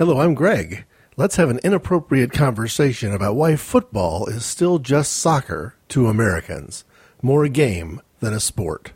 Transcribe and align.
Hello, 0.00 0.18
I'm 0.22 0.32
Greg. 0.32 0.86
Let's 1.18 1.36
have 1.36 1.50
an 1.50 1.60
inappropriate 1.62 2.32
conversation 2.32 3.12
about 3.12 3.36
why 3.36 3.56
football 3.56 4.24
is 4.28 4.46
still 4.46 4.78
just 4.78 5.12
soccer 5.12 5.74
to 5.88 6.06
Americans. 6.06 6.86
More 7.20 7.44
a 7.44 7.50
game 7.50 8.00
than 8.20 8.32
a 8.32 8.40
sport. 8.40 8.92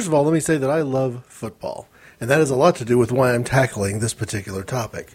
First 0.00 0.08
of 0.08 0.14
all, 0.14 0.24
let 0.24 0.32
me 0.32 0.40
say 0.40 0.56
that 0.56 0.70
I 0.70 0.80
love 0.80 1.26
football, 1.26 1.86
and 2.22 2.30
that 2.30 2.38
has 2.38 2.48
a 2.48 2.56
lot 2.56 2.74
to 2.76 2.86
do 2.86 2.96
with 2.96 3.12
why 3.12 3.34
I'm 3.34 3.44
tackling 3.44 3.98
this 3.98 4.14
particular 4.14 4.64
topic. 4.64 5.10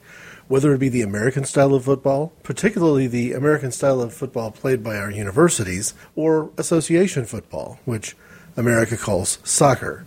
Whether 0.48 0.76
it 0.76 0.78
be 0.78 0.90
the 0.90 1.02
American 1.02 1.44
style 1.44 1.74
of 1.74 1.86
football, 1.86 2.34
particularly 2.44 3.08
the 3.08 3.34
American 3.34 3.72
style 3.72 4.00
of 4.00 4.14
football 4.14 4.52
played 4.52 4.84
by 4.84 4.96
our 4.98 5.10
universities, 5.10 5.96
or 6.16 6.52
association 6.60 7.26
football, 7.26 7.80
which 7.86 8.16
America 8.56 8.96
calls 8.96 9.40
soccer. 9.44 10.06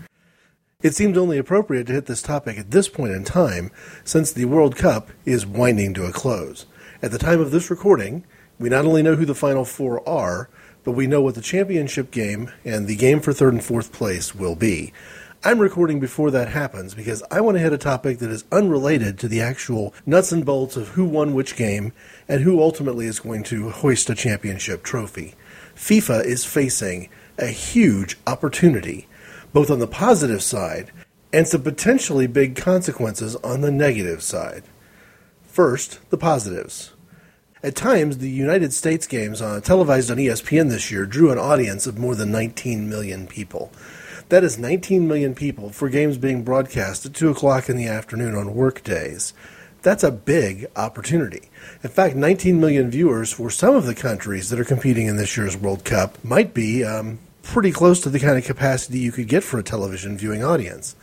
It 0.81 0.95
seemed 0.95 1.19
only 1.19 1.39
appropriate 1.39 1.89
to 1.89 1.95
hit 1.95 2.07
this 2.07 2.23
topic 2.23 2.57
at 2.57 2.71
this 2.71 2.89
point 2.89 3.15
in 3.15 3.25
time, 3.25 3.73
since 4.05 4.31
the 4.31 4.45
World 4.45 4.77
Cup 4.77 5.09
is 5.25 5.45
winding 5.45 5.93
to 5.95 6.07
a 6.07 6.13
close. 6.13 6.67
At 7.03 7.11
the 7.11 7.19
time 7.19 7.41
of 7.41 7.51
this 7.51 7.69
recording, 7.69 8.25
we 8.61 8.69
not 8.69 8.85
only 8.85 9.03
know 9.03 9.17
who 9.17 9.27
the 9.27 9.35
Final 9.35 9.65
Four 9.65 10.09
are, 10.09 10.49
but 10.89 10.95
we 10.95 11.07
know 11.07 11.21
what 11.21 11.35
the 11.35 11.43
championship 11.43 12.11
game 12.11 12.51
and 12.65 12.87
the 12.87 12.97
game 12.97 13.21
for 13.21 13.35
third 13.35 13.53
and 13.53 13.63
fourth 13.63 13.93
place 13.93 14.35
will 14.35 14.55
be. 14.55 14.91
I'm 15.45 15.59
recording 15.59 16.01
before 16.01 16.31
that 16.31 16.49
happens 16.49 16.95
because 16.95 17.23
I 17.31 17.43
want 17.43 17.59
to 17.59 17.63
hit 17.63 17.75
a 17.75 17.77
topic 17.77 18.21
that 18.21 18.31
is 18.31 18.47
unrelated 18.51 19.19
to 19.19 19.29
the 19.29 19.43
actual 19.43 19.93
nuts 20.07 20.33
and 20.33 20.47
bolts 20.47 20.79
of 20.79 20.89
who 20.89 21.05
won 21.05 21.35
which 21.35 21.57
game 21.57 21.93
and 22.27 22.41
who 22.41 22.63
ultimately 22.63 23.05
is 23.05 23.21
going 23.21 23.43
to 23.43 23.69
hoist 23.69 24.09
a 24.09 24.15
championship 24.15 24.83
trophy. 24.83 25.35
FIFA 25.77 26.25
is 26.25 26.47
facing 26.47 27.11
a 27.37 27.49
huge 27.49 28.17
opportunity, 28.27 29.09
both 29.53 29.71
on 29.71 29.81
the 29.81 29.87
positive 29.87 30.43
side 30.43 30.91
and 31.35 31.47
some 31.47 31.65
potentially 31.65 32.27
big 32.27 32.57
consequences 32.57 33.37
on 33.37 33.61
the 33.61 33.71
negative 33.71 34.23
side. 34.23 34.63
First, 35.43 35.99
the 36.09 36.17
positives. 36.17 36.95
At 37.69 37.77
times, 37.77 38.17
the 38.17 38.31
United 38.31 38.73
States 38.73 39.07
games 39.07 39.43
uh, 39.43 39.61
televised 39.61 40.11
on 40.11 40.17
ESPN 40.17 40.71
this 40.71 40.91
year 40.91 41.05
drew 41.05 41.31
an 41.31 41.37
audience 41.37 41.87
of 41.87 41.99
more 41.99 42.15
than 42.15 42.33
19 42.33 42.89
million 42.89 43.27
people. 43.27 43.71
That 44.31 44.43
is 44.43 44.59
19 44.59 45.07
million 45.07 45.35
people 45.35 45.69
for 45.69 45.91
games 45.91 46.17
being 46.17 46.45
broadcast 46.45 47.05
at 47.05 47.13
2 47.13 47.29
o'clock 47.29 47.69
in 47.69 47.77
the 47.77 47.87
afternoon 47.87 48.35
on 48.35 48.55
work 48.55 48.83
days. 48.85 49.35
That's 49.83 50.03
a 50.03 50.11
big 50.11 50.65
opportunity. 50.77 51.51
In 51.85 51.91
fact, 51.91 52.17
19 52.17 52.59
million 52.59 52.91
viewers 52.91 53.35
for 53.35 53.51
some 53.51 53.75
of 53.75 53.85
the 53.85 53.95
countries 53.95 54.49
that 54.49 54.59
are 54.59 54.65
competing 54.65 55.07
in 55.07 55.19
this 55.19 55.37
year's 55.37 55.55
World 55.55 55.85
Cup 55.85 56.25
might 56.25 56.55
be 56.55 56.85
um, 56.85 57.19
pretty 57.43 57.71
close 57.71 58.01
to 58.01 58.09
the 58.09 58.19
kind 58.19 58.39
of 58.39 58.47
capacity 58.47 58.99
you 58.99 59.13
could 59.13 59.29
get 59.29 59.45
for 59.45 59.59
a 59.59 59.63
television 59.63 60.17
viewing 60.17 60.43
audience. 60.43 60.97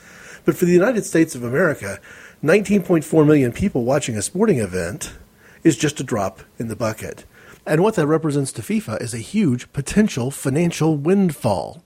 But 0.46 0.58
for 0.58 0.66
the 0.66 0.74
United 0.74 1.06
States 1.06 1.36
of 1.36 1.44
America, 1.44 2.00
19.4 2.44 3.28
million 3.28 3.52
people 3.52 3.84
watching 3.84 4.18
a 4.18 4.24
sporting 4.24 4.58
event 4.58 5.14
is 5.66 5.76
just 5.76 6.00
a 6.00 6.04
drop 6.04 6.42
in 6.58 6.70
the 6.70 6.76
bucket. 6.76 7.26
And 7.66 7.82
what 7.82 7.96
that 7.96 8.08
represents 8.08 8.54
to 8.54 8.62
FIFA 8.62 9.02
is 9.02 9.14
a 9.14 9.18
huge 9.18 9.74
potential 9.74 10.30
financial 10.30 10.96
windfall. 10.96 11.84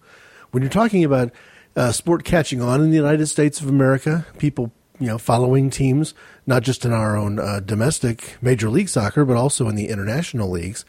When 0.52 0.62
you're 0.62 0.70
talking 0.70 1.06
about 1.06 1.32
uh, 1.76 1.94
sport 1.94 2.26
catching 2.26 2.62
on 2.62 2.82
in 2.82 2.90
the 2.90 2.98
United 2.98 3.28
States 3.28 3.62
of 3.62 3.70
America, 3.70 4.28
people 4.38 4.72
you 5.00 5.08
know 5.08 5.18
following 5.18 5.70
teams 5.70 6.14
not 6.46 6.62
just 6.62 6.84
in 6.84 6.92
our 6.92 7.16
own 7.16 7.40
uh, 7.40 7.62
domestic 7.62 8.38
Major 8.42 8.70
League 8.70 8.90
Soccer, 8.90 9.24
but 9.24 9.38
also 9.38 9.70
in 9.70 9.76
the 9.76 9.88
international 9.88 10.50
leagues. 10.50 10.84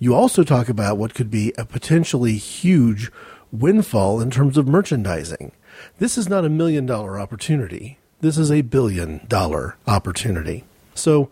You 0.00 0.14
also 0.14 0.42
talk 0.42 0.68
about 0.68 0.98
what 0.98 1.14
could 1.14 1.30
be 1.30 1.52
a 1.56 1.64
potentially 1.64 2.36
huge 2.36 3.12
windfall 3.52 4.20
in 4.20 4.32
terms 4.32 4.56
of 4.56 4.66
merchandising. 4.66 5.52
This 5.98 6.18
is 6.18 6.28
not 6.28 6.44
a 6.44 6.48
million 6.48 6.84
dollar 6.84 7.20
opportunity. 7.20 7.98
This 8.20 8.36
is 8.36 8.50
a 8.50 8.62
billion 8.62 9.24
dollar 9.28 9.76
opportunity. 9.86 10.64
So 10.94 11.30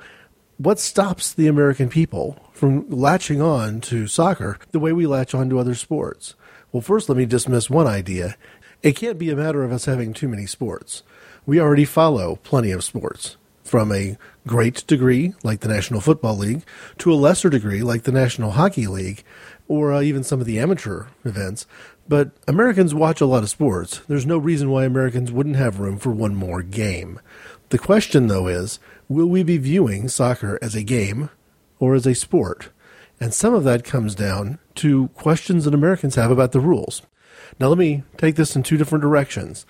what 0.58 0.78
stops 0.78 1.32
the 1.32 1.48
American 1.48 1.88
people 1.88 2.38
from 2.52 2.88
latching 2.88 3.40
on 3.40 3.80
to 3.82 4.06
soccer 4.06 4.58
the 4.70 4.78
way 4.78 4.92
we 4.92 5.06
latch 5.06 5.34
on 5.34 5.48
to 5.50 5.58
other 5.58 5.74
sports? 5.74 6.34
Well, 6.70 6.80
first, 6.80 7.08
let 7.08 7.18
me 7.18 7.26
dismiss 7.26 7.68
one 7.68 7.86
idea. 7.86 8.36
It 8.82 8.96
can't 8.96 9.18
be 9.18 9.30
a 9.30 9.36
matter 9.36 9.62
of 9.62 9.72
us 9.72 9.84
having 9.84 10.12
too 10.12 10.28
many 10.28 10.46
sports. 10.46 11.02
We 11.46 11.60
already 11.60 11.84
follow 11.84 12.36
plenty 12.36 12.70
of 12.70 12.84
sports, 12.84 13.36
from 13.62 13.92
a 13.92 14.16
great 14.46 14.86
degree, 14.86 15.34
like 15.42 15.60
the 15.60 15.68
National 15.68 16.00
Football 16.00 16.36
League, 16.36 16.62
to 16.98 17.12
a 17.12 17.14
lesser 17.14 17.50
degree, 17.50 17.82
like 17.82 18.02
the 18.02 18.12
National 18.12 18.52
Hockey 18.52 18.86
League, 18.86 19.24
or 19.68 19.92
uh, 19.92 20.02
even 20.02 20.24
some 20.24 20.40
of 20.40 20.46
the 20.46 20.58
amateur 20.58 21.06
events. 21.24 21.66
But 22.08 22.32
Americans 22.48 22.94
watch 22.94 23.20
a 23.20 23.26
lot 23.26 23.42
of 23.42 23.50
sports. 23.50 24.00
There's 24.08 24.26
no 24.26 24.36
reason 24.36 24.70
why 24.70 24.84
Americans 24.84 25.30
wouldn't 25.32 25.56
have 25.56 25.80
room 25.80 25.98
for 25.98 26.10
one 26.10 26.34
more 26.34 26.62
game. 26.62 27.20
The 27.72 27.78
question, 27.78 28.26
though, 28.26 28.48
is 28.48 28.78
will 29.08 29.28
we 29.28 29.42
be 29.42 29.56
viewing 29.56 30.06
soccer 30.06 30.58
as 30.60 30.74
a 30.74 30.82
game 30.82 31.30
or 31.78 31.94
as 31.94 32.06
a 32.06 32.14
sport? 32.14 32.68
And 33.18 33.32
some 33.32 33.54
of 33.54 33.64
that 33.64 33.82
comes 33.82 34.14
down 34.14 34.58
to 34.74 35.08
questions 35.14 35.64
that 35.64 35.72
Americans 35.72 36.16
have 36.16 36.30
about 36.30 36.52
the 36.52 36.60
rules. 36.60 37.00
Now, 37.58 37.68
let 37.68 37.78
me 37.78 38.02
take 38.18 38.36
this 38.36 38.54
in 38.54 38.62
two 38.62 38.76
different 38.76 39.00
directions. 39.00 39.64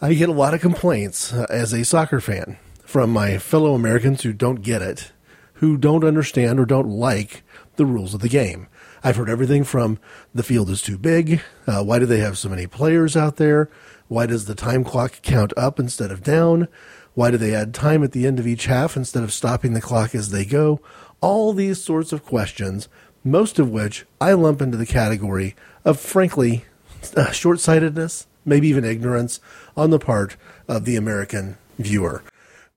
I 0.00 0.14
get 0.14 0.28
a 0.28 0.32
lot 0.32 0.54
of 0.54 0.60
complaints 0.60 1.32
uh, 1.32 1.46
as 1.50 1.72
a 1.72 1.84
soccer 1.84 2.20
fan 2.20 2.58
from 2.84 3.10
my 3.10 3.38
fellow 3.38 3.74
Americans 3.74 4.22
who 4.22 4.32
don't 4.32 4.62
get 4.62 4.80
it, 4.80 5.10
who 5.54 5.76
don't 5.76 6.04
understand 6.04 6.60
or 6.60 6.64
don't 6.64 6.90
like 6.90 7.42
the 7.74 7.86
rules 7.86 8.14
of 8.14 8.20
the 8.20 8.28
game. 8.28 8.68
I've 9.02 9.16
heard 9.16 9.28
everything 9.28 9.64
from 9.64 9.98
the 10.32 10.44
field 10.44 10.70
is 10.70 10.80
too 10.80 10.96
big, 10.96 11.40
uh, 11.66 11.82
why 11.82 11.98
do 11.98 12.06
they 12.06 12.20
have 12.20 12.38
so 12.38 12.48
many 12.48 12.68
players 12.68 13.16
out 13.16 13.34
there, 13.34 13.68
why 14.06 14.26
does 14.26 14.44
the 14.44 14.54
time 14.54 14.84
clock 14.84 15.22
count 15.22 15.52
up 15.56 15.80
instead 15.80 16.12
of 16.12 16.22
down, 16.22 16.68
why 17.14 17.30
do 17.30 17.36
they 17.36 17.54
add 17.54 17.74
time 17.74 18.02
at 18.02 18.12
the 18.12 18.26
end 18.26 18.38
of 18.38 18.46
each 18.46 18.66
half 18.66 18.96
instead 18.96 19.22
of 19.22 19.32
stopping 19.32 19.74
the 19.74 19.80
clock 19.80 20.14
as 20.14 20.30
they 20.30 20.44
go? 20.44 20.80
All 21.20 21.52
these 21.52 21.82
sorts 21.82 22.12
of 22.12 22.24
questions, 22.24 22.88
most 23.22 23.58
of 23.58 23.70
which 23.70 24.06
I 24.20 24.32
lump 24.32 24.62
into 24.62 24.76
the 24.76 24.86
category 24.86 25.54
of, 25.84 26.00
frankly, 26.00 26.64
uh, 27.16 27.30
short 27.30 27.60
sightedness, 27.60 28.26
maybe 28.44 28.68
even 28.68 28.84
ignorance 28.84 29.40
on 29.76 29.90
the 29.90 29.98
part 29.98 30.36
of 30.68 30.84
the 30.84 30.96
American 30.96 31.58
viewer. 31.78 32.22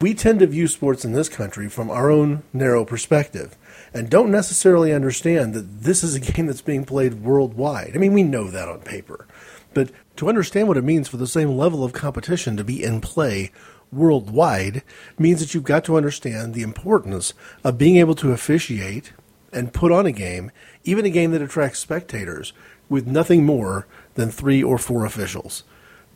We 0.01 0.13
tend 0.13 0.39
to 0.39 0.47
view 0.47 0.67
sports 0.67 1.05
in 1.05 1.13
this 1.13 1.29
country 1.29 1.69
from 1.69 1.89
our 1.89 2.11
own 2.11 2.43
narrow 2.51 2.83
perspective 2.83 3.57
and 3.93 4.09
don't 4.09 4.29
necessarily 4.29 4.91
understand 4.91 5.53
that 5.53 5.83
this 5.83 6.03
is 6.03 6.15
a 6.15 6.19
game 6.33 6.47
that's 6.47 6.61
being 6.61 6.83
played 6.83 7.23
worldwide. 7.23 7.93
I 7.95 7.97
mean, 7.97 8.13
we 8.13 8.23
know 8.23 8.49
that 8.49 8.67
on 8.67 8.81
paper. 8.81 9.25
But 9.73 9.91
to 10.17 10.29
understand 10.29 10.67
what 10.67 10.77
it 10.77 10.83
means 10.83 11.07
for 11.07 11.17
the 11.17 11.27
same 11.27 11.57
level 11.57 11.83
of 11.83 11.93
competition 11.93 12.57
to 12.57 12.63
be 12.63 12.83
in 12.83 13.01
play 13.01 13.51
worldwide 13.91 14.83
means 15.17 15.39
that 15.39 15.53
you've 15.53 15.63
got 15.63 15.83
to 15.85 15.97
understand 15.97 16.53
the 16.53 16.63
importance 16.63 17.33
of 17.63 17.77
being 17.77 17.97
able 17.97 18.15
to 18.15 18.31
officiate 18.31 19.13
and 19.51 19.73
put 19.73 19.91
on 19.91 20.05
a 20.05 20.11
game, 20.11 20.51
even 20.83 21.05
a 21.05 21.09
game 21.09 21.31
that 21.31 21.41
attracts 21.41 21.79
spectators, 21.79 22.53
with 22.89 23.07
nothing 23.07 23.45
more 23.45 23.87
than 24.15 24.29
three 24.29 24.61
or 24.61 24.77
four 24.77 25.05
officials. 25.05 25.63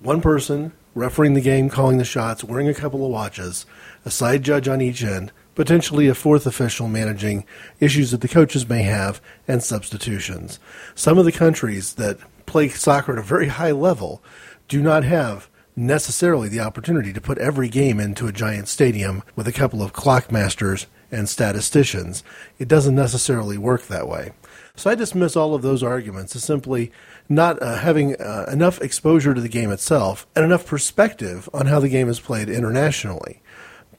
One 0.01 0.21
person 0.21 0.73
refereeing 0.95 1.33
the 1.33 1.41
game, 1.41 1.69
calling 1.69 1.97
the 1.97 2.05
shots, 2.05 2.43
wearing 2.43 2.67
a 2.67 2.73
couple 2.73 3.05
of 3.05 3.11
watches, 3.11 3.65
a 4.05 4.11
side 4.11 4.43
judge 4.43 4.67
on 4.67 4.81
each 4.81 5.03
end, 5.03 5.31
potentially 5.55 6.07
a 6.07 6.15
fourth 6.15 6.45
official 6.45 6.87
managing 6.87 7.45
issues 7.79 8.11
that 8.11 8.21
the 8.21 8.27
coaches 8.27 8.67
may 8.67 8.83
have, 8.83 9.21
and 9.47 9.63
substitutions. 9.63 10.59
Some 10.95 11.17
of 11.17 11.25
the 11.25 11.31
countries 11.31 11.95
that 11.95 12.17
play 12.45 12.69
soccer 12.69 13.13
at 13.13 13.19
a 13.19 13.23
very 13.23 13.47
high 13.47 13.71
level 13.71 14.21
do 14.67 14.81
not 14.81 15.03
have 15.03 15.48
necessarily 15.79 16.49
the 16.49 16.59
opportunity 16.59 17.13
to 17.13 17.21
put 17.21 17.37
every 17.37 17.69
game 17.69 17.99
into 17.99 18.27
a 18.27 18.33
giant 18.33 18.67
stadium 18.67 19.23
with 19.35 19.47
a 19.47 19.53
couple 19.53 19.81
of 19.81 19.93
clockmasters 19.93 20.85
and 21.11 21.27
statisticians. 21.27 22.23
It 22.59 22.67
doesn't 22.67 22.95
necessarily 22.95 23.57
work 23.57 23.87
that 23.87 24.07
way. 24.07 24.33
So 24.75 24.89
I 24.89 24.95
dismiss 24.95 25.35
all 25.35 25.55
of 25.55 25.61
those 25.61 25.81
arguments 25.81 26.35
as 26.35 26.43
simply 26.43 26.91
not 27.27 27.61
uh, 27.61 27.77
having 27.77 28.15
uh, 28.15 28.45
enough 28.51 28.81
exposure 28.81 29.33
to 29.33 29.41
the 29.41 29.49
game 29.49 29.71
itself 29.71 30.27
and 30.35 30.45
enough 30.45 30.65
perspective 30.65 31.49
on 31.53 31.65
how 31.65 31.79
the 31.79 31.89
game 31.89 32.09
is 32.09 32.19
played 32.19 32.49
internationally. 32.49 33.41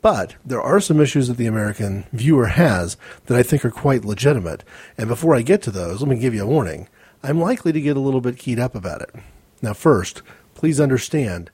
But 0.02 0.36
there 0.44 0.62
are 0.62 0.80
some 0.80 1.00
issues 1.00 1.28
that 1.28 1.36
the 1.36 1.46
American 1.46 2.04
viewer 2.12 2.46
has 2.46 2.96
that 3.26 3.36
I 3.36 3.42
think 3.42 3.64
are 3.64 3.70
quite 3.70 4.04
legitimate. 4.04 4.64
And 4.96 5.08
before 5.08 5.34
I 5.34 5.42
get 5.42 5.60
to 5.62 5.70
those, 5.70 6.00
let 6.00 6.08
me 6.08 6.18
give 6.18 6.34
you 6.34 6.44
a 6.44 6.46
warning. 6.46 6.88
I'm 7.22 7.40
likely 7.40 7.72
to 7.72 7.80
get 7.80 7.96
a 7.96 8.00
little 8.00 8.22
bit 8.22 8.38
keyed 8.38 8.58
up 8.58 8.74
about 8.74 9.02
it. 9.02 9.14
Now, 9.60 9.74
first, 9.74 10.22
please 10.54 10.80
understand 10.80 11.50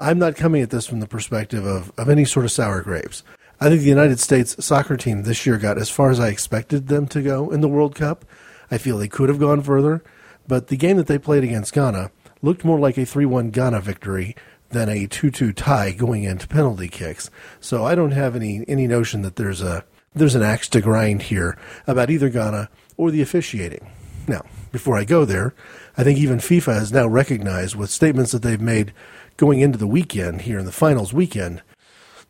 I'm 0.00 0.18
not 0.18 0.36
coming 0.36 0.62
at 0.62 0.70
this 0.70 0.86
from 0.86 1.00
the 1.00 1.08
perspective 1.08 1.66
of, 1.66 1.92
of 1.98 2.08
any 2.08 2.24
sort 2.24 2.44
of 2.44 2.52
sour 2.52 2.82
grapes. 2.82 3.24
I 3.60 3.68
think 3.68 3.80
the 3.80 3.88
United 3.88 4.20
States 4.20 4.64
soccer 4.64 4.96
team 4.96 5.22
this 5.22 5.44
year 5.44 5.58
got 5.58 5.78
as 5.78 5.90
far 5.90 6.10
as 6.10 6.20
I 6.20 6.28
expected 6.28 6.86
them 6.86 7.08
to 7.08 7.22
go 7.22 7.50
in 7.50 7.60
the 7.60 7.68
World 7.68 7.96
Cup. 7.96 8.24
I 8.70 8.78
feel 8.78 8.98
they 8.98 9.08
could 9.08 9.28
have 9.28 9.40
gone 9.40 9.62
further, 9.62 10.04
but 10.46 10.68
the 10.68 10.76
game 10.76 10.96
that 10.98 11.08
they 11.08 11.18
played 11.18 11.42
against 11.42 11.74
Ghana 11.74 12.12
looked 12.42 12.64
more 12.64 12.78
like 12.78 12.96
a 12.96 13.04
3 13.04 13.26
1 13.26 13.50
Ghana 13.50 13.80
victory 13.80 14.36
than 14.70 14.88
a 14.88 15.08
2 15.08 15.32
2 15.32 15.52
tie 15.52 15.90
going 15.90 16.22
into 16.22 16.46
penalty 16.46 16.88
kicks. 16.88 17.30
So 17.60 17.84
I 17.84 17.96
don't 17.96 18.12
have 18.12 18.36
any, 18.36 18.64
any 18.68 18.86
notion 18.86 19.22
that 19.22 19.36
there's 19.36 19.62
a 19.62 19.84
there's 20.14 20.34
an 20.34 20.42
axe 20.42 20.68
to 20.70 20.80
grind 20.80 21.22
here 21.22 21.56
about 21.86 22.10
either 22.10 22.28
Ghana 22.28 22.70
or 22.96 23.10
the 23.10 23.22
officiating. 23.22 23.90
Now, 24.26 24.44
before 24.72 24.96
I 24.96 25.04
go 25.04 25.24
there, 25.24 25.54
I 25.96 26.04
think 26.04 26.18
even 26.18 26.38
FIFA 26.38 26.74
has 26.74 26.92
now 26.92 27.06
recognized 27.06 27.74
with 27.74 27.90
statements 27.90 28.32
that 28.32 28.42
they've 28.42 28.60
made 28.60 28.92
going 29.38 29.60
into 29.60 29.78
the 29.78 29.86
weekend 29.86 30.42
here 30.42 30.58
in 30.58 30.66
the 30.66 30.72
finals 30.72 31.14
weekend 31.14 31.62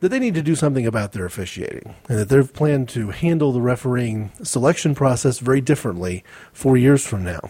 that 0.01 0.11
they 0.11 0.21
need 0.21 0.35
to 0.35 0.43
do 0.43 0.55
something 0.55 0.87
about 0.87 1.11
their 1.13 1.25
officiating 1.25 1.97
and 2.09 2.19
that 2.19 2.29
they've 2.29 2.53
planned 2.53 2.89
to 2.89 3.11
handle 3.11 3.51
the 3.51 3.61
refereeing 3.61 4.31
selection 4.43 4.95
process 4.95 5.41
very 5.41 5.61
differently 5.61 6.23
four 6.53 6.77
years 6.77 7.05
from 7.05 7.25
now. 7.25 7.41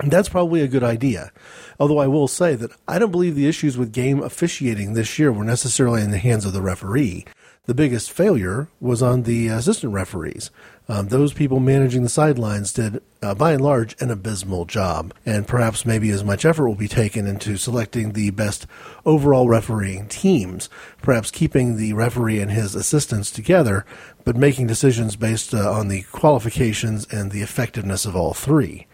And 0.00 0.12
that's 0.12 0.28
probably 0.28 0.60
a 0.60 0.68
good 0.68 0.84
idea. 0.84 1.32
Although 1.80 1.98
I 1.98 2.06
will 2.06 2.28
say 2.28 2.54
that 2.54 2.70
I 2.86 2.98
don't 2.98 3.10
believe 3.10 3.34
the 3.34 3.48
issues 3.48 3.78
with 3.78 3.94
game 3.94 4.22
officiating 4.22 4.92
this 4.92 5.18
year 5.18 5.32
were 5.32 5.42
necessarily 5.42 6.02
in 6.02 6.10
the 6.10 6.18
hands 6.18 6.44
of 6.44 6.52
the 6.52 6.60
referee. 6.60 7.24
The 7.64 7.74
biggest 7.74 8.12
failure 8.12 8.68
was 8.78 9.02
on 9.02 9.22
the 9.22 9.48
assistant 9.48 9.94
referees. 9.94 10.50
Um, 10.88 11.08
those 11.08 11.32
people 11.32 11.58
managing 11.58 12.04
the 12.04 12.08
sidelines 12.08 12.72
did, 12.72 13.02
uh, 13.20 13.34
by 13.34 13.52
and 13.52 13.60
large, 13.60 14.00
an 14.00 14.10
abysmal 14.10 14.66
job, 14.66 15.12
and 15.24 15.48
perhaps 15.48 15.84
maybe 15.84 16.10
as 16.10 16.22
much 16.22 16.44
effort 16.44 16.68
will 16.68 16.76
be 16.76 16.86
taken 16.86 17.26
into 17.26 17.56
selecting 17.56 18.12
the 18.12 18.30
best 18.30 18.68
overall 19.04 19.48
refereeing 19.48 20.06
teams, 20.06 20.68
perhaps 21.02 21.32
keeping 21.32 21.76
the 21.76 21.92
referee 21.92 22.40
and 22.40 22.52
his 22.52 22.76
assistants 22.76 23.32
together, 23.32 23.84
but 24.24 24.36
making 24.36 24.68
decisions 24.68 25.16
based 25.16 25.52
uh, 25.52 25.72
on 25.72 25.88
the 25.88 26.02
qualifications 26.12 27.04
and 27.10 27.32
the 27.32 27.42
effectiveness 27.42 28.06
of 28.06 28.14
all 28.14 28.32
three. 28.32 28.86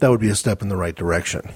That 0.00 0.10
would 0.10 0.20
be 0.20 0.30
a 0.30 0.34
step 0.34 0.60
in 0.60 0.68
the 0.68 0.76
right 0.76 0.94
direction. 0.94 1.50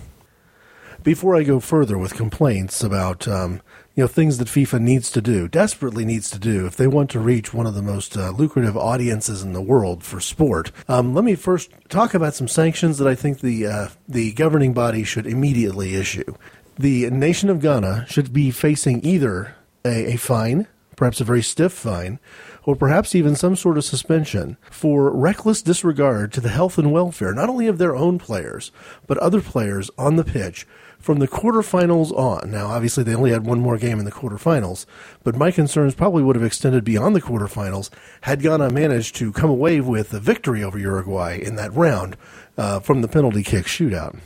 Before 1.03 1.37
I 1.37 1.43
go 1.43 1.61
further 1.61 1.99
with 1.99 2.15
complaints 2.15 2.83
about 2.83 3.29
um, 3.29 3.61
you 3.95 4.03
know 4.03 4.09
things 4.09 4.39
that 4.39 4.49
FIFA 4.49 4.81
needs 4.81 5.11
to 5.11 5.21
do, 5.21 5.49
desperately 5.49 6.05
needs 6.05 6.31
to 6.31 6.39
do, 6.39 6.67
if 6.67 6.77
they 6.77 6.87
want 6.87 7.11
to 7.11 7.21
reach 7.21 7.53
one 7.53 7.67
of 7.67 7.75
the 7.75 7.83
most 7.83 8.17
uh, 8.17 8.31
lucrative 8.31 8.77
audiences 8.77 9.43
in 9.43 9.53
the 9.53 9.61
world 9.61 10.03
for 10.03 10.21
sport. 10.21 10.73
Um, 10.89 11.15
let 11.15 11.25
me 11.25 11.35
first 11.35 11.71
talk 11.89 12.15
about 12.15 12.35
some 12.35 12.49
sanctions 12.49 12.99
that 12.99 13.09
I 13.09 13.15
think 13.15 13.41
the 13.41 13.67
uh, 13.67 13.89
the 14.09 14.33
governing 14.33 14.73
body 14.73 15.05
should 15.05 15.27
immediately 15.27 15.95
issue. 15.95 16.35
The 16.79 17.11
nation 17.11 17.51
of 17.51 17.61
Ghana 17.61 18.07
should 18.09 18.33
be 18.33 18.51
facing 18.51 19.05
either 19.05 19.55
a, 19.85 20.15
a 20.15 20.17
fine, 20.17 20.67
perhaps 20.97 21.21
a 21.21 21.25
very 21.25 21.43
stiff 21.43 21.73
fine, 21.73 22.19
or 22.65 22.77
perhaps 22.77 23.15
even 23.15 23.35
some 23.35 23.57
sort 23.57 23.77
of 23.77 23.85
suspension 23.85 24.57
for 24.71 25.11
reckless 25.11 25.63
disregard 25.63 26.33
to 26.33 26.41
the 26.41 26.49
health 26.49 26.79
and 26.79 26.93
welfare 26.93 27.35
not 27.35 27.49
only 27.49 27.67
of 27.67 27.79
their 27.79 27.97
own 27.97 28.19
players, 28.19 28.71
but 29.07 29.19
other 29.19 29.41
players 29.41 29.91
on 29.99 30.17
the 30.17 30.25
pitch 30.25 30.67
from 31.03 31.19
the 31.19 31.29
quarterfinals 31.29 32.13
on. 32.13 32.51
Now, 32.51 32.69
obviously, 32.69 33.03
they 33.03 33.15
only 33.15 33.33
had 33.33 33.45
one 33.45 33.61
more 33.61 33.77
game 33.77 33.99
in 33.99 34.05
the 34.05 34.13
quarterfinals, 34.13 34.87
but 35.25 35.37
my 35.37 35.51
concerns 35.51 35.97
probably 35.97 36.23
would 36.23 36.37
have 36.37 36.45
extended 36.45 36.85
beyond 36.85 37.17
the 37.17 37.21
quarterfinals 37.21 37.91
had 38.23 38.41
Ghana 38.41 38.71
managed 38.71 39.17
to 39.17 39.33
come 39.33 39.51
away 39.51 39.81
with 39.81 40.15
a 40.15 40.21
victory 40.21 40.63
over 40.63 40.79
Uruguay 40.79 41.41
in 41.43 41.57
that 41.57 41.75
round 41.75 42.17
uh, 42.57 42.79
from 42.79 43.03
the 43.03 43.09
penalty 43.09 43.43
kick 43.43 43.67
shootout. 43.67 44.19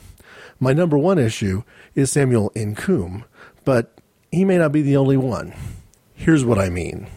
My 0.59 0.73
number 0.73 0.97
one 0.97 1.17
issue 1.17 1.63
is 1.95 2.11
Samuel 2.11 2.51
Inkoom, 2.55 3.23
but 3.65 3.99
he 4.31 4.45
may 4.45 4.57
not 4.57 4.71
be 4.71 4.83
the 4.83 4.97
only 4.97 5.17
one. 5.17 5.53
Here's 6.13 6.45
what 6.45 6.59
I 6.59 6.69
mean. 6.69 7.07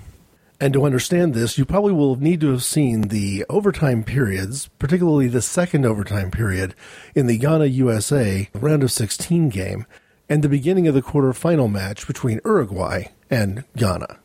And 0.62 0.74
to 0.74 0.84
understand 0.84 1.32
this, 1.32 1.56
you 1.56 1.64
probably 1.64 1.94
will 1.94 2.16
need 2.16 2.42
to 2.42 2.50
have 2.50 2.62
seen 2.62 3.08
the 3.08 3.46
overtime 3.48 4.04
periods, 4.04 4.68
particularly 4.78 5.26
the 5.26 5.40
second 5.40 5.86
overtime 5.86 6.30
period 6.30 6.74
in 7.14 7.26
the 7.26 7.38
Ghana 7.38 7.64
USA 7.64 8.50
round 8.52 8.82
of 8.82 8.92
16 8.92 9.48
game 9.48 9.86
and 10.28 10.44
the 10.44 10.50
beginning 10.50 10.86
of 10.86 10.94
the 10.94 11.00
quarterfinal 11.00 11.72
match 11.72 12.06
between 12.06 12.42
Uruguay 12.44 13.04
and 13.30 13.64
Ghana. 13.74 14.18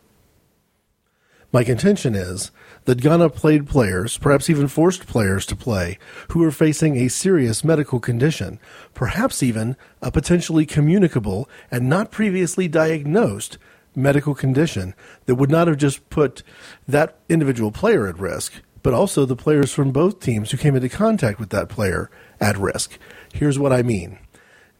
My 1.54 1.64
contention 1.64 2.16
is 2.16 2.52
that 2.84 3.00
Ghana 3.00 3.30
played 3.30 3.66
players, 3.66 4.18
perhaps 4.18 4.50
even 4.50 4.68
forced 4.68 5.08
players 5.08 5.46
to 5.46 5.56
play, 5.56 5.98
who 6.32 6.40
were 6.40 6.52
facing 6.52 6.98
a 6.98 7.08
serious 7.08 7.64
medical 7.64 8.02
condition, 8.02 8.60
perhaps 8.94 9.42
even 9.42 9.78
a 10.02 10.12
potentially 10.12 10.66
communicable 10.66 11.48
and 11.72 11.88
not 11.88 12.12
previously 12.12 12.68
diagnosed 12.68 13.58
medical 13.96 14.36
condition 14.36 14.94
that 15.26 15.36
would 15.36 15.50
not 15.50 15.68
have 15.68 15.78
just 15.78 16.10
put 16.10 16.44
that 16.88 17.18
individual 17.30 17.72
player 17.72 18.08
at 18.08 18.20
risk, 18.20 18.54
but 18.84 18.94
also 18.94 19.26
the 19.26 19.36
players 19.36 19.74
from 19.74 19.92
both 19.92 20.20
teams 20.20 20.52
who 20.52 20.58
came 20.58 20.76
into 20.76 20.90
contact 20.90 21.40
with 21.40 21.50
that 21.50 21.70
player 21.70 22.10
at 22.40 22.58
risk. 22.58 22.98
Here's 23.34 23.60
what 23.60 23.74
I 23.74 23.82
mean. 23.82 24.20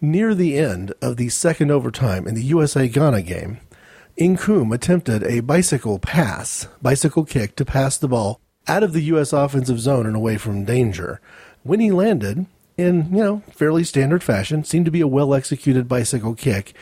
Near 0.02 0.36
the 0.36 0.58
end 0.58 0.94
of 1.02 1.18
the 1.18 1.30
second 1.30 1.72
overtime 1.72 2.28
in 2.28 2.36
the 2.36 2.44
USA 2.44 2.88
Ghana 2.88 3.22
game, 3.24 3.60
Inkoom 4.20 4.74
attempted 4.74 5.24
a 5.24 5.42
bicycle 5.42 6.00
pass, 6.00 6.68
bicycle 6.82 7.26
kick 7.26 7.56
to 7.56 7.66
pass 7.66 7.98
the 7.98 8.08
ball 8.08 8.40
out 8.68 8.84
of 8.84 8.94
the 8.94 9.02
U.S. 9.04 9.34
offensive 9.34 9.80
zone 9.80 10.06
and 10.06 10.16
away 10.16 10.38
from 10.38 10.66
danger. 10.66 11.20
When 11.64 11.80
he 11.80 11.92
landed, 11.92 12.46
in, 12.78 13.10
you 13.12 13.24
know, 13.24 13.44
fairly 13.52 13.84
standard 13.84 14.24
fashion, 14.24 14.64
seemed 14.64 14.86
to 14.86 14.92
be 14.92 15.02
a 15.02 15.08
well 15.08 15.34
executed 15.34 15.88
bicycle 15.88 16.36
kick, 16.36 16.74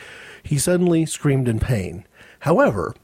he 0.44 0.58
suddenly 0.58 1.06
screamed 1.06 1.48
in 1.48 1.58
pain. 1.58 2.06
However, 2.40 2.94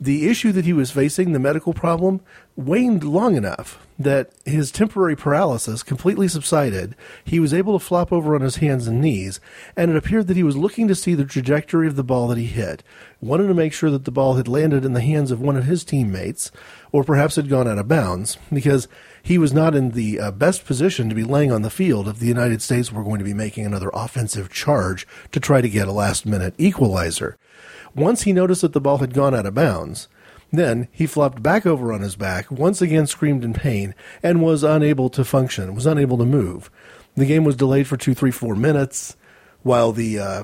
the 0.00 0.28
issue 0.28 0.52
that 0.52 0.64
he 0.64 0.72
was 0.72 0.90
facing, 0.90 1.32
the 1.32 1.38
medical 1.38 1.72
problem, 1.72 2.20
waned 2.56 3.02
long 3.02 3.36
enough 3.36 3.84
that 3.98 4.30
his 4.44 4.70
temporary 4.70 5.16
paralysis 5.16 5.82
completely 5.82 6.28
subsided. 6.28 6.94
He 7.24 7.40
was 7.40 7.52
able 7.52 7.76
to 7.76 7.84
flop 7.84 8.12
over 8.12 8.34
on 8.34 8.40
his 8.40 8.56
hands 8.56 8.86
and 8.86 9.00
knees, 9.00 9.40
and 9.76 9.90
it 9.90 9.96
appeared 9.96 10.28
that 10.28 10.36
he 10.36 10.44
was 10.44 10.56
looking 10.56 10.86
to 10.86 10.94
see 10.94 11.14
the 11.14 11.24
trajectory 11.24 11.88
of 11.88 11.96
the 11.96 12.04
ball 12.04 12.28
that 12.28 12.38
he 12.38 12.46
hit. 12.46 12.84
Wanted 13.20 13.48
to 13.48 13.54
make 13.54 13.72
sure 13.72 13.90
that 13.90 14.04
the 14.04 14.12
ball 14.12 14.34
had 14.34 14.46
landed 14.46 14.84
in 14.84 14.92
the 14.92 15.00
hands 15.00 15.32
of 15.32 15.40
one 15.40 15.56
of 15.56 15.64
his 15.64 15.84
teammates, 15.84 16.52
or 16.92 17.02
perhaps 17.02 17.34
had 17.34 17.48
gone 17.48 17.66
out 17.66 17.78
of 17.78 17.88
bounds, 17.88 18.38
because 18.52 18.86
he 19.20 19.36
was 19.36 19.52
not 19.52 19.74
in 19.74 19.90
the 19.90 20.20
uh, 20.20 20.30
best 20.30 20.64
position 20.64 21.08
to 21.08 21.14
be 21.14 21.24
laying 21.24 21.50
on 21.50 21.62
the 21.62 21.70
field 21.70 22.06
if 22.06 22.20
the 22.20 22.26
United 22.26 22.62
States 22.62 22.92
were 22.92 23.02
going 23.02 23.18
to 23.18 23.24
be 23.24 23.34
making 23.34 23.66
another 23.66 23.90
offensive 23.92 24.48
charge 24.48 25.08
to 25.32 25.40
try 25.40 25.60
to 25.60 25.68
get 25.68 25.88
a 25.88 25.92
last 25.92 26.24
minute 26.24 26.54
equalizer. 26.56 27.36
Once 27.94 28.22
he 28.22 28.32
noticed 28.32 28.62
that 28.62 28.72
the 28.72 28.80
ball 28.80 28.98
had 28.98 29.14
gone 29.14 29.34
out 29.34 29.46
of 29.46 29.54
bounds, 29.54 30.08
then 30.52 30.88
he 30.90 31.06
flopped 31.06 31.42
back 31.42 31.66
over 31.66 31.92
on 31.92 32.00
his 32.00 32.16
back, 32.16 32.50
once 32.50 32.80
again 32.80 33.06
screamed 33.06 33.44
in 33.44 33.52
pain, 33.52 33.94
and 34.22 34.42
was 34.42 34.62
unable 34.62 35.10
to 35.10 35.24
function, 35.24 35.74
was 35.74 35.86
unable 35.86 36.16
to 36.18 36.24
move. 36.24 36.70
The 37.16 37.26
game 37.26 37.44
was 37.44 37.56
delayed 37.56 37.86
for 37.86 37.96
two, 37.96 38.14
three, 38.14 38.30
four 38.30 38.54
minutes 38.54 39.16
while 39.62 39.92
the 39.92 40.18
uh, 40.18 40.42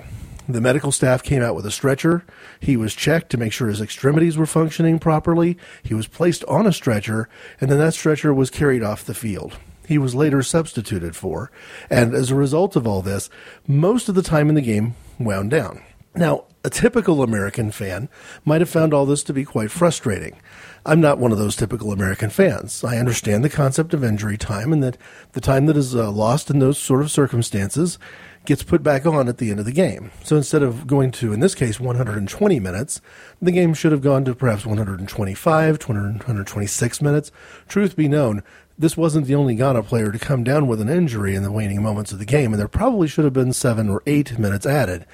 the 0.49 0.61
medical 0.61 0.92
staff 0.92 1.23
came 1.23 1.42
out 1.42 1.54
with 1.54 1.64
a 1.64 1.71
stretcher. 1.71 2.25
He 2.61 2.76
was 2.76 2.95
checked 2.95 3.30
to 3.30 3.38
make 3.38 3.52
sure 3.52 3.69
his 3.69 3.80
extremities 3.80 4.37
were 4.37 4.45
functioning 4.47 4.99
properly. 4.99 5.57
He 5.83 5.95
was 5.95 6.07
placed 6.07 6.45
on 6.45 6.66
a 6.66 6.73
stretcher, 6.73 7.28
and 7.61 7.71
then 7.71 7.78
that 7.78 7.95
stretcher 7.95 8.35
was 8.35 8.50
carried 8.50 8.83
off 8.83 9.04
the 9.04 9.14
field. 9.14 9.57
He 9.87 9.97
was 9.97 10.14
later 10.14 10.42
substituted 10.42 11.16
for, 11.16 11.50
and 11.88 12.14
as 12.14 12.30
a 12.30 12.35
result 12.35 12.76
of 12.76 12.87
all 12.87 13.02
this, 13.02 13.30
most 13.66 14.09
of 14.09 14.14
the 14.14 14.23
time 14.23 14.49
in 14.49 14.54
the 14.54 14.61
game 14.61 14.97
wound 15.19 15.50
down. 15.50 15.83
Now, 16.16 16.44
a 16.62 16.71
typical 16.71 17.23
American 17.23 17.73
fan 17.73 18.09
might 18.44 18.61
have 18.61 18.71
found 18.71 18.94
all 18.94 19.04
this 19.04 19.25
to 19.25 19.33
be 19.33 19.44
quite 19.44 19.73
frustrating. 19.73 20.40
I'm 20.87 21.00
not 21.00 21.18
one 21.18 21.33
of 21.33 21.38
those 21.38 21.56
typical 21.56 21.92
American 21.92 22.30
fans. 22.30 22.85
I 22.85 22.99
understand 22.99 23.42
the 23.42 23.50
concept 23.50 23.92
of 23.92 24.04
injury 24.04 24.38
time 24.38 24.73
and 24.73 24.83
that 24.83 24.97
the 25.33 25.40
time 25.40 25.66
that 25.66 25.76
is 25.76 25.94
uh, 25.94 26.11
lost 26.11 26.50
in 26.50 26.61
those 26.61 26.78
sort 26.78 27.00
of 27.00 27.11
circumstances 27.11 27.99
gets 28.44 28.62
put 28.62 28.83
back 28.83 29.06
on 29.06 29.28
at 29.28 29.38
the 29.38 29.50
end 29.50 29.59
of 29.59 29.66
the 29.66 29.73
game. 29.73 30.12
So 30.23 30.37
instead 30.37 30.62
of 30.62 30.87
going 30.87 31.11
to, 31.12 31.33
in 31.33 31.40
this 31.40 31.54
case, 31.54 31.80
120 31.80 32.61
minutes, 32.61 33.00
the 33.42 33.52
game 33.52 33.75
should 33.75 33.92
have 33.92 34.02
gone 34.02 34.25
to 34.26 34.35
perhaps 34.35 34.64
125, 34.64 35.88
126 35.88 37.02
minutes. 37.02 37.33
Truth 37.66 37.97
be 37.97 38.06
known, 38.06 38.42
this 38.78 38.97
wasn't 38.97 39.26
the 39.26 39.35
only 39.35 39.54
Ghana 39.54 39.83
player 39.85 40.12
to 40.12 40.18
come 40.18 40.44
down 40.44 40.66
with 40.66 40.80
an 40.80 40.88
injury 40.88 41.35
in 41.35 41.42
the 41.42 41.52
waning 41.52 41.83
moments 41.83 42.12
of 42.12 42.18
the 42.18 42.25
game, 42.25 42.52
and 42.52 42.61
there 42.61 42.68
probably 42.68 43.09
should 43.09 43.25
have 43.25 43.33
been 43.33 43.52
seven 43.52 43.88
or 43.88 44.02
eight 44.06 44.38
minutes 44.38 44.66
added. 44.66 45.06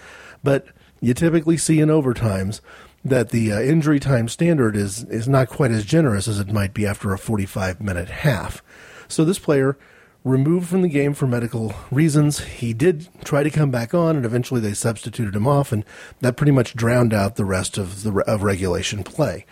But 0.43 0.67
you 1.01 1.15
typically 1.15 1.57
see 1.57 1.81
in 1.81 1.89
overtimes 1.89 2.61
that 3.05 3.31
the 3.31 3.53
uh, 3.53 3.61
injury 3.61 3.99
time 3.99 4.29
standard 4.29 4.77
is 4.77 5.05
is 5.05 5.29
not 5.29 5.49
quite 5.49 5.71
as 5.71 5.85
generous 5.85 6.29
as 6.29 6.39
it 6.39 6.53
might 6.53 6.75
be 6.75 6.87
after 6.87 7.13
a 7.13 7.19
45 7.19 7.81
minute 7.81 8.09
half. 8.09 8.63
So 9.09 9.25
this 9.25 9.39
player 9.39 9.79
removed 10.23 10.69
from 10.69 10.83
the 10.83 10.89
game 10.89 11.15
for 11.15 11.27
medical 11.27 11.75
reasons. 11.91 12.41
He 12.41 12.75
did 12.75 13.09
try 13.25 13.43
to 13.43 13.51
come 13.51 13.71
back 13.71 13.95
on, 13.95 14.17
and 14.17 14.27
eventually 14.27 14.61
they 14.61 14.75
substituted 14.75 15.35
him 15.35 15.47
off, 15.47 15.73
and 15.73 15.85
that 16.21 16.37
pretty 16.37 16.53
much 16.53 16.75
drowned 16.75 17.15
out 17.15 17.37
the 17.37 17.45
rest 17.45 17.79
of 17.79 18.03
the 18.03 18.13
of 18.27 18.43
regulation 18.43 19.03
play. 19.03 19.47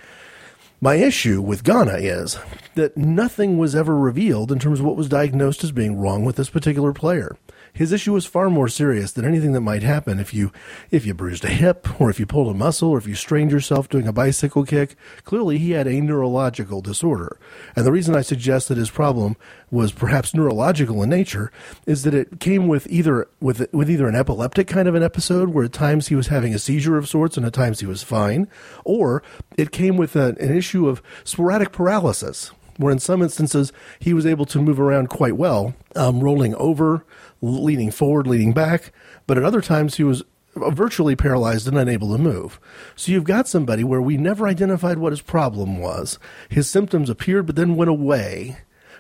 My 0.81 0.95
issue 0.95 1.40
with 1.40 1.64
Ghana 1.64 1.97
is 1.97 2.38
that 2.76 2.97
nothing 2.97 3.59
was 3.59 3.75
ever 3.75 3.97
revealed 3.97 4.52
in 4.52 4.61
terms 4.61 4.78
of 4.78 4.87
what 4.87 4.97
was 4.97 5.09
diagnosed 5.09 5.64
as 5.64 5.73
being 5.73 5.99
wrong 5.99 6.25
with 6.25 6.37
this 6.37 6.50
particular 6.50 6.93
player. 6.93 7.37
His 7.73 7.93
issue 7.93 8.13
was 8.13 8.27
far 8.27 8.51
more 8.51 8.69
serious 8.69 9.13
than 9.13 9.25
anything 9.25 9.53
that 9.53 9.61
might 9.61 9.83
happen 9.83 10.19
if 10.19 10.35
you 10.35 10.53
if 10.91 11.07
you 11.07 11.15
bruised 11.15 11.45
a 11.45 11.49
hip 11.49 12.01
or 12.01 12.11
if 12.11 12.19
you 12.19 12.27
pulled 12.27 12.55
a 12.55 12.59
muscle 12.59 12.91
or 12.91 12.99
if 12.99 13.07
you 13.07 13.15
strained 13.15 13.51
yourself 13.51 13.89
doing 13.89 14.09
a 14.09 14.13
bicycle 14.13 14.65
kick. 14.65 14.97
Clearly, 15.25 15.59
he 15.59 15.73
had 15.73 15.87
a 15.87 16.01
neurological 16.01 16.81
disorder. 16.81 17.39
And 17.77 17.87
the 17.87 17.93
reason 17.93 18.15
I 18.15 18.23
suggest 18.23 18.69
that 18.69 18.79
his 18.79 18.91
problem 18.91 19.37
was 19.71 19.93
perhaps 19.93 20.35
neurological 20.35 21.03
in 21.03 21.11
nature 21.11 21.53
is 21.87 22.03
that 22.05 22.15
it 22.15 22.41
came 22.41 22.69
with 22.69 22.87
either 22.89 23.29
with 23.41 23.73
with 23.73 23.91
either 23.91 24.09
an 24.09 24.17
epileptic 24.17 24.67
kind 24.67 24.89
of 24.89 24.95
an 24.95 25.03
episode 25.03 25.51
where 25.51 25.65
at 25.65 25.73
times 25.73 26.09
he 26.09 26.15
was 26.15 26.29
having 26.29 26.55
a 26.55 26.59
seizure 26.59 26.97
of 26.97 27.09
sorts 27.09 27.37
and 27.37 27.47
at 27.47 27.53
times 27.53 27.81
he 27.81 27.87
was 27.87 28.03
fine, 28.03 28.49
or 28.85 29.23
it 29.57 29.71
came 29.71 29.97
with 29.97 30.17
an, 30.17 30.37
an 30.39 30.57
issue 30.57 30.89
of 30.89 31.03
sporadic 31.25 31.73
paralysis 31.73 32.53
where 32.79 32.91
in 32.91 32.99
some 32.99 33.21
instances 33.21 33.73
he 33.99 34.15
was 34.15 34.25
able 34.25 34.47
to 34.47 34.63
move 34.63 34.81
around 34.81 35.11
quite 35.11 35.37
well, 35.37 35.75
um, 35.95 36.21
rolling 36.21 36.55
over, 36.55 37.05
leaning 37.43 37.91
forward, 37.91 38.27
leaning 38.27 38.55
back, 38.55 38.93
but 39.27 39.37
at 39.37 39.45
other 39.45 39.61
times 39.61 39.97
he 39.97 40.05
was 40.05 40.25
virtually 40.57 41.15
paralyzed 41.15 41.69
and 41.69 41.79
unable 41.79 42.13
to 42.13 42.23
move. 42.23 42.59
So 42.97 43.13
you've 43.13 43.25
got 43.25 43.47
somebody 43.47 43.85
where 43.85 44.01
we 44.01 44.17
never 44.17 44.49
identified 44.49 44.99
what 44.99 45.13
his 45.13 45.21
problem 45.21 45.79
was. 45.79 46.19
His 46.49 46.69
symptoms 46.69 47.11
appeared 47.11 47.47
but 47.47 47.57
then 47.57 47.77
went 47.77 47.91
away. 47.91 48.59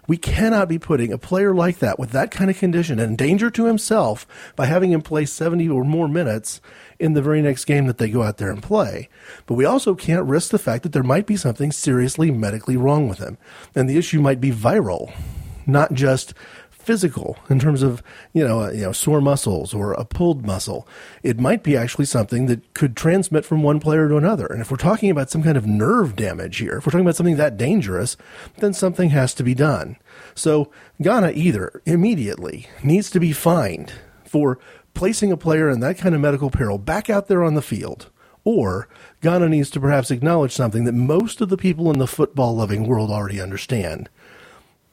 We 0.08 0.16
cannot 0.16 0.68
be 0.68 0.78
putting 0.78 1.12
a 1.12 1.18
player 1.18 1.54
like 1.54 1.78
that 1.78 1.98
with 1.98 2.10
that 2.10 2.30
kind 2.30 2.50
of 2.50 2.58
condition 2.58 2.98
in 2.98 3.14
danger 3.14 3.50
to 3.50 3.66
himself 3.66 4.26
by 4.56 4.64
having 4.64 4.90
him 4.90 5.02
play 5.02 5.26
70 5.26 5.68
or 5.68 5.84
more 5.84 6.08
minutes 6.08 6.62
in 6.98 7.12
the 7.12 7.22
very 7.22 7.42
next 7.42 7.66
game 7.66 7.86
that 7.86 7.98
they 7.98 8.08
go 8.08 8.22
out 8.22 8.38
there 8.38 8.50
and 8.50 8.62
play. 8.62 9.10
But 9.44 9.54
we 9.54 9.66
also 9.66 9.94
can't 9.94 10.26
risk 10.26 10.50
the 10.50 10.58
fact 10.58 10.82
that 10.82 10.92
there 10.92 11.02
might 11.02 11.26
be 11.26 11.36
something 11.36 11.70
seriously 11.70 12.30
medically 12.30 12.76
wrong 12.76 13.06
with 13.06 13.18
him. 13.18 13.36
And 13.74 13.88
the 13.88 13.98
issue 13.98 14.22
might 14.22 14.40
be 14.40 14.50
viral, 14.50 15.12
not 15.66 15.92
just 15.92 16.32
physical 16.88 17.36
in 17.50 17.58
terms 17.58 17.82
of 17.82 18.02
you 18.32 18.42
know 18.42 18.62
uh, 18.62 18.70
you 18.70 18.80
know 18.80 18.92
sore 18.92 19.20
muscles 19.20 19.74
or 19.74 19.92
a 19.92 20.06
pulled 20.06 20.46
muscle. 20.46 20.88
It 21.22 21.38
might 21.38 21.62
be 21.62 21.76
actually 21.76 22.06
something 22.06 22.46
that 22.46 22.72
could 22.72 22.96
transmit 22.96 23.44
from 23.44 23.62
one 23.62 23.78
player 23.78 24.08
to 24.08 24.16
another. 24.16 24.46
And 24.46 24.62
if 24.62 24.70
we're 24.70 24.78
talking 24.78 25.10
about 25.10 25.28
some 25.28 25.42
kind 25.42 25.58
of 25.58 25.66
nerve 25.66 26.16
damage 26.16 26.56
here, 26.56 26.78
if 26.78 26.86
we're 26.86 26.92
talking 26.92 27.04
about 27.04 27.16
something 27.16 27.36
that 27.36 27.58
dangerous, 27.58 28.16
then 28.56 28.72
something 28.72 29.10
has 29.10 29.34
to 29.34 29.42
be 29.42 29.54
done. 29.54 29.98
So 30.34 30.72
Ghana 31.02 31.32
either 31.32 31.82
immediately 31.84 32.68
needs 32.82 33.10
to 33.10 33.20
be 33.20 33.32
fined 33.32 33.92
for 34.24 34.58
placing 34.94 35.30
a 35.30 35.36
player 35.36 35.68
in 35.68 35.80
that 35.80 35.98
kind 35.98 36.14
of 36.14 36.22
medical 36.22 36.48
peril 36.48 36.78
back 36.78 37.10
out 37.10 37.28
there 37.28 37.44
on 37.44 37.54
the 37.54 37.60
field. 37.60 38.08
Or 38.44 38.88
Ghana 39.20 39.50
needs 39.50 39.68
to 39.72 39.80
perhaps 39.80 40.10
acknowledge 40.10 40.52
something 40.52 40.84
that 40.84 40.94
most 40.94 41.42
of 41.42 41.50
the 41.50 41.58
people 41.58 41.92
in 41.92 41.98
the 41.98 42.06
football 42.06 42.56
loving 42.56 42.86
world 42.86 43.10
already 43.10 43.42
understand. 43.42 44.08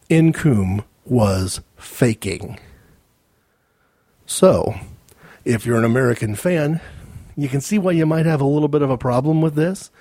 Inkoom 0.10 0.84
was 1.06 1.62
faking. 1.78 2.60
So, 4.26 4.76
if 5.44 5.66
you're 5.66 5.78
an 5.78 5.86
American 5.86 6.36
fan, 6.36 6.82
you 7.36 7.48
can 7.48 7.62
see 7.62 7.78
why 7.78 7.92
you 7.92 8.06
might 8.06 8.26
have 8.26 8.42
a 8.42 8.46
little 8.46 8.68
bit 8.68 8.82
of 8.82 8.90
a 8.90 8.98
problem 8.98 9.42
with 9.42 9.56
this. 9.56 9.92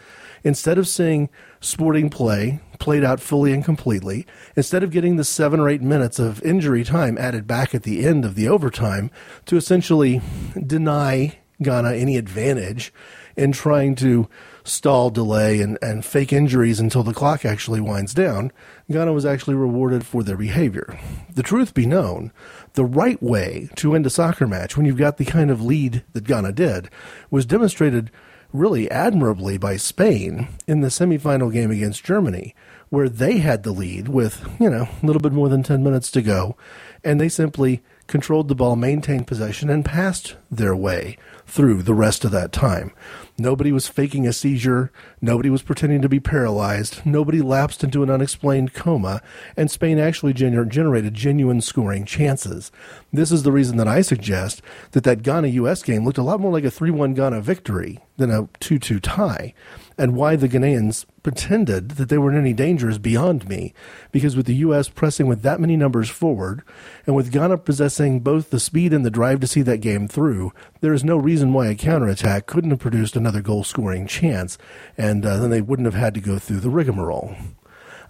Instead 0.43 0.77
of 0.77 0.87
seeing 0.87 1.31
sporting 1.61 2.11
play 2.11 2.61
played 2.79 3.03
out 3.03 3.19
fully 3.19 3.53
and 3.53 3.65
completely, 3.65 4.27
instead 4.57 4.83
of 4.83 4.91
getting 4.91 5.17
the 5.17 5.25
seven 5.25 5.59
or 5.59 5.69
eight 5.69 5.81
minutes 5.81 6.19
of 6.19 6.43
injury 6.43 6.85
time 6.85 7.17
added 7.17 7.47
back 7.47 7.75
at 7.75 7.83
the 7.83 8.05
end 8.05 8.25
of 8.25 8.35
the 8.35 8.49
overtime 8.49 9.11
to 9.47 9.57
essentially 9.57 10.21
deny 10.67 11.39
Ghana 11.63 11.95
any 11.95 12.17
advantage 12.17 12.93
in 13.37 13.53
trying 13.53 13.95
to 13.97 14.29
stall, 14.65 15.11
delay, 15.11 15.61
and, 15.61 15.79
and 15.83 16.05
fake 16.05 16.33
injuries 16.33 16.81
until 16.81 17.03
the 17.03 17.15
clock 17.15 17.45
actually 17.45 17.81
winds 17.81 18.15
down, 18.15 18.51
Ghana 18.91 19.13
was 19.13 19.27
actually 19.27 19.55
rewarded 19.55 20.05
for 20.05 20.23
their 20.23 20.37
behavior. 20.37 20.99
The 21.35 21.43
truth 21.43 21.75
be 21.75 21.87
known, 21.87 22.33
the 22.73 22.85
right 22.85 23.23
way 23.23 23.69
to 23.77 23.95
end 23.95 24.07
a 24.07 24.11
soccer 24.11 24.47
match 24.47 24.77
when 24.77 24.87
you've 24.87 24.97
got 24.97 25.19
the 25.19 25.25
kind 25.25 25.51
of 25.51 25.63
lead 25.63 26.03
that 26.15 26.25
Ghana 26.25 26.53
did 26.53 26.91
was 27.31 27.47
demonstrated 27.47 28.11
really 28.55 28.91
admirably 28.91 29.59
by 29.59 29.77
Spain 29.77 30.49
in 30.67 30.81
the 30.81 30.89
semifinal 30.89 31.53
game 31.53 31.71
against 31.71 32.05
Germany, 32.05 32.55
where 32.89 33.09
they 33.09 33.39
had 33.39 33.65
the 33.65 33.73
lead 33.73 34.09
with, 34.09 34.49
you 34.61 34.71
know, 34.71 34.89
a 35.03 35.07
little 35.07 35.21
bit 35.21 35.33
more 35.33 35.49
than 35.49 35.63
10 35.63 35.83
minutes 35.83 36.11
to 36.13 36.23
go, 36.23 36.57
and 37.03 37.21
they 37.21 37.29
simply 37.29 37.83
controlled 38.07 38.49
the 38.49 38.55
ball, 38.55 38.77
maintained 38.77 39.27
possession, 39.27 39.69
and 39.69 39.85
passed 39.85 40.37
their 40.51 40.77
way 40.77 41.19
through 41.47 41.83
the 41.83 41.95
rest 41.95 42.25
of 42.25 42.31
that 42.31 42.53
time. 42.53 42.93
Nobody 43.37 43.73
was 43.73 43.89
faking 43.89 44.29
a 44.29 44.33
seizure. 44.33 44.93
Nobody 45.21 45.51
was 45.51 45.63
pretending 45.63 46.01
to 46.03 46.09
be 46.09 46.21
paralyzed. 46.21 47.05
Nobody 47.05 47.43
lapsed 47.43 47.83
into 47.83 48.05
an 48.05 48.11
unexplained 48.11 48.75
coma. 48.75 49.23
And 49.57 49.71
Spain 49.71 49.99
actually 49.99 50.35
gener- 50.35 50.69
generated 50.69 51.15
genuine 51.15 51.61
scoring 51.61 52.05
chances. 52.05 52.71
This 53.13 53.33
is 53.33 53.43
the 53.43 53.51
reason 53.51 53.77
that 53.79 53.89
I 53.89 54.03
suggest 54.03 54.63
that 54.93 55.03
that 55.05 55.23
Ghana 55.23 55.49
US 55.49 55.83
game 55.83 56.05
looked 56.05 56.19
a 56.19 56.23
lot 56.23 56.39
more 56.39 56.53
like 56.53 56.65
a 56.65 56.71
3 56.71 56.93
1 56.93 57.15
Ghana 57.15 57.41
victory 57.41 57.99
than 58.19 58.31
a 58.31 58.49
2 58.61 58.79
2 58.79 59.01
tie 59.01 59.53
and 59.97 60.17
why 60.17 60.37
the 60.37 60.49
Ghanaians 60.49 61.05
pretended 61.23 61.93
that 61.93 62.09
they 62.09 62.19
were 62.19 62.31
in 62.31 62.39
any 62.39 62.53
danger 62.53 62.89
is 62.89 62.99
beyond 62.99 63.49
me. 63.49 63.73
Because 64.13 64.37
with 64.37 64.47
the 64.47 64.57
U.S. 64.57 64.89
pressing 64.89 65.27
with 65.27 65.43
that 65.43 65.61
many 65.61 65.77
numbers 65.77 66.11
forward, 66.11 66.63
and 67.07 67.15
with 67.15 67.33
Ghana 67.33 67.59
possessing 67.59 68.21
both 68.21 68.51
the 68.51 68.61
speed 68.61 68.93
and 68.93 69.05
the 69.05 69.11
drive 69.11 69.41
to 69.41 69.47
see 69.47 69.63
that 69.63 69.79
game 69.79 70.09
through, 70.09 70.53
there 70.81 70.93
is 70.93 71.05
no 71.05 71.17
reason 71.17 71.53
why 71.53 71.69
a 71.69 71.75
counterattack 71.75 72.47
couldn't 72.47 72.71
have 72.71 72.81
produced 72.81 73.17
another 73.17 73.41
goal 73.41 73.65
scoring 73.65 74.07
chance, 74.07 74.59
and 74.99 75.25
uh, 75.25 75.37
then 75.39 75.51
they 75.51 75.61
wouldn't 75.61 75.87
have 75.87 75.95
had 75.95 76.15
to 76.15 76.21
go 76.21 76.39
through 76.39 76.61
the 76.61 76.71
rigmarole. 76.71 77.37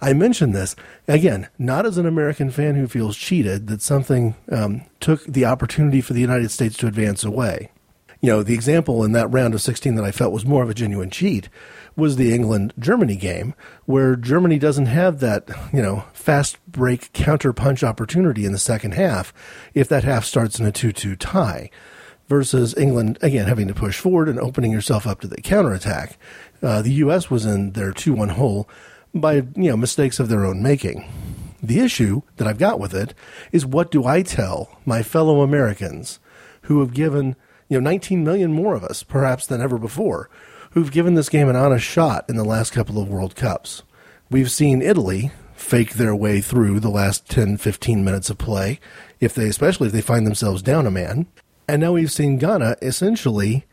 I 0.01 0.13
mention 0.13 0.51
this, 0.51 0.75
again, 1.07 1.47
not 1.57 1.85
as 1.85 1.97
an 1.97 2.05
American 2.05 2.51
fan 2.51 2.75
who 2.75 2.87
feels 2.87 3.15
cheated 3.15 3.67
that 3.67 3.81
something 3.81 4.35
um, 4.51 4.81
took 4.99 5.23
the 5.23 5.45
opportunity 5.45 6.01
for 6.01 6.13
the 6.13 6.21
United 6.21 6.51
States 6.51 6.75
to 6.77 6.87
advance 6.87 7.23
away 7.23 7.71
you 8.21 8.31
know, 8.31 8.43
the 8.43 8.53
example 8.53 9.03
in 9.03 9.11
that 9.13 9.27
round 9.27 9.53
of 9.53 9.61
16 9.61 9.95
that 9.95 10.05
I 10.05 10.11
felt 10.11 10.33
was 10.33 10.45
more 10.45 10.63
of 10.63 10.69
a 10.69 10.73
genuine 10.73 11.09
cheat 11.09 11.49
was 11.95 12.15
the 12.15 12.33
England 12.33 12.73
Germany 12.77 13.15
game, 13.15 13.53
where 13.85 14.15
Germany 14.15 14.59
doesn't 14.59 14.87
have 14.87 15.19
that, 15.21 15.49
you 15.71 15.81
know, 15.81 16.03
fast 16.13 16.57
break 16.67 17.11
counter 17.13 17.53
punch 17.53 17.83
opportunity 17.83 18.45
in 18.45 18.51
the 18.51 18.57
second 18.57 18.93
half 18.93 19.33
if 19.73 19.87
that 19.87 20.03
half 20.03 20.25
starts 20.25 20.59
in 20.59 20.65
a 20.65 20.71
2 20.71 20.91
2 20.91 21.15
tie, 21.15 21.69
versus 22.27 22.75
England, 22.77 23.17
again, 23.21 23.47
having 23.47 23.67
to 23.67 23.73
push 23.73 23.99
forward 23.99 24.27
and 24.27 24.39
opening 24.39 24.71
yourself 24.71 25.05
up 25.05 25.21
to 25.21 25.27
the 25.27 25.41
counterattack. 25.41 26.17
Uh, 26.61 26.81
the 26.81 26.93
U.S. 26.93 27.29
was 27.29 27.45
in 27.45 27.71
their 27.71 27.91
2 27.91 28.13
1 28.13 28.29
hole 28.29 28.67
by, 29.13 29.35
you 29.35 29.69
know, 29.69 29.77
mistakes 29.77 30.19
of 30.19 30.29
their 30.29 30.45
own 30.45 30.61
making. 30.61 31.05
The 31.61 31.79
issue 31.79 32.21
that 32.37 32.47
I've 32.47 32.57
got 32.57 32.79
with 32.79 32.93
it 32.93 33.13
is 33.51 33.65
what 33.65 33.91
do 33.91 34.05
I 34.05 34.21
tell 34.21 34.77
my 34.85 35.01
fellow 35.01 35.41
Americans 35.41 36.19
who 36.63 36.79
have 36.79 36.93
given 36.93 37.35
you 37.69 37.79
know, 37.79 37.89
19 37.89 38.23
million 38.23 38.53
more 38.53 38.75
of 38.75 38.83
us, 38.83 39.03
perhaps 39.03 39.45
than 39.45 39.61
ever 39.61 39.77
before, 39.77 40.29
who've 40.71 40.91
given 40.91 41.15
this 41.15 41.29
game 41.29 41.49
an 41.49 41.55
honest 41.55 41.85
shot 41.85 42.25
in 42.29 42.35
the 42.35 42.43
last 42.43 42.71
couple 42.71 43.01
of 43.01 43.09
World 43.09 43.35
Cups. 43.35 43.83
We've 44.29 44.51
seen 44.51 44.81
Italy 44.81 45.31
fake 45.55 45.93
their 45.93 46.15
way 46.15 46.41
through 46.41 46.79
the 46.79 46.89
last 46.89 47.29
10, 47.29 47.57
15 47.57 48.03
minutes 48.03 48.29
of 48.29 48.37
play, 48.37 48.79
if 49.19 49.33
they, 49.33 49.47
especially 49.47 49.87
if 49.87 49.93
they 49.93 50.01
find 50.01 50.27
themselves 50.27 50.61
down 50.61 50.85
a 50.85 50.91
man. 50.91 51.27
And 51.67 51.81
now 51.81 51.93
we've 51.93 52.11
seen 52.11 52.37
Ghana 52.37 52.77
essentially 52.81 53.65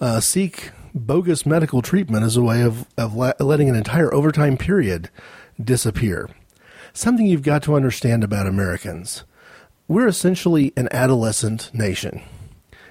uh, 0.00 0.20
seek 0.20 0.70
bogus 0.94 1.46
medical 1.46 1.82
treatment 1.82 2.24
as 2.24 2.36
a 2.36 2.42
way 2.42 2.62
of, 2.62 2.86
of 2.96 3.14
la- 3.14 3.32
letting 3.40 3.68
an 3.68 3.74
entire 3.74 4.12
overtime 4.12 4.56
period 4.56 5.10
disappear. 5.62 6.28
Something 6.92 7.26
you've 7.26 7.42
got 7.42 7.62
to 7.64 7.74
understand 7.74 8.22
about 8.22 8.46
Americans. 8.46 9.24
We're 9.88 10.08
essentially 10.08 10.72
an 10.76 10.88
adolescent 10.92 11.70
nation 11.72 12.22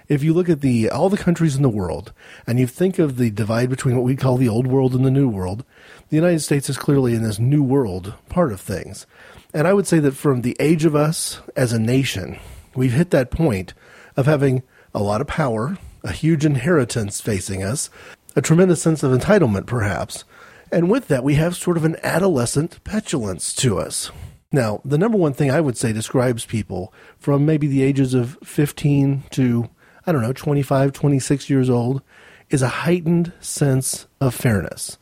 if 0.10 0.24
you 0.24 0.34
look 0.34 0.50
at 0.50 0.62
the 0.62 0.90
all 0.90 1.08
the 1.08 1.18
countries 1.18 1.56
in 1.56 1.62
the 1.62 1.70
world 1.70 2.12
and 2.48 2.60
you 2.60 2.66
think 2.68 2.98
of 2.98 3.18
the 3.18 3.30
divide 3.30 3.70
between 3.70 3.96
what 3.96 4.04
we 4.04 4.16
call 4.16 4.36
the 4.36 4.50
old 4.50 4.68
world 4.68 4.96
and 4.96 5.06
the 5.06 5.12
new 5.12 5.30
world, 5.30 5.64
the 6.10 6.16
United 6.16 6.40
States 6.40 6.70
is 6.70 6.78
clearly 6.78 7.14
in 7.14 7.24
this 7.24 7.40
new 7.40 7.64
world 7.64 8.16
part 8.28 8.52
of 8.52 8.60
things. 8.60 9.06
And 9.54 9.68
I 9.68 9.74
would 9.74 9.88
say 9.88 10.00
that 10.00 10.14
from 10.16 10.42
the 10.42 10.58
age 10.60 10.84
of 10.84 10.96
us 10.96 11.40
as 11.56 11.72
a 11.72 11.80
nation, 11.80 12.40
we've 12.76 12.94
hit 12.94 13.12
that 13.12 13.32
point 13.32 13.74
of 14.18 14.26
having 14.26 14.64
a 14.94 15.02
lot 15.02 15.22
of 15.22 15.28
power, 15.28 15.78
a 16.04 16.12
huge 16.12 16.44
inheritance 16.44 17.22
facing 17.22 17.64
us, 17.64 17.90
a 18.36 18.42
tremendous 18.42 18.82
sense 18.82 19.04
of 19.04 19.18
entitlement 19.18 19.68
perhaps. 19.68 20.24
And 20.72 20.90
with 20.90 21.08
that, 21.08 21.24
we 21.24 21.36
have 21.36 21.56
sort 21.56 21.78
of 21.78 21.86
an 21.86 21.98
adolescent 22.04 22.84
petulance 22.84 23.54
to 23.56 23.80
us. 23.80 24.12
Now, 24.52 24.82
the 24.84 24.98
number 24.98 25.18
one 25.18 25.34
thing 25.34 25.52
I 25.52 25.62
would 25.62 25.78
say 25.78 25.94
describes 25.94 26.46
people 26.46 26.92
from 27.20 27.46
maybe 27.46 27.68
the 27.68 27.84
ages 27.84 28.16
of 28.16 28.38
15 28.44 29.24
to 29.32 29.70
I 30.10 30.12
don't 30.12 30.24
know, 30.24 30.34
25, 30.34 30.92
26 30.92 31.52
years 31.52 31.70
old, 31.70 32.02
is 32.50 32.64
a 32.64 32.68
heightened 32.68 33.32
sense 33.40 34.08
of 34.20 34.34
fairness. 34.34 34.98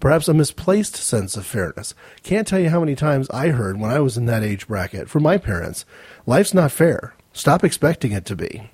Perhaps 0.00 0.28
a 0.28 0.34
misplaced 0.34 0.96
sense 0.96 1.34
of 1.34 1.46
fairness. 1.46 1.94
Can't 2.22 2.46
tell 2.46 2.60
you 2.60 2.68
how 2.68 2.80
many 2.80 2.94
times 2.94 3.30
I 3.30 3.48
heard 3.48 3.80
when 3.80 3.90
I 3.90 4.00
was 4.00 4.18
in 4.18 4.26
that 4.26 4.42
age 4.42 4.68
bracket 4.68 5.08
from 5.08 5.22
my 5.22 5.38
parents 5.38 5.86
life's 6.26 6.52
not 6.52 6.72
fair. 6.72 7.14
Stop 7.32 7.64
expecting 7.64 8.12
it 8.12 8.26
to 8.26 8.36
be. 8.36 8.68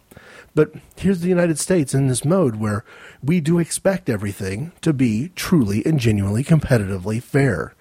But 0.56 0.72
here's 0.96 1.20
the 1.20 1.28
United 1.28 1.56
States 1.56 1.94
in 1.94 2.08
this 2.08 2.24
mode 2.24 2.56
where 2.56 2.84
we 3.22 3.38
do 3.38 3.60
expect 3.60 4.10
everything 4.10 4.72
to 4.80 4.92
be 4.92 5.28
truly 5.36 5.86
and 5.86 6.00
genuinely 6.00 6.42
competitively 6.42 7.22
fair. 7.22 7.76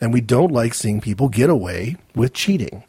And 0.00 0.14
we 0.14 0.22
don't 0.22 0.50
like 0.50 0.72
seeing 0.72 1.02
people 1.02 1.28
get 1.28 1.50
away 1.50 1.96
with 2.14 2.32
cheating. 2.32 2.84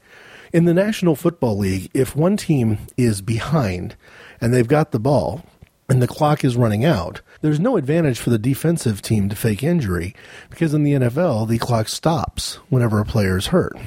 In 0.54 0.64
the 0.64 0.74
National 0.74 1.18
Football 1.18 1.58
League, 1.58 1.90
if 1.94 2.16
one 2.16 2.38
team 2.38 2.78
is 2.96 3.22
behind 3.22 3.98
and 4.42 4.54
they've 4.54 4.68
got 4.68 4.92
the 4.92 5.00
ball 5.00 5.44
and 5.92 6.02
the 6.02 6.08
clock 6.08 6.46
is 6.46 6.56
running 6.56 6.86
out, 6.86 7.20
there's 7.42 7.60
no 7.60 7.76
advantage 7.76 8.18
for 8.18 8.30
the 8.30 8.40
defensive 8.40 9.02
team 9.02 9.28
to 9.28 9.36
fake 9.36 9.62
injury 9.62 10.16
because 10.50 10.74
in 10.74 10.84
the 10.84 10.94
NFL, 10.94 11.50
the 11.50 11.58
clock 11.58 11.90
stops 11.90 12.56
whenever 12.70 13.02
a 13.02 13.06
player 13.06 13.38
is 13.38 13.48
hurt. 13.48 13.78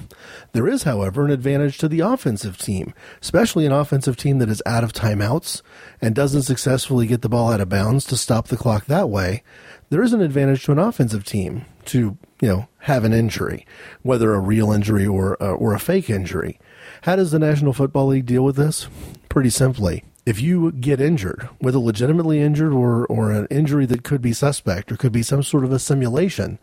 There 0.52 0.68
is, 0.68 0.82
however, 0.82 1.24
an 1.24 1.30
advantage 1.30 1.78
to 1.78 1.88
the 1.88 2.00
offensive 2.00 2.58
team, 2.58 2.92
especially 3.22 3.64
an 3.64 3.72
offensive 3.72 4.18
team 4.18 4.38
that 4.38 4.50
is 4.50 4.62
out 4.66 4.84
of 4.84 4.92
timeouts 4.92 5.62
and 6.02 6.14
doesn't 6.14 6.42
successfully 6.42 7.06
get 7.06 7.22
the 7.22 7.28
ball 7.30 7.50
out 7.50 7.62
of 7.62 7.70
bounds 7.70 8.04
to 8.06 8.18
stop 8.18 8.48
the 8.48 8.58
clock 8.58 8.84
that 8.84 9.08
way. 9.08 9.42
There 9.88 10.02
is 10.02 10.12
an 10.12 10.20
advantage 10.20 10.64
to 10.64 10.72
an 10.72 10.78
offensive 10.78 11.24
team 11.24 11.64
to, 11.86 12.18
you 12.42 12.48
know, 12.48 12.68
have 12.80 13.04
an 13.04 13.14
injury, 13.14 13.66
whether 14.02 14.34
a 14.34 14.40
real 14.40 14.72
injury 14.72 15.06
or 15.06 15.42
uh, 15.42 15.52
or 15.52 15.72
a 15.72 15.80
fake 15.80 16.10
injury. 16.10 16.58
How 17.02 17.16
does 17.16 17.30
the 17.30 17.38
National 17.38 17.72
Football 17.72 18.08
League 18.08 18.26
deal 18.26 18.44
with 18.44 18.56
this? 18.56 18.88
Pretty 19.30 19.50
simply 19.50 20.04
if 20.26 20.40
you 20.40 20.72
get 20.72 21.00
injured, 21.00 21.48
whether 21.58 21.78
legitimately 21.78 22.40
injured 22.40 22.72
or, 22.72 23.06
or 23.06 23.30
an 23.30 23.46
injury 23.50 23.86
that 23.86 24.04
could 24.04 24.22
be 24.22 24.32
suspect 24.32 24.90
or 24.90 24.96
could 24.96 25.12
be 25.12 25.22
some 25.22 25.42
sort 25.42 25.64
of 25.64 25.72
a 25.72 25.78
simulation, 25.78 26.58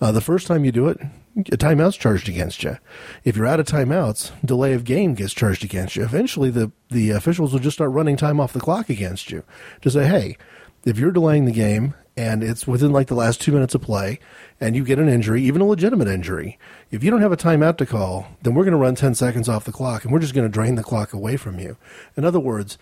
uh, 0.00 0.12
the 0.12 0.20
first 0.20 0.46
time 0.46 0.64
you 0.64 0.72
do 0.72 0.88
it, 0.88 1.00
a 1.36 1.56
timeout's 1.56 1.96
charged 1.96 2.28
against 2.28 2.62
you. 2.62 2.76
If 3.24 3.36
you're 3.36 3.46
out 3.46 3.60
of 3.60 3.66
timeouts, 3.66 4.32
delay 4.44 4.72
of 4.72 4.84
game 4.84 5.14
gets 5.14 5.32
charged 5.32 5.64
against 5.64 5.96
you. 5.96 6.02
Eventually, 6.02 6.50
the, 6.50 6.70
the 6.90 7.10
officials 7.10 7.52
will 7.52 7.60
just 7.60 7.76
start 7.76 7.90
running 7.90 8.16
time 8.16 8.40
off 8.40 8.52
the 8.52 8.60
clock 8.60 8.90
against 8.90 9.30
you 9.30 9.42
to 9.80 9.90
say, 9.90 10.06
hey, 10.06 10.36
if 10.84 10.98
you're 10.98 11.12
delaying 11.12 11.44
the 11.44 11.52
game 11.52 11.94
and 12.16 12.42
it's 12.42 12.66
within 12.66 12.92
like 12.92 13.06
the 13.06 13.14
last 13.14 13.40
two 13.40 13.52
minutes 13.52 13.74
of 13.74 13.82
play 13.82 14.18
and 14.60 14.76
you 14.76 14.84
get 14.84 14.98
an 14.98 15.08
injury, 15.08 15.42
even 15.42 15.62
a 15.62 15.66
legitimate 15.66 16.08
injury, 16.08 16.58
if 16.90 17.02
you 17.02 17.10
don't 17.10 17.22
have 17.22 17.32
a 17.32 17.36
timeout 17.36 17.78
to 17.78 17.86
call, 17.86 18.28
then 18.42 18.54
we're 18.54 18.64
going 18.64 18.72
to 18.72 18.78
run 18.78 18.94
10 18.94 19.14
seconds 19.14 19.48
off 19.48 19.64
the 19.64 19.72
clock 19.72 20.04
and 20.04 20.12
we're 20.12 20.18
just 20.18 20.34
going 20.34 20.46
to 20.46 20.52
drain 20.52 20.74
the 20.74 20.82
clock 20.82 21.12
away 21.12 21.36
from 21.36 21.58
you. 21.58 21.76
In 22.16 22.24
other 22.24 22.40
words, 22.40 22.76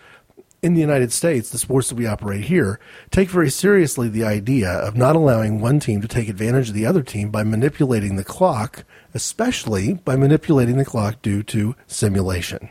in 0.61 0.75
the 0.75 0.81
United 0.81 1.11
States, 1.11 1.49
the 1.49 1.57
sports 1.57 1.89
that 1.89 1.95
we 1.95 2.05
operate 2.05 2.45
here 2.45 2.79
take 3.09 3.29
very 3.29 3.49
seriously 3.49 4.07
the 4.09 4.23
idea 4.23 4.69
of 4.69 4.95
not 4.95 5.15
allowing 5.15 5.59
one 5.59 5.79
team 5.79 6.01
to 6.01 6.07
take 6.07 6.29
advantage 6.29 6.69
of 6.69 6.75
the 6.75 6.85
other 6.85 7.01
team 7.01 7.31
by 7.31 7.43
manipulating 7.43 8.15
the 8.15 8.23
clock, 8.23 8.83
especially 9.13 9.95
by 9.95 10.15
manipulating 10.15 10.77
the 10.77 10.85
clock 10.85 11.21
due 11.21 11.41
to 11.41 11.75
simulation. 11.87 12.69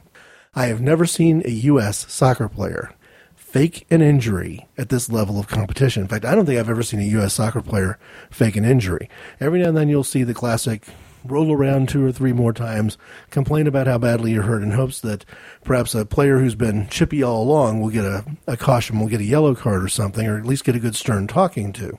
I 0.54 0.66
have 0.66 0.80
never 0.80 1.06
seen 1.06 1.42
a 1.44 1.50
U.S. 1.50 2.10
soccer 2.12 2.48
player 2.48 2.92
fake 3.50 3.84
an 3.90 4.00
injury 4.00 4.68
at 4.78 4.90
this 4.90 5.10
level 5.10 5.40
of 5.40 5.48
competition. 5.48 6.02
In 6.02 6.08
fact, 6.08 6.24
I 6.24 6.36
don't 6.36 6.46
think 6.46 6.60
I've 6.60 6.70
ever 6.70 6.84
seen 6.84 7.00
a 7.00 7.04
U.S. 7.04 7.34
soccer 7.34 7.60
player 7.60 7.98
fake 8.30 8.54
an 8.54 8.64
injury. 8.64 9.10
Every 9.40 9.60
now 9.60 9.70
and 9.70 9.76
then 9.76 9.88
you'll 9.88 10.04
see 10.04 10.22
the 10.22 10.34
classic 10.34 10.86
roll 11.24 11.52
around 11.52 11.88
two 11.88 12.06
or 12.06 12.12
three 12.12 12.32
more 12.32 12.52
times, 12.52 12.96
complain 13.30 13.66
about 13.66 13.88
how 13.88 13.98
badly 13.98 14.32
you're 14.32 14.44
hurt 14.44 14.62
in 14.62 14.70
hopes 14.70 15.00
that 15.00 15.24
perhaps 15.64 15.96
a 15.96 16.06
player 16.06 16.38
who's 16.38 16.54
been 16.54 16.88
chippy 16.88 17.24
all 17.24 17.42
along 17.42 17.80
will 17.80 17.90
get 17.90 18.04
a, 18.04 18.24
a 18.46 18.56
caution, 18.56 19.00
will 19.00 19.08
get 19.08 19.20
a 19.20 19.24
yellow 19.24 19.54
card 19.54 19.82
or 19.82 19.88
something, 19.88 20.28
or 20.28 20.38
at 20.38 20.46
least 20.46 20.64
get 20.64 20.76
a 20.76 20.80
good 20.80 20.94
stern 20.94 21.26
talking 21.26 21.72
to. 21.72 21.98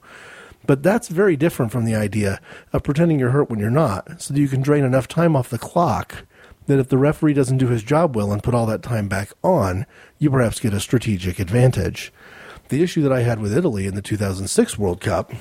But 0.66 0.84
that's 0.84 1.10
very 1.10 1.36
different 1.36 1.72
from 1.74 1.84
the 1.84 1.96
idea 1.96 2.40
of 2.72 2.84
pretending 2.84 3.20
you're 3.20 3.32
hurt 3.32 3.50
when 3.50 3.60
you're 3.60 3.70
not, 3.70 4.22
so 4.22 4.34
that 4.34 4.40
you 4.40 4.48
can 4.48 4.62
drain 4.62 4.86
enough 4.86 5.08
time 5.08 5.36
off 5.36 5.50
the 5.50 5.60
clock 5.60 6.24
that 6.72 6.80
if 6.80 6.90
the 6.90 6.98
referee 6.98 7.34
doesn't 7.34 7.58
do 7.58 7.68
his 7.68 7.84
job 7.84 8.16
well 8.16 8.32
and 8.32 8.42
put 8.42 8.56
all 8.56 8.66
that 8.66 8.82
time 8.82 9.08
back 9.08 9.30
on, 9.44 9.86
you 10.18 10.30
perhaps 10.32 10.60
get 10.60 10.74
a 10.74 10.80
strategic 10.80 11.40
advantage. 11.40 12.12
The 12.70 12.82
issue 12.82 13.02
that 13.04 13.12
I 13.12 13.22
had 13.22 13.40
with 13.40 13.56
Italy 13.56 13.86
in 13.86 13.96
the 13.96 14.02
2006 14.02 14.78
World 14.78 15.02
Cup 15.02 15.34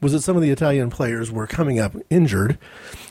was 0.00 0.12
that 0.12 0.22
some 0.22 0.34
of 0.36 0.42
the 0.42 0.50
Italian 0.50 0.90
players 0.90 1.30
were 1.30 1.46
coming 1.46 1.78
up 1.78 1.94
injured, 2.10 2.58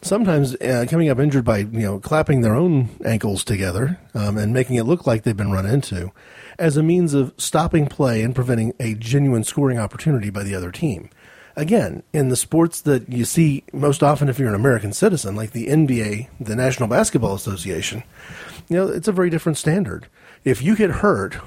sometimes 0.01 0.55
uh, 0.55 0.85
coming 0.89 1.09
up 1.09 1.19
injured 1.19 1.45
by 1.45 1.59
you 1.59 1.67
know 1.71 1.99
clapping 1.99 2.41
their 2.41 2.53
own 2.53 2.89
ankles 3.05 3.45
together 3.45 3.97
um, 4.13 4.37
and 4.37 4.53
making 4.53 4.75
it 4.75 4.83
look 4.83 5.07
like 5.07 5.23
they've 5.23 5.37
been 5.37 5.51
run 5.51 5.65
into, 5.65 6.11
as 6.59 6.75
a 6.75 6.83
means 6.83 7.13
of 7.13 7.33
stopping 7.37 7.87
play 7.87 8.21
and 8.21 8.35
preventing 8.35 8.73
a 8.79 8.93
genuine 8.95 9.45
scoring 9.45 9.79
opportunity 9.79 10.29
by 10.29 10.43
the 10.43 10.53
other 10.53 10.71
team. 10.71 11.09
Again, 11.55 12.03
in 12.13 12.29
the 12.29 12.35
sports 12.35 12.81
that 12.81 13.09
you 13.09 13.25
see 13.25 13.63
most 13.73 14.01
often 14.01 14.29
if 14.29 14.39
you're 14.39 14.49
an 14.49 14.55
American 14.55 14.93
citizen, 14.93 15.35
like 15.35 15.51
the 15.51 15.67
NBA, 15.67 16.27
the 16.39 16.55
National 16.55 16.87
Basketball 16.87 17.35
Association, 17.35 18.03
you 18.69 18.77
know, 18.77 18.87
it's 18.87 19.07
a 19.07 19.13
very 19.13 19.29
different 19.29 19.57
standard. 19.57 20.07
If 20.43 20.61
you 20.61 20.75
get 20.75 20.89
hurt 20.89 21.37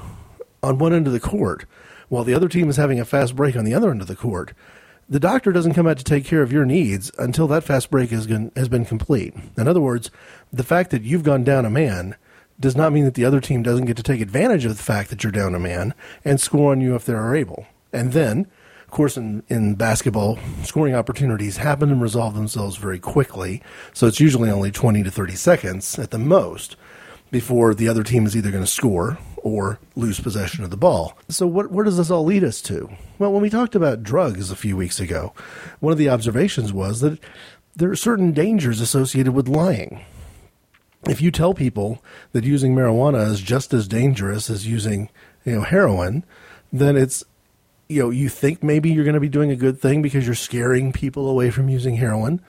on 0.63 0.79
one 0.79 0.93
end 0.93 1.07
of 1.07 1.13
the 1.13 1.21
court 1.21 1.65
while 2.09 2.25
the 2.25 2.35
other 2.35 2.49
team 2.49 2.69
is 2.69 2.77
having 2.77 3.01
a 3.01 3.05
fast 3.05 3.35
break 3.35 3.57
on 3.57 3.65
the 3.65 3.75
other 3.75 3.91
end 3.91 4.03
of 4.03 4.07
the 4.07 4.17
court, 4.17 4.53
the 5.09 5.21
doctor 5.21 5.53
doesn't 5.53 5.75
come 5.75 5.87
out 5.87 5.99
to 5.99 6.05
take 6.05 6.25
care 6.25 6.43
of 6.43 6.53
your 6.53 6.65
needs 6.65 7.11
until 7.19 7.47
that 7.49 7.65
fast 7.65 7.91
break 7.91 8.11
has 8.11 8.27
been, 8.27 8.51
has 8.57 8.69
been 8.69 8.85
complete. 8.85 9.35
In 9.57 9.69
other 9.69 9.81
words, 9.81 10.11
the 10.53 10.63
fact 10.63 10.91
that 10.91 11.03
you've 11.03 11.25
gone 11.25 11.45
down 11.45 11.65
a 11.65 11.71
man 11.71 12.17
does 12.59 12.77
not 12.77 12.93
mean 12.93 13.05
that 13.05 13.15
the 13.15 13.25
other 13.25 13.41
team 13.41 13.63
doesn't 13.63 13.87
get 13.87 13.97
to 13.97 14.03
take 14.03 14.21
advantage 14.21 14.65
of 14.65 14.77
the 14.77 14.83
fact 14.83 15.11
that 15.11 15.23
you're 15.23 15.33
down 15.33 15.55
a 15.55 15.61
man 15.61 15.95
and 16.25 16.41
score 16.41 16.73
on 16.73 16.81
you 16.81 16.95
if 16.95 17.05
they 17.05 17.13
are 17.13 17.35
able. 17.35 17.67
And 17.93 18.13
then, 18.13 18.47
course, 18.95 19.17
in, 19.19 19.43
in 19.49 19.75
basketball, 19.75 20.39
scoring 20.63 20.95
opportunities 20.95 21.59
happen 21.59 21.91
and 21.91 22.01
resolve 22.01 22.35
themselves 22.35 22.77
very 22.77 22.99
quickly. 22.99 23.63
So 23.93 24.07
it's 24.07 24.21
usually 24.21 24.51
only 24.51 24.71
20 24.71 25.03
to 25.03 25.11
30 25.11 25.35
seconds 25.35 25.99
at 25.99 26.11
the 26.11 26.19
most 26.19 26.77
before 27.31 27.75
the 27.75 27.89
other 27.89 28.03
team 28.03 28.25
is 28.27 28.37
either 28.37 28.51
going 28.51 28.65
to 28.65 28.71
score 28.71 29.19
or 29.39 29.79
lose 29.97 30.21
possession 30.21 30.65
of 30.65 30.71
the 30.71 30.77
ball. 30.77 31.19
So, 31.29 31.47
what, 31.47 31.71
where 31.71 31.85
does 31.85 31.97
this 31.97 32.11
all 32.11 32.25
lead 32.25 32.45
us 32.45 32.63
to? 32.63 32.89
Well, 33.19 33.33
when 33.33 33.43
we 33.43 33.51
talked 33.51 33.75
about 33.75 34.03
drugs 34.03 34.51
a 34.51 34.57
few 34.57 34.77
weeks 34.77 35.01
ago, 35.01 35.35
one 35.81 35.93
of 35.93 35.99
the 35.99 36.09
observations 36.09 36.73
was 36.73 37.01
that 37.01 37.19
there 37.77 37.91
are 37.91 37.97
certain 37.97 38.33
dangers 38.33 38.81
associated 38.81 39.35
with 39.35 39.49
lying. 39.49 40.05
If 41.09 41.21
you 41.21 41.31
tell 41.31 41.53
people 41.53 42.03
that 42.33 42.45
using 42.45 42.75
marijuana 42.75 43.29
is 43.29 43.41
just 43.41 43.75
as 43.75 43.89
dangerous 43.89 44.49
as 44.49 44.67
using, 44.67 45.11
you 45.45 45.57
know, 45.57 45.63
heroin, 45.63 46.25
then 46.73 46.97
it's 46.97 47.25
you 47.89 48.03
know, 48.03 48.11
you 48.11 48.29
think 48.29 48.63
maybe 48.63 48.91
you're 48.91 49.05
going 49.05 49.15
to 49.15 49.21
be 49.21 49.29
doing 49.29 49.51
a 49.51 49.57
good 49.57 49.81
thing 49.81 50.03
because 50.03 50.27
you're 50.27 50.35
scaring 50.35 50.93
people 50.93 51.29
away 51.29 51.51
from 51.51 51.69
using 51.69 51.97
heroin. 51.97 52.41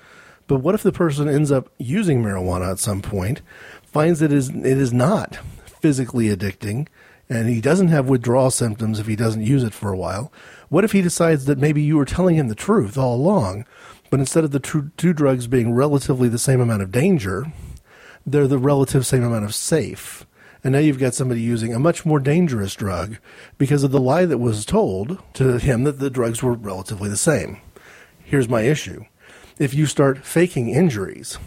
But 0.47 0.59
what 0.59 0.75
if 0.75 0.83
the 0.83 0.91
person 0.91 1.27
ends 1.27 1.51
up 1.51 1.69
using 1.77 2.23
marijuana 2.23 2.71
at 2.71 2.79
some 2.79 3.01
point 3.01 3.41
finds 3.83 4.19
that 4.19 4.31
it 4.31 4.37
is, 4.37 4.49
it 4.49 4.65
is 4.65 4.93
not 4.93 5.39
physically 5.81 6.27
addicting 6.27 6.87
and 7.29 7.49
he 7.49 7.61
doesn't 7.61 7.87
have 7.87 8.07
withdrawal 8.07 8.51
symptoms 8.51 8.99
if 8.99 9.07
he 9.07 9.15
doesn't 9.15 9.43
use 9.43 9.63
it 9.63 9.73
for 9.73 9.91
a 9.91 9.97
while. 9.97 10.31
What 10.69 10.83
if 10.83 10.91
he 10.91 11.01
decides 11.01 11.45
that 11.45 11.57
maybe 11.57 11.81
you 11.81 11.97
were 11.97 12.05
telling 12.05 12.35
him 12.35 12.47
the 12.47 12.55
truth 12.55 12.97
all 12.97 13.15
along, 13.15 13.65
but 14.11 14.19
instead 14.19 14.43
of 14.43 14.51
the 14.51 14.59
two 14.59 15.13
drugs 15.13 15.47
being 15.47 15.73
relatively 15.73 16.29
the 16.29 16.37
same 16.37 16.61
amount 16.61 16.83
of 16.83 16.91
danger, 16.91 17.51
they're 18.25 18.47
the 18.47 18.59
relative 18.59 19.05
same 19.05 19.23
amount 19.23 19.45
of 19.45 19.55
safe? 19.55 20.25
And 20.65 20.71
now 20.71 20.79
you've 20.79 20.97
got 20.97 21.13
somebody 21.13 21.41
using 21.41 21.75
a 21.75 21.79
much 21.79 22.07
more 22.07 22.19
dangerous 22.19 22.73
drug 22.73 23.19
because 23.59 23.83
of 23.83 23.91
the 23.91 23.99
lie 23.99 24.25
that 24.25 24.39
was 24.39 24.65
told 24.65 25.21
to 25.35 25.59
him 25.59 25.83
that 25.83 25.99
the 25.99 26.09
drugs 26.09 26.41
were 26.41 26.55
relatively 26.55 27.07
the 27.07 27.15
same. 27.15 27.61
Here's 28.23 28.49
my 28.49 28.63
issue. 28.63 29.05
If 29.59 29.75
you 29.75 29.85
start 29.85 30.25
faking 30.25 30.69
injuries, 30.69 31.37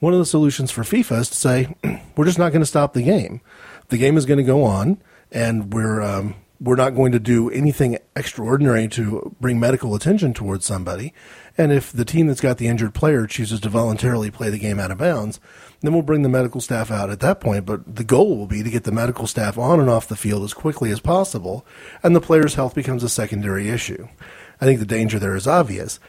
one 0.00 0.14
of 0.14 0.18
the 0.18 0.24
solutions 0.24 0.70
for 0.70 0.84
FIFA 0.84 1.20
is 1.20 1.28
to 1.28 1.36
say, 1.36 1.76
we're 2.16 2.24
just 2.24 2.38
not 2.38 2.50
going 2.50 2.62
to 2.62 2.66
stop 2.66 2.94
the 2.94 3.02
game. 3.02 3.42
The 3.88 3.98
game 3.98 4.16
is 4.16 4.24
going 4.24 4.38
to 4.38 4.42
go 4.42 4.64
on, 4.64 5.02
and 5.30 5.74
we're 5.74 6.00
um, 6.00 6.34
we're 6.58 6.76
not 6.76 6.94
going 6.94 7.12
to 7.12 7.20
do 7.20 7.50
anything 7.50 7.98
extraordinary 8.16 8.88
to 8.88 9.36
bring 9.38 9.60
medical 9.60 9.94
attention 9.94 10.32
towards 10.32 10.64
somebody. 10.64 11.12
And 11.58 11.72
if 11.72 11.92
the 11.92 12.04
team 12.06 12.26
that's 12.26 12.40
got 12.40 12.56
the 12.56 12.68
injured 12.68 12.94
player 12.94 13.26
chooses 13.26 13.60
to 13.60 13.68
voluntarily 13.68 14.30
play 14.30 14.48
the 14.48 14.58
game 14.58 14.80
out 14.80 14.90
of 14.90 14.98
bounds, 14.98 15.40
then 15.82 15.92
we'll 15.92 16.02
bring 16.02 16.22
the 16.22 16.28
medical 16.28 16.60
staff 16.60 16.90
out 16.90 17.10
at 17.10 17.20
that 17.20 17.40
point. 17.40 17.66
But 17.66 17.96
the 17.96 18.04
goal 18.04 18.36
will 18.36 18.46
be 18.46 18.62
to 18.62 18.70
get 18.70 18.84
the 18.84 18.92
medical 18.92 19.26
staff 19.26 19.58
on 19.58 19.80
and 19.80 19.90
off 19.90 20.08
the 20.08 20.16
field 20.16 20.44
as 20.44 20.54
quickly 20.54 20.90
as 20.90 21.00
possible, 21.00 21.66
and 22.02 22.14
the 22.14 22.20
player's 22.20 22.54
health 22.54 22.74
becomes 22.74 23.02
a 23.02 23.08
secondary 23.08 23.68
issue. 23.68 24.08
I 24.60 24.64
think 24.64 24.80
the 24.80 24.86
danger 24.86 25.18
there 25.18 25.36
is 25.36 25.46
obvious 25.46 26.00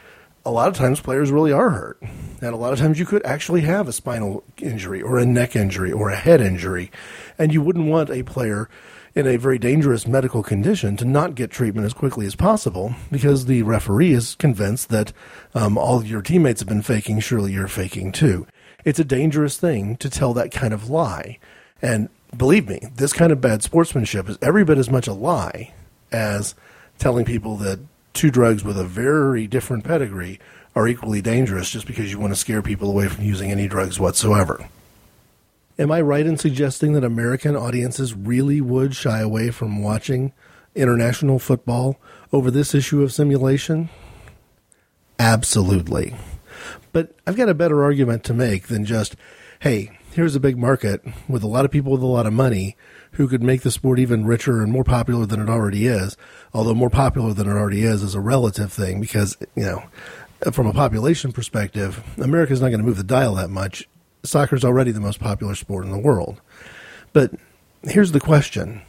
a 0.44 0.50
lot 0.50 0.68
of 0.68 0.74
times 0.74 1.00
players 1.00 1.30
really 1.30 1.52
are 1.52 1.70
hurt. 1.70 2.00
And 2.40 2.54
a 2.54 2.56
lot 2.56 2.72
of 2.72 2.78
times 2.78 2.98
you 2.98 3.04
could 3.04 3.24
actually 3.24 3.62
have 3.62 3.86
a 3.86 3.92
spinal 3.92 4.44
injury 4.56 5.02
or 5.02 5.18
a 5.18 5.26
neck 5.26 5.54
injury 5.54 5.92
or 5.92 6.08
a 6.08 6.16
head 6.16 6.40
injury. 6.40 6.90
And 7.38 7.52
you 7.52 7.60
wouldn't 7.60 7.88
want 7.88 8.08
a 8.08 8.22
player 8.22 8.68
in 9.14 9.26
a 9.26 9.36
very 9.36 9.58
dangerous 9.58 10.06
medical 10.06 10.42
condition 10.42 10.96
to 10.96 11.04
not 11.04 11.34
get 11.34 11.50
treatment 11.50 11.84
as 11.84 11.92
quickly 11.92 12.24
as 12.24 12.34
possible 12.34 12.94
because 13.10 13.44
the 13.44 13.62
referee 13.62 14.12
is 14.12 14.36
convinced 14.36 14.88
that 14.88 15.12
um, 15.54 15.76
all 15.76 16.02
your 16.02 16.22
teammates 16.22 16.60
have 16.60 16.68
been 16.68 16.82
faking, 16.82 17.20
surely 17.20 17.52
you're 17.52 17.68
faking 17.68 18.12
too. 18.12 18.46
It's 18.88 18.98
a 18.98 19.04
dangerous 19.04 19.58
thing 19.58 19.96
to 19.96 20.08
tell 20.08 20.32
that 20.32 20.50
kind 20.50 20.72
of 20.72 20.88
lie. 20.88 21.38
And 21.82 22.08
believe 22.34 22.66
me, 22.66 22.88
this 22.94 23.12
kind 23.12 23.32
of 23.32 23.38
bad 23.38 23.62
sportsmanship 23.62 24.30
is 24.30 24.38
every 24.40 24.64
bit 24.64 24.78
as 24.78 24.88
much 24.88 25.06
a 25.06 25.12
lie 25.12 25.74
as 26.10 26.54
telling 26.98 27.26
people 27.26 27.58
that 27.58 27.80
two 28.14 28.30
drugs 28.30 28.64
with 28.64 28.78
a 28.78 28.84
very 28.84 29.46
different 29.46 29.84
pedigree 29.84 30.40
are 30.74 30.88
equally 30.88 31.20
dangerous 31.20 31.68
just 31.68 31.86
because 31.86 32.10
you 32.10 32.18
want 32.18 32.32
to 32.32 32.40
scare 32.40 32.62
people 32.62 32.88
away 32.88 33.08
from 33.08 33.24
using 33.24 33.50
any 33.50 33.68
drugs 33.68 34.00
whatsoever. 34.00 34.70
Am 35.78 35.92
I 35.92 36.00
right 36.00 36.24
in 36.24 36.38
suggesting 36.38 36.94
that 36.94 37.04
American 37.04 37.54
audiences 37.56 38.14
really 38.14 38.62
would 38.62 38.96
shy 38.96 39.20
away 39.20 39.50
from 39.50 39.82
watching 39.82 40.32
international 40.74 41.38
football 41.38 42.00
over 42.32 42.50
this 42.50 42.74
issue 42.74 43.02
of 43.02 43.12
simulation? 43.12 43.90
Absolutely. 45.18 46.14
But 46.92 47.14
I've 47.26 47.36
got 47.36 47.48
a 47.48 47.54
better 47.54 47.82
argument 47.82 48.24
to 48.24 48.34
make 48.34 48.68
than 48.68 48.84
just, 48.84 49.16
hey, 49.60 49.98
here's 50.12 50.34
a 50.34 50.40
big 50.40 50.58
market 50.58 51.02
with 51.28 51.42
a 51.42 51.48
lot 51.48 51.64
of 51.64 51.70
people 51.70 51.92
with 51.92 52.02
a 52.02 52.06
lot 52.06 52.26
of 52.26 52.32
money 52.32 52.76
who 53.12 53.28
could 53.28 53.42
make 53.42 53.62
the 53.62 53.70
sport 53.70 53.98
even 53.98 54.26
richer 54.26 54.62
and 54.62 54.72
more 54.72 54.84
popular 54.84 55.26
than 55.26 55.40
it 55.40 55.48
already 55.48 55.86
is. 55.86 56.16
Although 56.52 56.74
more 56.74 56.90
popular 56.90 57.32
than 57.32 57.48
it 57.48 57.52
already 57.52 57.82
is 57.82 58.02
is 58.02 58.14
a 58.14 58.20
relative 58.20 58.72
thing 58.72 59.00
because, 59.00 59.36
you 59.54 59.64
know, 59.64 59.84
from 60.52 60.66
a 60.66 60.72
population 60.72 61.32
perspective, 61.32 62.02
America's 62.18 62.60
not 62.60 62.68
going 62.68 62.80
to 62.80 62.86
move 62.86 62.96
the 62.96 63.04
dial 63.04 63.34
that 63.36 63.50
much. 63.50 63.88
Soccer 64.22 64.56
is 64.56 64.64
already 64.64 64.90
the 64.90 65.00
most 65.00 65.20
popular 65.20 65.54
sport 65.54 65.84
in 65.84 65.90
the 65.90 65.98
world. 65.98 66.40
But 67.12 67.32
here's 67.82 68.12
the 68.12 68.20
question 68.20 68.82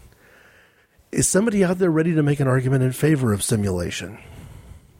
Is 1.11 1.27
somebody 1.27 1.63
out 1.63 1.79
there 1.79 1.91
ready 1.91 2.13
to 2.13 2.23
make 2.23 2.39
an 2.39 2.47
argument 2.47 2.83
in 2.83 2.91
favor 2.91 3.33
of 3.33 3.43
simulation? 3.43 4.19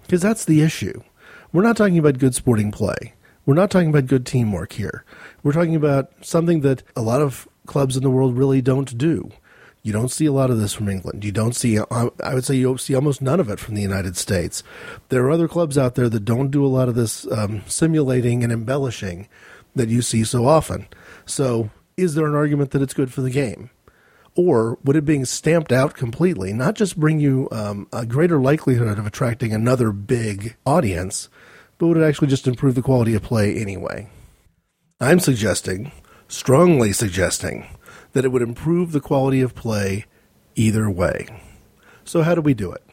Because 0.03 0.21
that's 0.21 0.45
the 0.45 0.61
issue. 0.61 1.03
We're 1.51 1.63
not 1.63 1.77
talking 1.77 1.97
about 1.97 2.19
good 2.19 2.35
sporting 2.35 2.71
play. 2.71 3.13
We're 3.45 3.55
not 3.55 3.71
talking 3.71 3.89
about 3.89 4.05
good 4.05 4.23
teamwork 4.23 4.73
here. 4.73 5.03
We're 5.41 5.53
talking 5.53 5.75
about 5.75 6.11
something 6.21 6.61
that 6.61 6.83
a 6.95 7.01
lot 7.01 7.23
of 7.23 7.47
clubs 7.65 7.97
in 7.97 8.03
the 8.03 8.11
world 8.11 8.37
really 8.37 8.61
don't 8.61 8.95
do. 8.95 9.31
You 9.81 9.91
don't 9.91 10.11
see 10.11 10.27
a 10.27 10.31
lot 10.31 10.51
of 10.51 10.59
this 10.59 10.73
from 10.73 10.89
England. 10.89 11.25
You 11.25 11.31
don't 11.31 11.55
see, 11.55 11.79
I 11.79 12.33
would 12.33 12.45
say, 12.45 12.53
you 12.53 12.77
see 12.77 12.93
almost 12.93 13.21
none 13.21 13.39
of 13.39 13.49
it 13.49 13.59
from 13.59 13.73
the 13.73 13.81
United 13.81 14.15
States. 14.15 14.61
There 15.07 15.23
are 15.25 15.31
other 15.31 15.47
clubs 15.47 15.75
out 15.75 15.95
there 15.95 16.09
that 16.09 16.25
don't 16.25 16.51
do 16.51 16.63
a 16.63 16.67
lot 16.67 16.87
of 16.87 16.93
this 16.93 17.25
um, 17.31 17.63
simulating 17.65 18.43
and 18.43 18.53
embellishing 18.53 19.27
that 19.75 19.89
you 19.89 20.03
see 20.03 20.23
so 20.23 20.45
often. 20.45 20.87
So, 21.25 21.71
is 21.97 22.13
there 22.13 22.27
an 22.27 22.35
argument 22.35 22.71
that 22.71 22.81
it's 22.83 22.93
good 22.93 23.11
for 23.11 23.21
the 23.21 23.31
game? 23.31 23.71
Or 24.35 24.77
would 24.83 24.95
it 24.95 25.05
being 25.05 25.25
stamped 25.25 25.71
out 25.71 25.95
completely 25.95 26.53
not 26.53 26.75
just 26.75 26.99
bring 26.99 27.19
you 27.19 27.47
um, 27.51 27.87
a 27.91 28.05
greater 28.05 28.39
likelihood 28.39 28.99
of 28.99 29.05
attracting 29.05 29.53
another 29.53 29.91
big 29.91 30.55
audience, 30.65 31.29
but 31.79 31.87
would 31.87 31.97
it 31.97 32.03
actually 32.03 32.27
just 32.27 32.45
improve 32.45 32.75
the 32.75 32.83
quality 32.83 33.15
of 33.15 33.23
play 33.23 33.55
anyway? 33.55 34.07
I'm 34.99 35.19
suggesting, 35.19 35.91
strongly 36.27 36.91
suggesting, 36.91 37.65
that 38.11 38.25
it 38.25 38.31
would 38.31 38.41
improve 38.41 38.91
the 38.91 38.99
quality 38.99 39.41
of 39.41 39.55
play 39.55 40.05
either 40.55 40.89
way. 40.89 41.27
So, 42.03 42.21
how 42.21 42.35
do 42.35 42.41
we 42.41 42.53
do 42.53 42.71
it? 42.71 42.83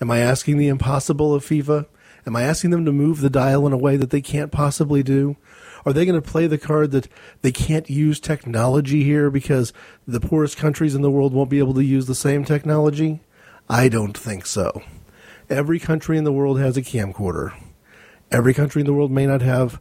Am 0.00 0.10
I 0.10 0.20
asking 0.20 0.58
the 0.58 0.68
impossible 0.68 1.34
of 1.34 1.44
FIFA? 1.44 1.86
Am 2.24 2.36
I 2.36 2.42
asking 2.42 2.70
them 2.70 2.84
to 2.84 2.92
move 2.92 3.20
the 3.20 3.30
dial 3.30 3.66
in 3.66 3.72
a 3.72 3.78
way 3.78 3.96
that 3.96 4.10
they 4.10 4.20
can't 4.20 4.52
possibly 4.52 5.02
do? 5.02 5.36
Are 5.84 5.92
they 5.92 6.04
going 6.04 6.20
to 6.20 6.30
play 6.30 6.46
the 6.46 6.58
card 6.58 6.90
that 6.92 7.08
they 7.42 7.52
can't 7.52 7.88
use 7.88 8.20
technology 8.20 9.04
here 9.04 9.30
because 9.30 9.72
the 10.06 10.20
poorest 10.20 10.56
countries 10.56 10.94
in 10.94 11.02
the 11.02 11.10
world 11.10 11.32
won't 11.32 11.50
be 11.50 11.60
able 11.60 11.74
to 11.74 11.84
use 11.84 12.06
the 12.06 12.14
same 12.14 12.44
technology? 12.44 13.20
I 13.68 13.88
don't 13.88 14.16
think 14.16 14.46
so. 14.46 14.82
Every 15.48 15.78
country 15.78 16.18
in 16.18 16.24
the 16.24 16.32
world 16.32 16.58
has 16.60 16.76
a 16.76 16.82
camcorder. 16.82 17.54
Every 18.30 18.54
country 18.54 18.80
in 18.80 18.86
the 18.86 18.92
world 18.92 19.10
may 19.10 19.26
not 19.26 19.42
have 19.42 19.80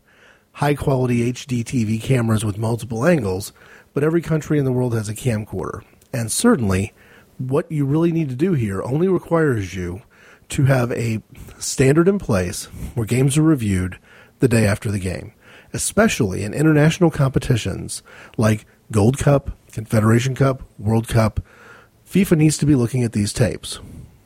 high 0.54 0.76
quality 0.76 1.32
HD 1.32 1.64
TV 1.64 2.02
cameras 2.02 2.46
with 2.46 2.58
multiple 2.58 3.06
angles, 3.06 3.52
but 3.94 4.04
every 4.04 4.22
country 4.22 4.60
in 4.60 4.66
the 4.66 4.72
world 4.72 4.94
has 4.94 5.10
a 5.10 5.16
camcorder. 5.16 5.84
And 6.14 6.32
certainly, 6.32 6.94
what 7.38 7.70
you 7.72 7.86
really 7.86 8.12
need 8.12 8.30
to 8.30 8.36
do 8.36 8.54
here 8.54 8.82
only 8.84 9.08
requires 9.08 9.76
you 9.76 10.02
to 10.50 10.66
have 10.66 10.92
a 10.92 11.22
standard 11.58 12.08
in 12.08 12.20
place 12.20 12.66
where 12.94 13.06
games 13.06 13.38
are 13.38 13.44
reviewed 13.44 13.98
the 14.40 14.48
day 14.48 14.66
after 14.66 14.92
the 14.92 15.00
game, 15.00 15.34
especially 15.74 16.44
in 16.44 16.54
international 16.54 17.10
competitions 17.10 18.04
like 18.38 18.66
Gold 18.92 19.18
Cup, 19.18 19.58
Confederation 19.72 20.36
Cup, 20.36 20.62
World 20.78 21.08
Cup. 21.08 21.42
FIFA 22.08 22.38
needs 22.38 22.58
to 22.60 22.66
be 22.66 22.76
looking 22.76 23.04
at 23.04 23.14
these 23.14 23.34
tapes. 23.34 23.80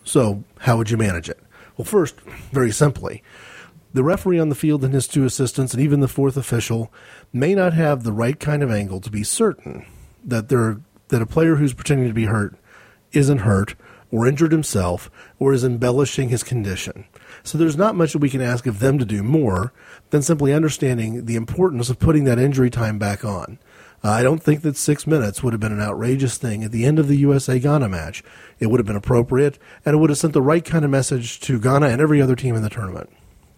So, 0.03 0.43
how 0.59 0.77
would 0.77 0.89
you 0.89 0.97
manage 0.97 1.29
it? 1.29 1.39
Well, 1.77 1.85
first, 1.85 2.19
very 2.51 2.71
simply, 2.71 3.23
the 3.93 4.03
referee 4.03 4.39
on 4.39 4.49
the 4.49 4.55
field 4.55 4.83
and 4.83 4.93
his 4.93 5.07
two 5.07 5.25
assistants, 5.25 5.73
and 5.73 5.81
even 5.81 5.99
the 5.99 6.07
fourth 6.07 6.37
official, 6.37 6.91
may 7.33 7.55
not 7.55 7.73
have 7.73 8.03
the 8.03 8.13
right 8.13 8.39
kind 8.39 8.61
of 8.61 8.71
angle 8.71 9.01
to 9.01 9.09
be 9.09 9.23
certain 9.23 9.85
that 10.23 10.49
there 10.49 10.81
that 11.07 11.21
a 11.21 11.25
player 11.25 11.55
who's 11.55 11.73
pretending 11.73 12.07
to 12.07 12.13
be 12.13 12.25
hurt 12.25 12.55
isn't 13.11 13.39
hurt 13.39 13.75
or 14.11 14.27
injured 14.27 14.51
himself 14.51 15.09
or 15.39 15.53
is 15.53 15.63
embellishing 15.63 16.29
his 16.29 16.43
condition. 16.43 17.05
So 17.43 17.57
there's 17.57 17.77
not 17.77 17.95
much 17.95 18.13
that 18.13 18.19
we 18.19 18.29
can 18.29 18.41
ask 18.41 18.65
of 18.65 18.79
them 18.79 18.97
to 18.99 19.05
do 19.05 19.23
more 19.23 19.73
than 20.09 20.21
simply 20.21 20.53
understanding 20.53 21.25
the 21.25 21.35
importance 21.35 21.89
of 21.89 21.99
putting 21.99 22.23
that 22.25 22.39
injury 22.39 22.69
time 22.69 22.99
back 22.99 23.23
on. 23.23 23.59
Uh, 24.03 24.11
I 24.11 24.23
don't 24.23 24.41
think 24.41 24.61
that 24.61 24.77
six 24.77 25.05
minutes 25.05 25.43
would 25.43 25.53
have 25.53 25.59
been 25.59 25.73
an 25.73 25.81
outrageous 25.81 26.37
thing 26.37 26.63
at 26.63 26.71
the 26.71 26.85
end 26.85 26.99
of 26.99 27.07
the 27.07 27.17
USA 27.17 27.59
Ghana 27.59 27.89
match. 27.89 28.23
It 28.59 28.67
would 28.67 28.79
have 28.79 28.87
been 28.87 28.95
appropriate, 28.95 29.59
and 29.85 29.93
it 29.93 29.97
would 29.97 30.09
have 30.09 30.19
sent 30.19 30.33
the 30.33 30.41
right 30.41 30.63
kind 30.63 30.85
of 30.85 30.91
message 30.91 31.39
to 31.41 31.59
Ghana 31.59 31.87
and 31.87 32.01
every 32.01 32.21
other 32.21 32.35
team 32.35 32.55
in 32.55 32.61
the 32.61 32.69
tournament. 32.69 33.09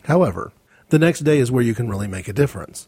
However, 0.06 0.52
the 0.90 1.00
next 1.00 1.22
day 1.22 1.40
is 1.40 1.52
where 1.52 1.64
you 1.64 1.74
can 1.74 1.90
really 1.90 2.08
make 2.08 2.28
a 2.28 2.34
difference. 2.34 2.88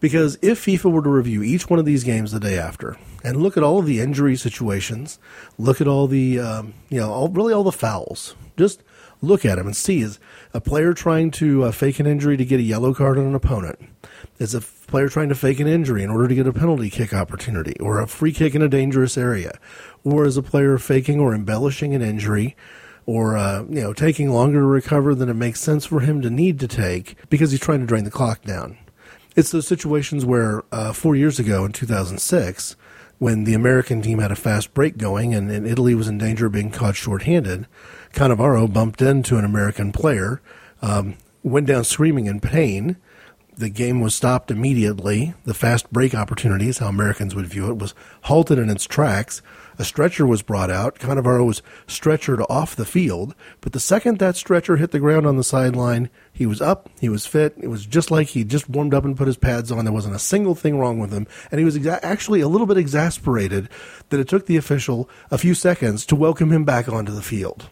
Because 0.00 0.36
if 0.42 0.64
FIFA 0.64 0.92
were 0.92 1.02
to 1.02 1.08
review 1.08 1.42
each 1.42 1.70
one 1.70 1.78
of 1.78 1.84
these 1.84 2.04
games 2.04 2.32
the 2.32 2.40
day 2.40 2.58
after 2.58 2.96
and 3.22 3.42
look 3.42 3.56
at 3.56 3.62
all 3.62 3.78
of 3.78 3.86
the 3.86 4.00
injury 4.00 4.36
situations, 4.36 5.18
look 5.56 5.80
at 5.80 5.88
all 5.88 6.06
the, 6.06 6.38
um, 6.38 6.74
you 6.90 7.00
know, 7.00 7.10
all, 7.10 7.28
really 7.28 7.54
all 7.54 7.64
the 7.64 7.72
fouls, 7.72 8.34
just 8.56 8.82
look 9.22 9.44
at 9.44 9.56
them 9.56 9.66
and 9.66 9.76
see 9.76 10.02
is 10.02 10.18
a 10.52 10.60
player 10.60 10.92
trying 10.92 11.30
to 11.30 11.64
uh, 11.64 11.72
fake 11.72 12.00
an 12.00 12.06
injury 12.06 12.36
to 12.36 12.44
get 12.44 12.60
a 12.60 12.64
yellow 12.64 12.92
card 12.92 13.18
on 13.18 13.24
an 13.24 13.34
opponent? 13.34 13.78
Is 14.38 14.54
a 14.54 14.60
player 14.60 15.08
trying 15.08 15.30
to 15.30 15.34
fake 15.34 15.60
an 15.60 15.66
injury 15.66 16.02
in 16.02 16.10
order 16.10 16.28
to 16.28 16.34
get 16.34 16.46
a 16.46 16.52
penalty 16.52 16.90
kick 16.90 17.14
opportunity 17.14 17.78
or 17.80 18.00
a 18.00 18.06
free 18.06 18.32
kick 18.32 18.54
in 18.54 18.62
a 18.62 18.68
dangerous 18.68 19.16
area? 19.16 19.58
Or 20.02 20.26
is 20.26 20.36
a 20.36 20.42
player 20.42 20.76
faking 20.76 21.18
or 21.18 21.34
embellishing 21.34 21.94
an 21.94 22.02
injury 22.02 22.56
or 23.06 23.36
uh, 23.36 23.62
you 23.68 23.80
know 23.80 23.92
taking 23.92 24.30
longer 24.30 24.60
to 24.60 24.66
recover 24.66 25.14
than 25.14 25.28
it 25.28 25.34
makes 25.34 25.60
sense 25.60 25.86
for 25.86 26.00
him 26.00 26.22
to 26.22 26.30
need 26.30 26.58
to 26.60 26.68
take 26.68 27.16
because 27.28 27.50
he's 27.50 27.60
trying 27.60 27.80
to 27.80 27.86
drain 27.86 28.04
the 28.04 28.10
clock 28.10 28.42
down. 28.42 28.78
It's 29.36 29.50
those 29.50 29.66
situations 29.66 30.24
where 30.24 30.62
uh, 30.70 30.92
four 30.92 31.16
years 31.16 31.40
ago 31.40 31.64
in 31.64 31.72
2006, 31.72 32.76
when 33.18 33.44
the 33.44 33.54
American 33.54 34.00
team 34.00 34.20
had 34.20 34.30
a 34.30 34.36
fast 34.36 34.74
break 34.74 34.96
going 34.96 35.34
and, 35.34 35.50
and 35.50 35.66
Italy 35.66 35.94
was 35.94 36.08
in 36.08 36.18
danger 36.18 36.46
of 36.46 36.52
being 36.52 36.70
caught 36.70 36.94
shorthanded, 36.94 37.66
Cannavaro 38.12 38.72
bumped 38.72 39.02
into 39.02 39.36
an 39.36 39.44
American 39.44 39.90
player, 39.90 40.40
um, 40.82 41.16
went 41.42 41.66
down 41.66 41.82
screaming 41.84 42.26
in 42.26 42.38
pain. 42.38 42.96
The 43.56 43.70
game 43.70 44.00
was 44.00 44.14
stopped 44.14 44.50
immediately. 44.50 45.34
The 45.44 45.54
fast 45.54 45.92
break 45.92 46.14
opportunity, 46.14 46.68
is 46.68 46.78
how 46.78 46.86
Americans 46.86 47.34
would 47.34 47.46
view 47.46 47.70
it, 47.70 47.78
was 47.78 47.94
halted 48.22 48.58
in 48.58 48.70
its 48.70 48.84
tracks. 48.84 49.42
A 49.78 49.84
stretcher 49.84 50.26
was 50.26 50.42
brought 50.42 50.70
out. 50.70 50.98
Cannavaro 50.98 51.46
was 51.46 51.62
stretchered 51.86 52.44
off 52.48 52.76
the 52.76 52.84
field, 52.84 53.34
but 53.60 53.72
the 53.72 53.80
second 53.80 54.18
that 54.18 54.36
stretcher 54.36 54.76
hit 54.76 54.92
the 54.92 55.00
ground 55.00 55.26
on 55.26 55.36
the 55.36 55.44
sideline, 55.44 56.10
he 56.32 56.46
was 56.46 56.60
up, 56.60 56.88
he 57.00 57.08
was 57.08 57.26
fit. 57.26 57.54
It 57.60 57.68
was 57.68 57.84
just 57.84 58.10
like 58.10 58.28
he 58.28 58.44
just 58.44 58.68
warmed 58.68 58.94
up 58.94 59.04
and 59.04 59.16
put 59.16 59.26
his 59.26 59.36
pads 59.36 59.72
on. 59.72 59.84
There 59.84 59.92
wasn't 59.92 60.14
a 60.14 60.20
single 60.20 60.54
thing 60.54 60.78
wrong 60.78 60.98
with 60.98 61.12
him, 61.12 61.26
and 61.50 61.58
he 61.58 61.64
was 61.64 61.76
exa- 61.76 62.00
actually 62.02 62.40
a 62.40 62.48
little 62.48 62.66
bit 62.66 62.78
exasperated 62.78 63.68
that 64.10 64.20
it 64.20 64.28
took 64.28 64.46
the 64.46 64.56
official 64.56 65.08
a 65.30 65.38
few 65.38 65.54
seconds 65.54 66.06
to 66.06 66.16
welcome 66.16 66.52
him 66.52 66.64
back 66.64 66.88
onto 66.88 67.12
the 67.12 67.22
field. 67.22 67.68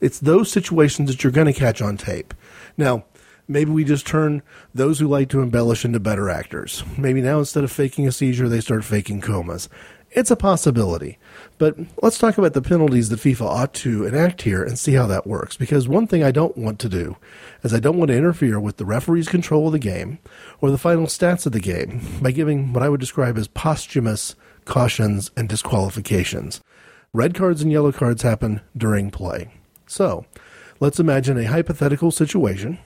It's 0.00 0.18
those 0.18 0.50
situations 0.50 1.10
that 1.10 1.22
you're 1.22 1.30
going 1.30 1.46
to 1.46 1.52
catch 1.52 1.80
on 1.80 1.96
tape. 1.96 2.34
Now, 2.76 3.04
maybe 3.46 3.70
we 3.70 3.84
just 3.84 4.06
turn 4.06 4.42
those 4.74 4.98
who 4.98 5.06
like 5.06 5.28
to 5.28 5.42
embellish 5.42 5.84
into 5.84 6.00
better 6.00 6.28
actors. 6.28 6.82
Maybe 6.96 7.20
now 7.20 7.38
instead 7.38 7.62
of 7.62 7.70
faking 7.70 8.08
a 8.08 8.12
seizure, 8.12 8.48
they 8.48 8.60
start 8.60 8.84
faking 8.84 9.20
comas. 9.20 9.68
It's 10.14 10.30
a 10.30 10.36
possibility. 10.36 11.18
But 11.56 11.76
let's 12.02 12.18
talk 12.18 12.36
about 12.36 12.52
the 12.52 12.60
penalties 12.60 13.08
that 13.08 13.20
FIFA 13.20 13.46
ought 13.46 13.74
to 13.74 14.04
enact 14.04 14.42
here 14.42 14.62
and 14.62 14.78
see 14.78 14.92
how 14.92 15.06
that 15.06 15.26
works. 15.26 15.56
Because 15.56 15.88
one 15.88 16.06
thing 16.06 16.22
I 16.22 16.30
don't 16.30 16.56
want 16.56 16.78
to 16.80 16.88
do 16.88 17.16
is 17.62 17.72
I 17.72 17.80
don't 17.80 17.96
want 17.96 18.10
to 18.10 18.16
interfere 18.16 18.60
with 18.60 18.76
the 18.76 18.84
referee's 18.84 19.28
control 19.28 19.66
of 19.66 19.72
the 19.72 19.78
game 19.78 20.18
or 20.60 20.70
the 20.70 20.76
final 20.76 21.06
stats 21.06 21.46
of 21.46 21.52
the 21.52 21.60
game 21.60 22.02
by 22.20 22.30
giving 22.30 22.72
what 22.72 22.82
I 22.82 22.90
would 22.90 23.00
describe 23.00 23.38
as 23.38 23.48
posthumous 23.48 24.34
cautions 24.66 25.30
and 25.34 25.48
disqualifications. 25.48 26.60
Red 27.14 27.34
cards 27.34 27.62
and 27.62 27.72
yellow 27.72 27.92
cards 27.92 28.22
happen 28.22 28.60
during 28.76 29.10
play. 29.10 29.50
So, 29.86 30.26
let's 30.78 31.00
imagine 31.00 31.38
a 31.38 31.44
hypothetical 31.44 32.10
situation 32.10 32.78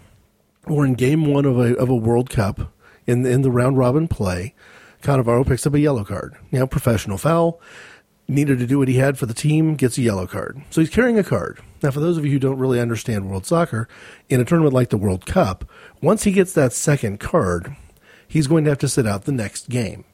where 0.64 0.86
in 0.86 0.94
game 0.94 1.26
one 1.26 1.44
of 1.44 1.58
a, 1.58 1.76
of 1.76 1.88
a 1.88 1.94
World 1.94 2.30
Cup, 2.30 2.72
in, 3.06 3.24
in 3.24 3.42
the 3.42 3.50
round 3.50 3.78
robin 3.78 4.08
play, 4.08 4.54
Cannavaro 5.06 5.46
picks 5.46 5.64
up 5.64 5.74
a 5.74 5.78
yellow 5.78 6.02
card. 6.02 6.34
Now, 6.50 6.66
professional 6.66 7.16
foul. 7.16 7.60
Needed 8.26 8.58
to 8.58 8.66
do 8.66 8.80
what 8.80 8.88
he 8.88 8.96
had 8.96 9.16
for 9.16 9.26
the 9.26 9.34
team, 9.34 9.76
gets 9.76 9.96
a 9.98 10.02
yellow 10.02 10.26
card. 10.26 10.64
So 10.70 10.80
he's 10.80 10.90
carrying 10.90 11.16
a 11.16 11.22
card. 11.22 11.60
Now, 11.80 11.92
for 11.92 12.00
those 12.00 12.16
of 12.16 12.24
you 12.24 12.32
who 12.32 12.40
don't 12.40 12.58
really 12.58 12.80
understand 12.80 13.30
world 13.30 13.46
soccer, 13.46 13.86
in 14.28 14.40
a 14.40 14.44
tournament 14.44 14.74
like 14.74 14.90
the 14.90 14.96
World 14.96 15.24
Cup, 15.24 15.64
once 16.02 16.24
he 16.24 16.32
gets 16.32 16.52
that 16.54 16.72
second 16.72 17.20
card, 17.20 17.76
he's 18.26 18.48
going 18.48 18.64
to 18.64 18.70
have 18.70 18.80
to 18.80 18.88
sit 18.88 19.06
out 19.06 19.26
the 19.26 19.32
next 19.32 19.68
game. 19.68 20.04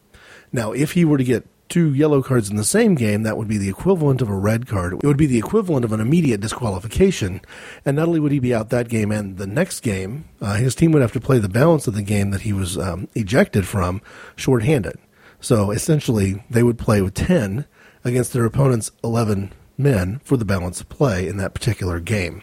Now, 0.52 0.72
if 0.72 0.92
he 0.92 1.06
were 1.06 1.16
to 1.16 1.24
get 1.24 1.48
two 1.72 1.94
yellow 1.94 2.22
cards 2.22 2.50
in 2.50 2.56
the 2.56 2.64
same 2.64 2.94
game, 2.94 3.22
that 3.22 3.38
would 3.38 3.48
be 3.48 3.56
the 3.56 3.70
equivalent 3.70 4.20
of 4.20 4.28
a 4.28 4.36
red 4.36 4.66
card. 4.66 4.92
It 4.92 5.06
would 5.06 5.16
be 5.16 5.26
the 5.26 5.38
equivalent 5.38 5.86
of 5.86 5.92
an 5.92 6.00
immediate 6.00 6.42
disqualification. 6.42 7.40
And 7.86 7.96
not 7.96 8.08
only 8.08 8.20
would 8.20 8.30
he 8.30 8.40
be 8.40 8.54
out 8.54 8.68
that 8.68 8.90
game 8.90 9.10
and 9.10 9.38
the 9.38 9.46
next 9.46 9.80
game, 9.80 10.26
uh, 10.42 10.56
his 10.56 10.74
team 10.74 10.92
would 10.92 11.00
have 11.00 11.12
to 11.12 11.20
play 11.20 11.38
the 11.38 11.48
balance 11.48 11.86
of 11.86 11.94
the 11.94 12.02
game 12.02 12.30
that 12.30 12.42
he 12.42 12.52
was 12.52 12.76
um, 12.76 13.08
ejected 13.14 13.66
from 13.66 14.02
shorthanded. 14.36 14.98
So 15.40 15.70
essentially, 15.70 16.44
they 16.50 16.62
would 16.62 16.78
play 16.78 17.00
with 17.00 17.14
10 17.14 17.64
against 18.04 18.34
their 18.34 18.44
opponent's 18.44 18.90
11 19.02 19.52
men 19.78 20.20
for 20.24 20.36
the 20.36 20.44
balance 20.44 20.82
of 20.82 20.90
play 20.90 21.26
in 21.26 21.38
that 21.38 21.54
particular 21.54 22.00
game. 22.00 22.42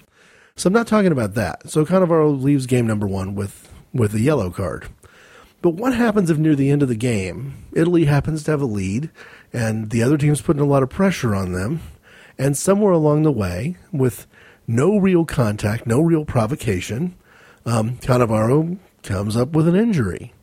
So 0.56 0.68
I'm 0.68 0.74
not 0.74 0.88
talking 0.88 1.12
about 1.12 1.36
that. 1.36 1.70
So 1.70 1.86
Cannavaro 1.86 2.42
leaves 2.42 2.65
game 2.65 2.88
number 2.88 3.06
one 3.06 3.36
with, 3.36 3.72
with 3.94 4.15
a 4.15 4.22
yellow 4.22 4.50
card. 4.50 4.88
But 5.62 5.72
what 5.72 5.93
happens 5.93 6.30
if 6.30 6.38
near 6.38 6.56
the 6.56 6.69
end 6.69 6.82
of 6.82 6.89
the 6.89 6.95
game, 6.95 7.65
Italy 7.74 8.06
happens 8.06 8.43
to 8.43 8.52
have 8.52 8.62
a 8.62 8.65
lead 8.65 9.10
and 9.52 9.89
the 9.89 10.02
other 10.04 10.17
team's 10.17 10.41
putting 10.41 10.62
a 10.62 10.65
lot 10.65 10.84
of 10.84 10.89
pressure 10.89 11.36
on 11.36 11.52
them, 11.52 11.82
and 12.38 12.58
somewhere 12.58 12.93
along 12.93 13.24
the 13.24 13.32
way, 13.32 13.76
with 13.91 14.28
no 14.67 14.98
real 14.98 15.26
contact, 15.26 15.86
no 15.86 16.00
real 16.02 16.24
provocation, 16.24 17.15
um, 17.65 17.98
Cannavaro 17.98 18.78
comes 19.04 19.36
up 19.36 19.50
with 19.50 19.67
an 19.67 19.76
injury. 19.76 20.34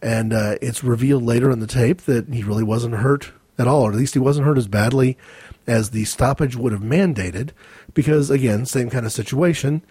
And 0.00 0.32
uh, 0.32 0.56
it's 0.62 0.84
revealed 0.84 1.24
later 1.24 1.50
in 1.50 1.60
the 1.60 1.66
tape 1.66 2.02
that 2.02 2.28
he 2.28 2.42
really 2.42 2.62
wasn't 2.62 2.94
hurt 2.94 3.32
at 3.58 3.66
all, 3.66 3.82
or 3.82 3.90
at 3.90 3.96
least 3.96 4.14
he 4.14 4.20
wasn't 4.20 4.46
hurt 4.46 4.58
as 4.58 4.68
badly 4.68 5.18
as 5.66 5.90
the 5.90 6.04
stoppage 6.04 6.56
would 6.56 6.72
have 6.72 6.82
mandated, 6.82 7.50
because, 7.92 8.30
again, 8.30 8.66
same 8.66 8.90
kind 8.90 9.06
of 9.06 9.12
situation. 9.12 9.82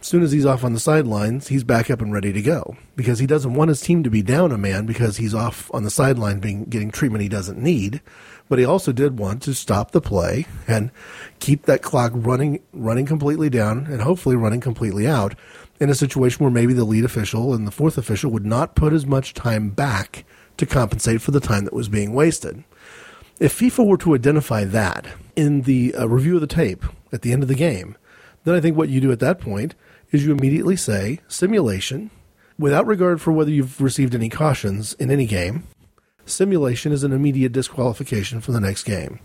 As 0.00 0.06
soon 0.06 0.22
as 0.22 0.32
he's 0.32 0.46
off 0.46 0.64
on 0.64 0.72
the 0.72 0.80
sidelines, 0.80 1.48
he's 1.48 1.62
back 1.62 1.90
up 1.90 2.00
and 2.00 2.10
ready 2.10 2.32
to 2.32 2.40
go 2.40 2.74
because 2.96 3.18
he 3.18 3.26
doesn't 3.26 3.52
want 3.52 3.68
his 3.68 3.82
team 3.82 4.02
to 4.02 4.08
be 4.08 4.22
down 4.22 4.50
a 4.50 4.56
man 4.56 4.86
because 4.86 5.18
he's 5.18 5.34
off 5.34 5.70
on 5.74 5.82
the 5.84 5.90
sideline 5.90 6.40
being 6.40 6.64
getting 6.64 6.90
treatment 6.90 7.22
he 7.22 7.28
doesn't 7.28 7.58
need. 7.58 8.00
But 8.48 8.58
he 8.58 8.64
also 8.64 8.92
did 8.92 9.18
want 9.18 9.42
to 9.42 9.54
stop 9.54 9.90
the 9.90 10.00
play 10.00 10.46
and 10.66 10.90
keep 11.38 11.66
that 11.66 11.82
clock 11.82 12.12
running 12.14 12.60
running 12.72 13.04
completely 13.04 13.50
down 13.50 13.86
and 13.86 14.00
hopefully 14.00 14.36
running 14.36 14.62
completely 14.62 15.06
out 15.06 15.34
in 15.78 15.90
a 15.90 15.94
situation 15.94 16.42
where 16.42 16.50
maybe 16.50 16.72
the 16.72 16.84
lead 16.84 17.04
official 17.04 17.52
and 17.52 17.66
the 17.66 17.70
fourth 17.70 17.98
official 17.98 18.30
would 18.30 18.46
not 18.46 18.74
put 18.74 18.94
as 18.94 19.04
much 19.04 19.34
time 19.34 19.68
back 19.68 20.24
to 20.56 20.64
compensate 20.64 21.20
for 21.20 21.30
the 21.30 21.40
time 21.40 21.64
that 21.64 21.74
was 21.74 21.90
being 21.90 22.14
wasted. 22.14 22.64
If 23.38 23.58
FIFA 23.58 23.86
were 23.86 23.96
to 23.98 24.14
identify 24.14 24.64
that 24.64 25.06
in 25.36 25.62
the 25.62 25.94
uh, 25.94 26.06
review 26.06 26.36
of 26.36 26.40
the 26.40 26.46
tape 26.46 26.84
at 27.12 27.20
the 27.20 27.32
end 27.32 27.42
of 27.42 27.48
the 27.48 27.54
game, 27.54 27.96
then 28.44 28.54
I 28.54 28.60
think 28.60 28.78
what 28.78 28.88
you 28.88 29.00
do 29.02 29.12
at 29.12 29.20
that 29.20 29.40
point 29.40 29.74
is 30.10 30.24
you 30.24 30.32
immediately 30.32 30.76
say 30.76 31.20
simulation 31.28 32.10
without 32.58 32.86
regard 32.86 33.20
for 33.20 33.32
whether 33.32 33.50
you've 33.50 33.80
received 33.80 34.14
any 34.14 34.28
cautions 34.28 34.92
in 34.94 35.10
any 35.10 35.26
game. 35.26 35.64
Simulation 36.26 36.92
is 36.92 37.02
an 37.02 37.12
immediate 37.12 37.52
disqualification 37.52 38.40
for 38.40 38.52
the 38.52 38.60
next 38.60 38.84
game. 38.84 39.18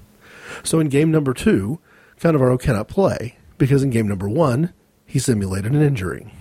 So 0.64 0.80
in 0.80 0.90
game 0.90 1.12
number 1.12 1.34
two, 1.34 1.80
Cannavaro 2.20 2.60
cannot 2.60 2.88
play 2.88 3.38
because 3.58 3.84
in 3.84 3.90
game 3.90 4.08
number 4.08 4.30
one, 4.30 4.74
he 5.06 5.20
simulated 5.20 5.74
an 5.74 5.82
injury. 5.82 6.32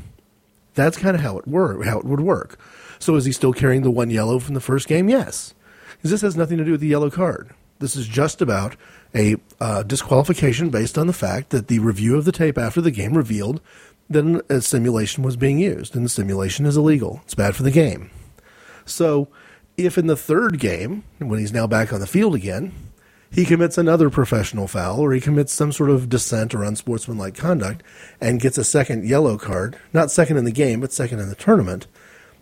That's 0.74 0.96
kind 0.96 1.14
of 1.14 1.22
how 1.22 1.38
it 1.38 1.46
work, 1.46 1.84
how 1.84 1.98
it 1.98 2.04
would 2.04 2.20
work. 2.20 2.58
So 2.98 3.14
is 3.16 3.24
he 3.24 3.32
still 3.32 3.52
carrying 3.52 3.82
the 3.82 3.90
one 3.90 4.10
yellow 4.10 4.38
from 4.38 4.54
the 4.54 4.60
first 4.60 4.88
game? 4.88 5.08
Yes. 5.08 5.54
Because 5.92 6.10
this 6.10 6.22
has 6.22 6.36
nothing 6.36 6.58
to 6.58 6.64
do 6.64 6.72
with 6.72 6.80
the 6.80 6.88
yellow 6.88 7.10
card. 7.10 7.50
This 7.78 7.96
is 7.96 8.06
just 8.06 8.40
about 8.40 8.76
a 9.14 9.36
uh, 9.60 9.82
disqualification 9.82 10.70
based 10.70 10.96
on 10.96 11.06
the 11.06 11.12
fact 11.12 11.50
that 11.50 11.68
the 11.68 11.80
review 11.80 12.16
of 12.16 12.24
the 12.24 12.32
tape 12.32 12.56
after 12.56 12.80
the 12.80 12.90
game 12.90 13.16
revealed 13.16 13.60
then 14.08 14.42
a 14.48 14.60
simulation 14.60 15.22
was 15.22 15.36
being 15.36 15.58
used, 15.58 15.96
and 15.96 16.04
the 16.04 16.10
simulation 16.10 16.66
is 16.66 16.76
illegal. 16.76 17.20
It's 17.24 17.34
bad 17.34 17.56
for 17.56 17.62
the 17.62 17.70
game. 17.70 18.10
So, 18.84 19.28
if 19.76 19.98
in 19.98 20.06
the 20.06 20.16
third 20.16 20.58
game, 20.58 21.04
when 21.18 21.40
he's 21.40 21.52
now 21.52 21.66
back 21.66 21.92
on 21.92 22.00
the 22.00 22.06
field 22.06 22.34
again, 22.34 22.72
he 23.34 23.44
commits 23.44 23.76
another 23.76 24.10
professional 24.10 24.68
foul 24.68 25.00
or 25.00 25.12
he 25.12 25.20
commits 25.20 25.52
some 25.52 25.72
sort 25.72 25.90
of 25.90 26.08
dissent 26.08 26.54
or 26.54 26.62
unsportsmanlike 26.62 27.34
conduct 27.34 27.82
and 28.20 28.40
gets 28.40 28.58
a 28.58 28.62
second 28.62 29.08
yellow 29.08 29.36
card, 29.36 29.76
not 29.92 30.12
second 30.12 30.36
in 30.36 30.44
the 30.44 30.52
game, 30.52 30.80
but 30.80 30.92
second 30.92 31.18
in 31.18 31.28
the 31.28 31.34
tournament, 31.34 31.88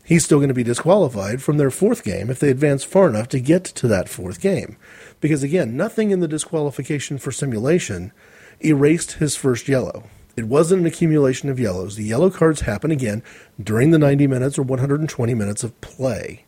he's 0.05 0.23
still 0.23 0.39
going 0.39 0.49
to 0.49 0.55
be 0.55 0.63
disqualified 0.63 1.43
from 1.43 1.57
their 1.57 1.71
fourth 1.71 2.05
game 2.05 2.29
if 2.29 2.39
they 2.39 2.51
advance 2.51 2.85
far 2.85 3.09
enough 3.09 3.29
to 3.29 3.41
get 3.41 3.65
to 3.65 3.89
that 3.89 4.11
fourth 4.11 4.39
game. 4.39 4.77
Because 5.21 5.43
again, 5.43 5.79
nothing 5.79 6.11
in 6.11 6.21
the 6.21 6.29
disqualification 6.29 7.17
for 7.17 7.33
simulation 7.33 8.13
erased 8.61 9.13
his 9.13 9.35
first 9.35 9.69
yellow. 9.69 10.05
It 10.37 10.45
wasn't 10.45 10.81
an 10.81 10.87
accumulation 10.87 11.49
of 11.49 11.61
yellows. 11.61 11.97
The 11.97 12.05
yellow 12.05 12.31
cards 12.31 12.63
happen 12.63 12.91
again 12.91 13.23
during 13.63 13.91
the 13.91 13.99
90 13.99 14.27
minutes 14.27 14.59
or 14.59 14.63
120 14.63 15.35
minutes 15.35 15.63
of 15.63 15.79
play. 15.81 16.45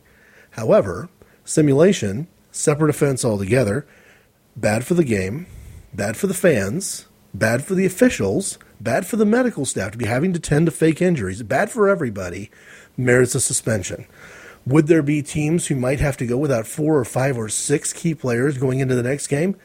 However, 0.51 1.09
simulation, 1.43 2.27
separate 2.51 2.89
offense 2.89 3.23
altogether, 3.23 3.85
bad 4.55 4.85
for 4.85 4.95
the 4.95 5.03
game, 5.03 5.45
bad 5.93 6.17
for 6.17 6.27
the 6.27 6.33
fans, 6.33 7.05
bad 7.33 7.63
for 7.63 7.75
the 7.75 7.85
officials, 7.85 8.57
bad 8.81 9.05
for 9.05 9.17
the 9.17 9.25
medical 9.25 9.65
staff 9.65 9.91
to 9.91 9.97
be 9.97 10.05
having 10.05 10.33
to 10.33 10.39
tend 10.39 10.65
to 10.65 10.71
fake 10.71 11.01
injuries, 11.01 11.43
bad 11.43 11.69
for 11.69 11.87
everybody, 11.87 12.49
merits 12.97 13.35
a 13.35 13.39
suspension. 13.39 14.05
Would 14.65 14.87
there 14.87 15.03
be 15.03 15.21
teams 15.21 15.67
who 15.67 15.75
might 15.75 15.99
have 15.99 16.17
to 16.17 16.25
go 16.25 16.37
without 16.37 16.65
four 16.65 16.97
or 16.97 17.05
five 17.05 17.37
or 17.37 17.49
six 17.49 17.93
key 17.93 18.15
players 18.15 18.57
going 18.57 18.79
into 18.79 18.95
the 18.95 19.03
next 19.03 19.27
game? 19.27 19.55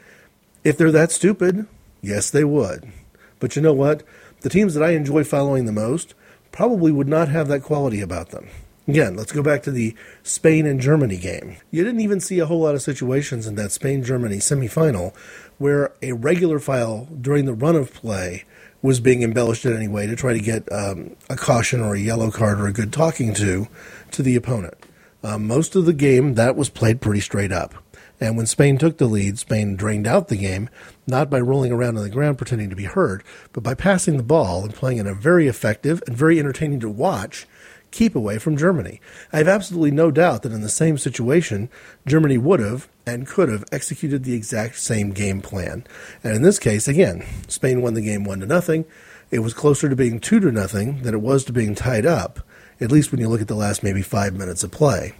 If 0.63 0.77
they're 0.77 0.91
that 0.91 1.11
stupid, 1.11 1.65
yes, 2.01 2.29
they 2.29 2.43
would. 2.43 2.91
But 3.41 3.57
you 3.57 3.61
know 3.61 3.73
what? 3.73 4.03
The 4.41 4.49
teams 4.49 4.73
that 4.75 4.83
I 4.83 4.91
enjoy 4.91 5.25
following 5.25 5.65
the 5.65 5.73
most 5.73 6.13
probably 6.53 6.93
would 6.93 7.09
not 7.09 7.27
have 7.27 7.49
that 7.49 7.63
quality 7.63 7.99
about 7.99 8.29
them. 8.29 8.47
Again, 8.87 9.15
let's 9.15 9.31
go 9.31 9.43
back 9.43 9.63
to 9.63 9.71
the 9.71 9.95
Spain 10.23 10.65
and 10.65 10.79
Germany 10.79 11.17
game. 11.17 11.57
You 11.69 11.83
didn't 11.83 12.01
even 12.01 12.19
see 12.19 12.39
a 12.39 12.45
whole 12.45 12.61
lot 12.61 12.75
of 12.75 12.81
situations 12.81 13.47
in 13.47 13.55
that 13.55 13.71
Spain 13.71 14.03
Germany 14.03 14.37
semifinal 14.37 15.15
where 15.57 15.93
a 16.01 16.13
regular 16.13 16.59
foul 16.59 17.07
during 17.19 17.45
the 17.45 17.53
run 17.53 17.75
of 17.75 17.93
play 17.93 18.45
was 18.81 18.99
being 18.99 19.21
embellished 19.21 19.65
in 19.65 19.75
any 19.75 19.87
way 19.87 20.07
to 20.07 20.15
try 20.15 20.33
to 20.33 20.39
get 20.39 20.71
um, 20.71 21.15
a 21.29 21.35
caution 21.35 21.81
or 21.81 21.93
a 21.95 21.99
yellow 21.99 22.31
card 22.31 22.59
or 22.59 22.67
a 22.67 22.73
good 22.73 22.91
talking 22.91 23.33
to 23.35 23.67
to 24.11 24.23
the 24.23 24.35
opponent. 24.35 24.75
Um, 25.23 25.45
most 25.45 25.75
of 25.75 25.85
the 25.85 25.93
game 25.93 26.33
that 26.33 26.55
was 26.55 26.69
played 26.69 27.01
pretty 27.01 27.21
straight 27.21 27.51
up. 27.51 27.75
And 28.21 28.37
when 28.37 28.45
Spain 28.45 28.77
took 28.77 28.97
the 28.97 29.07
lead, 29.07 29.39
Spain 29.39 29.75
drained 29.75 30.05
out 30.05 30.27
the 30.27 30.37
game, 30.37 30.69
not 31.07 31.29
by 31.29 31.39
rolling 31.39 31.71
around 31.71 31.97
on 31.97 32.03
the 32.03 32.09
ground 32.09 32.37
pretending 32.37 32.69
to 32.69 32.75
be 32.75 32.83
hurt, 32.85 33.23
but 33.51 33.63
by 33.63 33.73
passing 33.73 34.15
the 34.15 34.23
ball 34.23 34.63
and 34.63 34.75
playing 34.75 34.99
in 34.99 35.07
a 35.07 35.13
very 35.15 35.47
effective 35.47 36.03
and 36.05 36.15
very 36.15 36.39
entertaining 36.39 36.79
to 36.81 36.89
watch 36.89 37.47
keep 37.89 38.15
away 38.15 38.37
from 38.37 38.55
Germany. 38.55 39.01
I 39.33 39.39
have 39.39 39.47
absolutely 39.47 39.91
no 39.91 40.11
doubt 40.11 40.43
that 40.43 40.53
in 40.53 40.61
the 40.61 40.69
same 40.69 40.97
situation, 40.97 41.69
Germany 42.07 42.37
would 42.37 42.59
have 42.59 42.87
and 43.05 43.27
could 43.27 43.49
have 43.49 43.65
executed 43.71 44.23
the 44.23 44.35
exact 44.35 44.77
same 44.77 45.11
game 45.11 45.41
plan. 45.41 45.83
And 46.23 46.35
in 46.35 46.41
this 46.41 46.59
case, 46.59 46.87
again, 46.87 47.25
Spain 47.47 47.81
won 47.81 47.95
the 47.95 48.01
game 48.01 48.23
one 48.23 48.39
to 48.39 48.45
nothing. 48.45 48.85
It 49.29 49.39
was 49.39 49.53
closer 49.53 49.89
to 49.89 49.95
being 49.95 50.19
two 50.19 50.39
to 50.39 50.51
nothing 50.51 51.01
than 51.03 51.13
it 51.13 51.21
was 51.21 51.43
to 51.45 51.53
being 51.53 51.75
tied 51.75 52.05
up, 52.05 52.39
at 52.79 52.91
least 52.91 53.11
when 53.11 53.19
you 53.19 53.27
look 53.27 53.41
at 53.41 53.47
the 53.47 53.55
last 53.55 53.83
maybe 53.83 54.01
five 54.01 54.35
minutes 54.35 54.63
of 54.63 54.71
play. 54.71 55.13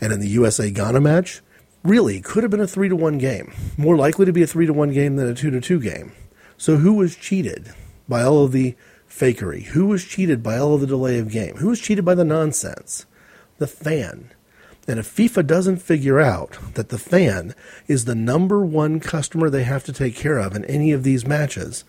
And 0.00 0.12
in 0.12 0.20
the 0.20 0.28
USA 0.28 0.70
Ghana 0.70 1.00
match, 1.00 1.42
really 1.82 2.20
could 2.20 2.42
have 2.42 2.50
been 2.50 2.60
a 2.60 2.66
three 2.66 2.88
to 2.88 2.96
one 2.96 3.18
game. 3.18 3.52
More 3.76 3.96
likely 3.96 4.26
to 4.26 4.32
be 4.32 4.42
a 4.42 4.46
three 4.46 4.66
to 4.66 4.72
one 4.72 4.92
game 4.92 5.16
than 5.16 5.28
a 5.28 5.34
two 5.34 5.50
to 5.50 5.60
two 5.60 5.80
game. 5.80 6.12
So 6.56 6.76
who 6.76 6.94
was 6.94 7.16
cheated 7.16 7.72
by 8.08 8.22
all 8.22 8.44
of 8.44 8.52
the 8.52 8.76
fakery? 9.08 9.64
Who 9.64 9.86
was 9.86 10.04
cheated 10.04 10.42
by 10.42 10.58
all 10.58 10.74
of 10.74 10.80
the 10.80 10.86
delay 10.86 11.18
of 11.18 11.30
game? 11.30 11.56
Who 11.56 11.68
was 11.68 11.80
cheated 11.80 12.04
by 12.04 12.14
the 12.14 12.24
nonsense? 12.24 13.06
The 13.58 13.66
fan. 13.66 14.30
And 14.88 14.98
if 14.98 15.14
FIFA 15.14 15.46
doesn't 15.46 15.76
figure 15.76 16.20
out 16.20 16.58
that 16.74 16.88
the 16.88 16.98
fan 16.98 17.54
is 17.86 18.04
the 18.04 18.14
number 18.14 18.64
one 18.64 18.98
customer 18.98 19.48
they 19.48 19.62
have 19.62 19.84
to 19.84 19.92
take 19.92 20.16
care 20.16 20.38
of 20.38 20.56
in 20.56 20.64
any 20.64 20.92
of 20.92 21.04
these 21.04 21.26
matches, 21.26 21.84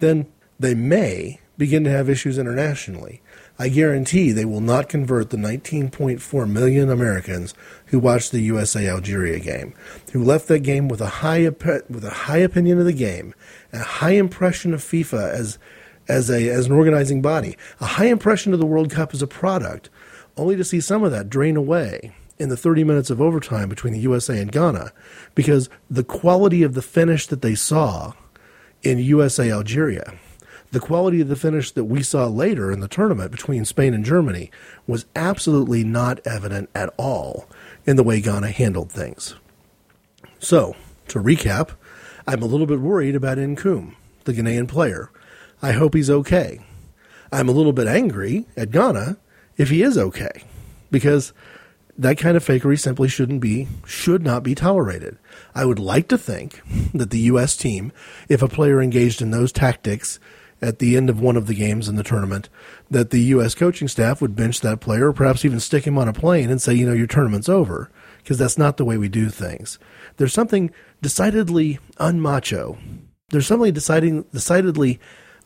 then 0.00 0.26
they 0.58 0.74
may 0.74 1.40
begin 1.56 1.84
to 1.84 1.90
have 1.90 2.08
issues 2.08 2.38
internationally. 2.38 3.22
I 3.62 3.68
guarantee 3.68 4.32
they 4.32 4.44
will 4.44 4.60
not 4.60 4.88
convert 4.88 5.30
the 5.30 5.36
19.4 5.36 6.50
million 6.50 6.90
Americans 6.90 7.54
who 7.86 8.00
watched 8.00 8.32
the 8.32 8.40
USA 8.40 8.88
Algeria 8.88 9.38
game, 9.38 9.72
who 10.12 10.24
left 10.24 10.48
that 10.48 10.64
game 10.64 10.88
with 10.88 11.00
a 11.00 11.06
high 11.06 11.48
with 11.88 12.04
a 12.04 12.10
high 12.10 12.38
opinion 12.38 12.80
of 12.80 12.86
the 12.86 12.92
game, 12.92 13.36
a 13.72 13.78
high 13.78 14.14
impression 14.14 14.74
of 14.74 14.80
FIFA 14.80 15.30
as 15.30 15.60
as 16.08 16.28
a 16.28 16.48
as 16.48 16.66
an 16.66 16.72
organizing 16.72 17.22
body, 17.22 17.56
a 17.80 17.86
high 17.86 18.06
impression 18.06 18.52
of 18.52 18.58
the 18.58 18.66
World 18.66 18.90
Cup 18.90 19.14
as 19.14 19.22
a 19.22 19.28
product, 19.28 19.90
only 20.36 20.56
to 20.56 20.64
see 20.64 20.80
some 20.80 21.04
of 21.04 21.12
that 21.12 21.30
drain 21.30 21.56
away 21.56 22.10
in 22.40 22.48
the 22.48 22.56
30 22.56 22.82
minutes 22.82 23.10
of 23.10 23.20
overtime 23.20 23.68
between 23.68 23.92
the 23.92 24.00
USA 24.00 24.40
and 24.40 24.50
Ghana 24.50 24.92
because 25.36 25.68
the 25.88 26.02
quality 26.02 26.64
of 26.64 26.74
the 26.74 26.82
finish 26.82 27.28
that 27.28 27.42
they 27.42 27.54
saw 27.54 28.14
in 28.82 28.98
USA 28.98 29.52
Algeria 29.52 30.18
the 30.72 30.80
quality 30.80 31.20
of 31.20 31.28
the 31.28 31.36
finish 31.36 31.70
that 31.70 31.84
we 31.84 32.02
saw 32.02 32.26
later 32.26 32.72
in 32.72 32.80
the 32.80 32.88
tournament 32.88 33.30
between 33.30 33.64
Spain 33.64 33.92
and 33.92 34.04
Germany 34.04 34.50
was 34.86 35.04
absolutely 35.14 35.84
not 35.84 36.18
evident 36.26 36.70
at 36.74 36.92
all 36.96 37.46
in 37.84 37.96
the 37.96 38.02
way 38.02 38.20
Ghana 38.20 38.48
handled 38.48 38.90
things. 38.90 39.34
So, 40.38 40.74
to 41.08 41.20
recap, 41.20 41.72
I'm 42.26 42.42
a 42.42 42.46
little 42.46 42.66
bit 42.66 42.80
worried 42.80 43.14
about 43.14 43.36
Inkoom, 43.36 43.94
the 44.24 44.32
Ghanaian 44.32 44.66
player. 44.66 45.10
I 45.60 45.72
hope 45.72 45.94
he's 45.94 46.10
okay. 46.10 46.60
I'm 47.30 47.48
a 47.48 47.52
little 47.52 47.74
bit 47.74 47.86
angry 47.86 48.46
at 48.56 48.70
Ghana 48.70 49.18
if 49.58 49.68
he 49.68 49.82
is 49.82 49.98
okay, 49.98 50.44
because 50.90 51.34
that 51.98 52.16
kind 52.16 52.36
of 52.36 52.44
fakery 52.44 52.80
simply 52.80 53.08
shouldn't 53.08 53.42
be, 53.42 53.68
should 53.86 54.22
not 54.22 54.42
be 54.42 54.54
tolerated. 54.54 55.18
I 55.54 55.66
would 55.66 55.78
like 55.78 56.08
to 56.08 56.18
think 56.18 56.62
that 56.94 57.10
the 57.10 57.20
U.S. 57.20 57.58
team, 57.58 57.92
if 58.30 58.40
a 58.40 58.48
player 58.48 58.80
engaged 58.80 59.20
in 59.20 59.30
those 59.32 59.52
tactics 59.52 60.18
at 60.62 60.78
the 60.78 60.96
end 60.96 61.10
of 61.10 61.20
one 61.20 61.36
of 61.36 61.48
the 61.48 61.54
games 61.54 61.88
in 61.88 61.96
the 61.96 62.04
tournament 62.04 62.48
that 62.88 63.10
the 63.10 63.20
U.S. 63.20 63.54
coaching 63.54 63.88
staff 63.88 64.22
would 64.22 64.36
bench 64.36 64.60
that 64.60 64.80
player 64.80 65.08
or 65.08 65.12
perhaps 65.12 65.44
even 65.44 65.58
stick 65.58 65.84
him 65.84 65.98
on 65.98 66.08
a 66.08 66.12
plane 66.12 66.50
and 66.50 66.62
say, 66.62 66.72
you 66.72 66.86
know, 66.86 66.92
your 66.92 67.08
tournament's 67.08 67.48
over 67.48 67.90
because 68.18 68.38
that's 68.38 68.56
not 68.56 68.76
the 68.76 68.84
way 68.84 68.96
we 68.96 69.08
do 69.08 69.28
things. 69.28 69.78
There's 70.16 70.32
something 70.32 70.70
decidedly 71.02 71.80
unmacho. 71.98 72.78
There's 73.30 73.46
something 73.46 73.72
deciding, 73.72 74.22
decidedly 74.32 75.00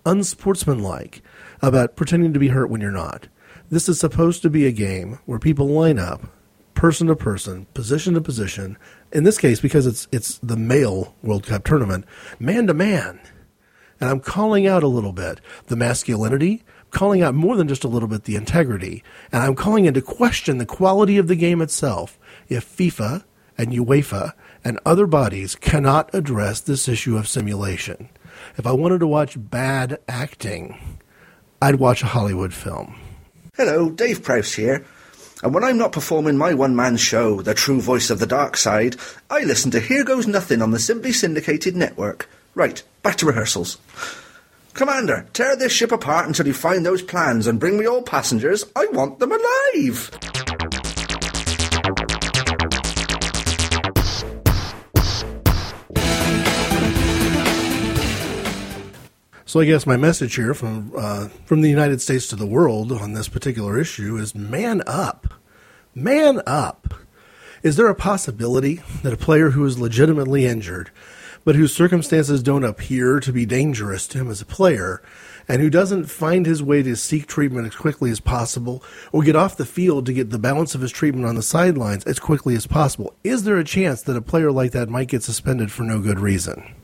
unsportsmanlike 0.04 1.22
about 1.62 1.96
pretending 1.96 2.34
to 2.34 2.38
be 2.38 2.48
hurt 2.48 2.68
when 2.68 2.82
you're 2.82 2.90
not. 2.90 3.28
This 3.70 3.88
is 3.88 3.98
supposed 3.98 4.42
to 4.42 4.50
be 4.50 4.66
a 4.66 4.72
game 4.72 5.18
where 5.24 5.38
people 5.38 5.66
line 5.66 5.98
up, 5.98 6.22
person 6.74 7.06
to 7.06 7.16
person, 7.16 7.66
position 7.74 8.14
to 8.14 8.20
position. 8.20 8.76
In 9.12 9.24
this 9.24 9.38
case, 9.38 9.60
because 9.60 9.86
it's 9.86 10.06
it's 10.12 10.38
the 10.38 10.56
male 10.56 11.16
World 11.22 11.46
Cup 11.46 11.64
tournament, 11.64 12.04
man 12.38 12.66
to 12.66 12.74
man. 12.74 13.18
And 14.00 14.10
I'm 14.10 14.20
calling 14.20 14.66
out 14.66 14.82
a 14.82 14.88
little 14.88 15.12
bit 15.12 15.40
the 15.66 15.76
masculinity, 15.76 16.62
calling 16.90 17.22
out 17.22 17.34
more 17.34 17.56
than 17.56 17.68
just 17.68 17.84
a 17.84 17.88
little 17.88 18.08
bit 18.08 18.24
the 18.24 18.36
integrity, 18.36 19.02
and 19.32 19.42
I'm 19.42 19.54
calling 19.54 19.86
into 19.86 20.02
question 20.02 20.58
the 20.58 20.66
quality 20.66 21.18
of 21.18 21.28
the 21.28 21.36
game 21.36 21.60
itself. 21.60 22.18
If 22.48 22.64
FIFA 22.76 23.24
and 23.58 23.72
UEFA 23.72 24.32
and 24.64 24.78
other 24.84 25.06
bodies 25.06 25.54
cannot 25.54 26.12
address 26.14 26.60
this 26.60 26.88
issue 26.88 27.16
of 27.16 27.28
simulation. 27.28 28.08
If 28.56 28.66
I 28.66 28.72
wanted 28.72 29.00
to 29.00 29.06
watch 29.06 29.36
bad 29.38 29.98
acting, 30.08 30.98
I'd 31.62 31.76
watch 31.76 32.02
a 32.02 32.06
Hollywood 32.06 32.52
film. 32.52 32.98
Hello, 33.56 33.90
Dave 33.90 34.22
Prowse 34.22 34.54
here. 34.54 34.84
And 35.42 35.54
when 35.54 35.64
I'm 35.64 35.78
not 35.78 35.92
performing 35.92 36.36
my 36.36 36.54
one 36.54 36.74
man 36.74 36.96
show, 36.96 37.42
The 37.42 37.54
True 37.54 37.80
Voice 37.80 38.10
of 38.10 38.18
the 38.18 38.26
Dark 38.26 38.56
Side, 38.56 38.96
I 39.30 39.44
listen 39.44 39.70
to 39.72 39.80
Here 39.80 40.04
Goes 40.04 40.26
Nothing 40.26 40.62
on 40.62 40.70
the 40.70 40.78
Simply 40.78 41.12
Syndicated 41.12 41.76
Network. 41.76 42.28
Right, 42.54 42.82
back 43.06 43.14
to 43.14 43.26
rehearsals. 43.26 43.78
Commander, 44.74 45.28
tear 45.32 45.54
this 45.54 45.70
ship 45.70 45.92
apart 45.92 46.26
until 46.26 46.44
you 46.44 46.52
find 46.52 46.84
those 46.84 47.02
plans 47.02 47.46
and 47.46 47.60
bring 47.60 47.78
me 47.78 47.86
all 47.86 48.02
passengers. 48.02 48.64
I 48.74 48.86
want 48.86 49.20
them 49.20 49.30
alive! 49.30 50.10
So 59.44 59.60
I 59.60 59.66
guess 59.66 59.86
my 59.86 59.96
message 59.96 60.34
here 60.34 60.52
from 60.52 60.90
uh, 60.96 61.28
from 61.44 61.60
the 61.60 61.70
United 61.70 62.02
States 62.02 62.26
to 62.28 62.36
the 62.36 62.44
world 62.44 62.90
on 62.90 63.12
this 63.12 63.28
particular 63.28 63.78
issue 63.78 64.16
is 64.16 64.34
man 64.34 64.82
up, 64.84 65.32
man 65.94 66.42
up. 66.44 66.92
Is 67.62 67.76
there 67.76 67.86
a 67.86 67.94
possibility 67.94 68.82
that 69.04 69.12
a 69.12 69.16
player 69.16 69.50
who 69.50 69.64
is 69.64 69.78
legitimately 69.78 70.44
injured, 70.44 70.90
but 71.46 71.54
whose 71.54 71.72
circumstances 71.72 72.42
don't 72.42 72.64
appear 72.64 73.20
to 73.20 73.32
be 73.32 73.46
dangerous 73.46 74.08
to 74.08 74.18
him 74.18 74.28
as 74.28 74.40
a 74.40 74.44
player, 74.44 75.00
and 75.48 75.62
who 75.62 75.70
doesn't 75.70 76.06
find 76.06 76.44
his 76.44 76.60
way 76.60 76.82
to 76.82 76.96
seek 76.96 77.28
treatment 77.28 77.68
as 77.68 77.76
quickly 77.76 78.10
as 78.10 78.18
possible, 78.18 78.82
or 79.12 79.22
get 79.22 79.36
off 79.36 79.56
the 79.56 79.64
field 79.64 80.04
to 80.04 80.12
get 80.12 80.30
the 80.30 80.40
balance 80.40 80.74
of 80.74 80.80
his 80.80 80.90
treatment 80.90 81.24
on 81.24 81.36
the 81.36 81.42
sidelines 81.44 82.02
as 82.04 82.18
quickly 82.18 82.56
as 82.56 82.66
possible, 82.66 83.14
is 83.22 83.44
there 83.44 83.58
a 83.58 83.64
chance 83.64 84.02
that 84.02 84.16
a 84.16 84.20
player 84.20 84.50
like 84.50 84.72
that 84.72 84.88
might 84.88 85.06
get 85.06 85.22
suspended 85.22 85.70
for 85.70 85.84
no 85.84 86.00
good 86.00 86.18
reason? 86.18 86.74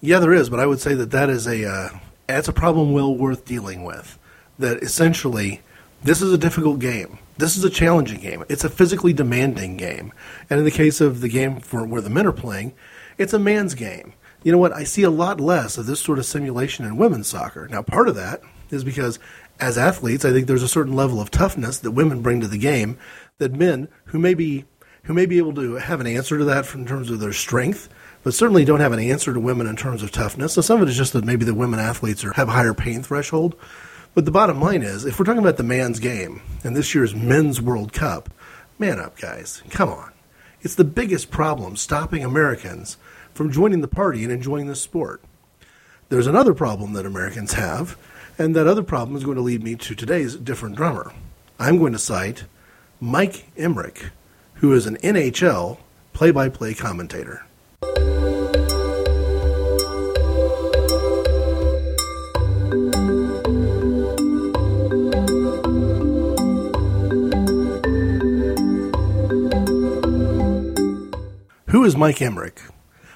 Yeah, 0.00 0.18
there 0.18 0.34
is, 0.34 0.50
but 0.50 0.58
I 0.58 0.66
would 0.66 0.80
say 0.80 0.94
that 0.94 1.12
that 1.12 1.30
is 1.30 1.46
a 1.46 1.64
uh, 1.64 1.88
that's 2.26 2.48
a 2.48 2.52
problem 2.52 2.92
well 2.92 3.14
worth 3.14 3.44
dealing 3.44 3.84
with. 3.84 4.18
That 4.58 4.82
essentially, 4.82 5.62
this 6.02 6.20
is 6.20 6.32
a 6.32 6.38
difficult 6.38 6.80
game. 6.80 7.20
This 7.38 7.56
is 7.56 7.62
a 7.62 7.70
challenging 7.70 8.20
game. 8.20 8.44
It's 8.48 8.64
a 8.64 8.68
physically 8.68 9.12
demanding 9.12 9.76
game, 9.76 10.12
and 10.50 10.58
in 10.58 10.64
the 10.64 10.72
case 10.72 11.00
of 11.00 11.20
the 11.20 11.28
game 11.28 11.60
for 11.60 11.86
where 11.86 12.02
the 12.02 12.10
men 12.10 12.26
are 12.26 12.32
playing, 12.32 12.74
it's 13.18 13.32
a 13.32 13.38
man's 13.38 13.74
game. 13.74 14.14
You 14.42 14.52
know 14.52 14.58
what? 14.58 14.72
I 14.72 14.84
see 14.84 15.02
a 15.02 15.10
lot 15.10 15.40
less 15.40 15.78
of 15.78 15.86
this 15.86 16.00
sort 16.00 16.18
of 16.18 16.26
simulation 16.26 16.84
in 16.84 16.96
women's 16.96 17.28
soccer. 17.28 17.66
Now, 17.68 17.82
part 17.82 18.08
of 18.08 18.14
that 18.16 18.42
is 18.70 18.84
because 18.84 19.18
as 19.58 19.78
athletes, 19.78 20.24
I 20.24 20.32
think 20.32 20.46
there's 20.46 20.62
a 20.62 20.68
certain 20.68 20.94
level 20.94 21.20
of 21.20 21.30
toughness 21.30 21.78
that 21.78 21.92
women 21.92 22.20
bring 22.20 22.40
to 22.40 22.48
the 22.48 22.58
game 22.58 22.98
that 23.38 23.52
men 23.52 23.88
who 24.06 24.18
may 24.18 24.34
be 24.34 24.64
who 25.04 25.12
may 25.12 25.26
be 25.26 25.36
able 25.36 25.54
to 25.54 25.74
have 25.74 26.00
an 26.00 26.06
answer 26.06 26.38
to 26.38 26.44
that 26.46 26.74
in 26.74 26.86
terms 26.86 27.10
of 27.10 27.20
their 27.20 27.32
strength 27.32 27.90
but 28.24 28.34
certainly 28.34 28.64
don't 28.64 28.80
have 28.80 28.92
an 28.92 28.98
answer 28.98 29.32
to 29.32 29.38
women 29.38 29.66
in 29.66 29.76
terms 29.76 30.02
of 30.02 30.10
toughness. 30.10 30.54
So 30.54 30.62
some 30.62 30.80
of 30.80 30.88
it 30.88 30.90
is 30.90 30.96
just 30.96 31.12
that 31.12 31.26
maybe 31.26 31.44
the 31.44 31.54
women 31.54 31.78
athletes 31.78 32.24
are, 32.24 32.32
have 32.32 32.48
a 32.48 32.52
higher 32.52 32.74
pain 32.74 33.02
threshold. 33.02 33.54
But 34.14 34.24
the 34.24 34.30
bottom 34.30 34.60
line 34.60 34.82
is, 34.82 35.04
if 35.04 35.18
we're 35.18 35.26
talking 35.26 35.42
about 35.42 35.58
the 35.58 35.62
man's 35.62 36.00
game 36.00 36.40
and 36.64 36.74
this 36.74 36.94
year's 36.94 37.14
men's 37.14 37.60
World 37.60 37.92
Cup, 37.92 38.30
man 38.78 38.98
up, 38.98 39.18
guys. 39.18 39.62
Come 39.70 39.90
on. 39.90 40.13
It's 40.64 40.74
the 40.74 40.82
biggest 40.82 41.30
problem 41.30 41.76
stopping 41.76 42.24
Americans 42.24 42.96
from 43.34 43.52
joining 43.52 43.82
the 43.82 43.86
party 43.86 44.22
and 44.22 44.32
enjoying 44.32 44.66
this 44.66 44.80
sport. 44.80 45.22
There's 46.08 46.26
another 46.26 46.54
problem 46.54 46.94
that 46.94 47.04
Americans 47.04 47.52
have, 47.52 47.98
and 48.38 48.56
that 48.56 48.66
other 48.66 48.82
problem 48.82 49.14
is 49.14 49.24
going 49.24 49.36
to 49.36 49.42
lead 49.42 49.62
me 49.62 49.74
to 49.76 49.94
today's 49.94 50.36
different 50.36 50.76
drummer. 50.76 51.12
I'm 51.58 51.76
going 51.76 51.92
to 51.92 51.98
cite 51.98 52.44
Mike 52.98 53.52
Emrick, 53.58 54.08
who 54.54 54.72
is 54.72 54.86
an 54.86 54.96
NHL 55.02 55.76
play 56.14 56.30
by 56.30 56.48
play 56.48 56.72
commentator. 56.72 57.44
Who 71.74 71.82
is 71.82 71.96
Mike 71.96 72.18
Emrick? 72.18 72.70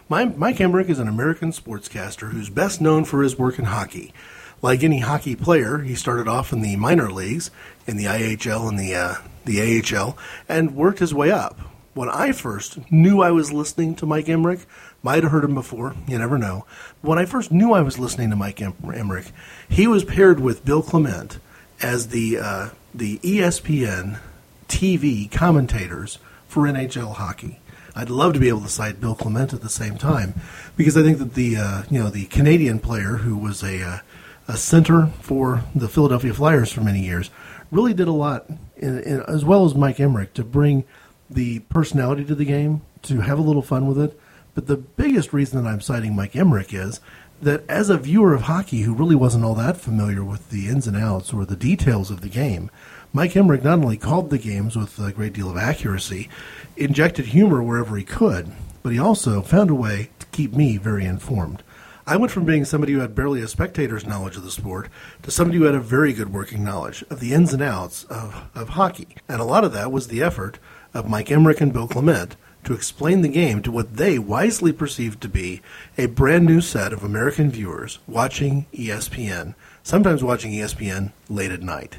Mike 0.09 0.57
Emrick 0.57 0.89
is 0.89 0.99
an 0.99 1.07
American 1.07 1.53
sportscaster 1.53 2.33
who's 2.33 2.51
best 2.51 2.81
known 2.81 3.05
for 3.05 3.23
his 3.23 3.39
work 3.39 3.57
in 3.57 3.67
hockey. 3.67 4.13
Like 4.61 4.83
any 4.83 4.99
hockey 4.99 5.37
player, 5.37 5.79
he 5.79 5.95
started 5.95 6.27
off 6.27 6.53
in 6.53 6.61
the 6.61 6.75
minor 6.75 7.09
leagues, 7.09 7.53
in 7.87 7.97
the 7.97 8.07
IHL 8.07 8.69
and 8.69 8.77
the 8.77 8.97
uh, 8.97 9.15
the 9.45 9.61
AHL, 9.81 10.19
and 10.49 10.75
worked 10.75 10.99
his 10.99 11.15
way 11.15 11.31
up. 11.31 11.61
When 11.95 12.09
I 12.09 12.33
first 12.33 12.91
knew 12.91 13.21
I 13.21 13.31
was 13.31 13.53
listening 13.53 13.95
to 13.95 14.07
Mike 14.07 14.27
Emrick, 14.27 14.67
might 15.05 15.23
have 15.23 15.31
heard 15.31 15.45
him 15.45 15.55
before, 15.55 15.95
you 16.09 16.19
never 16.19 16.37
know. 16.37 16.67
When 17.01 17.17
I 17.17 17.27
first 17.27 17.53
knew 17.53 17.73
I 17.73 17.83
was 17.83 18.01
listening 18.01 18.31
to 18.31 18.37
Mike 18.37 18.57
Emrick, 18.57 19.31
he 19.69 19.87
was 19.87 20.03
paired 20.03 20.41
with 20.41 20.65
Bill 20.65 20.83
Clement 20.83 21.39
as 21.81 22.09
the 22.09 22.39
uh, 22.39 22.69
the 22.93 23.19
ESPN 23.19 24.19
TV 24.67 25.31
commentators 25.31 26.19
for 26.49 26.65
NHL 26.65 27.15
hockey. 27.15 27.61
I'd 27.99 28.11
love 28.11 28.33
to 28.35 28.41
be 28.41 28.49
able 28.49 28.61
to 28.61 28.69
cite 28.69 29.01
Bill 29.01 29.17
Clement 29.17 29.53
at 29.53 29.61
the 29.61 29.69
same 29.69 29.99
time 29.99 30.35
because 30.77 30.97
I 30.97 31.03
think 31.03 31.19
that 31.19 31.35
the 31.35 31.57
uh, 31.57 31.83
you 31.91 31.99
know 31.99 32.11
the 32.11 32.27
Canadian 32.27 32.79
player 32.79 33.17
who 33.17 33.37
was 33.37 33.65
a 33.65 33.83
uh, 33.83 33.99
a 34.47 34.57
center 34.57 35.09
for 35.21 35.65
the 35.75 35.89
Philadelphia 35.89 36.33
Flyers 36.33 36.73
for 36.73 36.81
many 36.81 37.01
years 37.01 37.31
really 37.71 37.93
did 37.93 38.09
a 38.09 38.13
lot, 38.13 38.47
in, 38.77 38.99
in, 39.01 39.21
as 39.23 39.45
well 39.45 39.65
as 39.65 39.75
Mike 39.75 39.99
Emrick, 39.99 40.33
to 40.35 40.45
bring 40.45 40.85
the 41.29 41.59
personality 41.61 42.25
to 42.25 42.35
the 42.35 42.45
game, 42.45 42.81
to 43.03 43.21
have 43.21 43.39
a 43.39 43.43
little 43.43 43.63
fun 43.63 43.87
with 43.87 43.99
it. 43.99 44.19
But 44.55 44.69
the 44.69 44.77
biggest 44.77 45.33
reason 45.33 45.63
that 45.63 45.69
I'm 45.69 45.81
citing 45.81 46.17
Mike 46.17 46.33
Emrick 46.33 46.73
is 46.73 47.01
that 47.43 47.69
as 47.69 47.91
a 47.91 47.99
viewer 47.99 48.33
of 48.33 48.43
hockey 48.43 48.81
who 48.83 48.95
really 48.95 49.15
wasn't 49.15 49.45
all 49.45 49.55
that 49.55 49.77
familiar 49.77 50.25
with 50.25 50.51
the 50.51 50.69
ins 50.69 50.87
and 50.87 50.97
outs 50.97 51.33
or 51.33 51.45
the 51.45 51.57
details 51.57 52.11
of 52.11 52.21
the 52.21 52.29
game, 52.29 52.71
Mike 53.11 53.33
Emrick 53.33 53.65
not 53.65 53.79
only 53.79 53.97
called 53.97 54.29
the 54.29 54.37
games 54.37 54.77
with 54.77 54.99
a 54.99 55.13
great 55.13 55.33
deal 55.33 55.49
of 55.51 55.57
accuracy, 55.57 56.29
injected 56.77 57.27
humor 57.27 57.63
wherever 57.63 57.97
he 57.97 58.05
could, 58.05 58.53
but 58.83 58.93
he 58.93 58.99
also 58.99 59.41
found 59.41 59.71
a 59.71 59.75
way 59.75 60.11
to 60.19 60.27
keep 60.27 60.53
me 60.53 60.77
very 60.77 61.07
informed. 61.07 61.63
I 62.07 62.19
went 62.19 62.33
from 62.33 62.45
being 62.45 62.67
somebody 62.67 62.93
who 62.93 63.01
had 63.01 63.15
barely 63.15 63.41
a 63.41 63.49
spectator's 63.49 64.07
knowledge 64.07 64.37
of 64.37 64.43
the 64.43 64.51
sport 64.51 64.91
to 65.23 65.31
somebody 65.31 65.59
who 65.59 65.65
had 65.65 65.75
a 65.75 65.81
very 65.81 66.13
good 66.13 66.35
working 66.35 66.63
knowledge 66.63 67.03
of 67.09 67.21
the 67.21 67.33
ins 67.33 67.55
and 67.55 67.63
outs 67.63 68.05
of, 68.05 68.49
of 68.55 68.71
hockey. 68.71 69.17
And 69.27 69.41
a 69.41 69.45
lot 69.45 69.65
of 69.65 69.73
that 69.73 69.91
was 69.91 70.09
the 70.09 70.23
effort 70.23 70.59
of 70.93 71.09
Mike 71.09 71.29
Emrick 71.29 71.63
and 71.63 71.73
Bill 71.73 71.89
Clement 71.89 72.37
to 72.65 72.75
explain 72.75 73.23
the 73.23 73.29
game 73.29 73.63
to 73.63 73.73
what 73.73 73.97
they 73.97 74.19
wisely 74.19 74.73
perceived 74.73 75.23
to 75.23 75.29
be 75.31 75.63
a 75.97 76.07
brand 76.07 76.45
new 76.45 76.61
set 76.61 76.93
of 76.93 77.03
American 77.03 77.51
viewers 77.51 78.01
watching 78.07 78.67
ESPN, 78.75 79.55
sometimes 79.83 80.23
watching 80.23 80.53
ESPN 80.53 81.13
late 81.31 81.53
at 81.53 81.63
night 81.63 81.99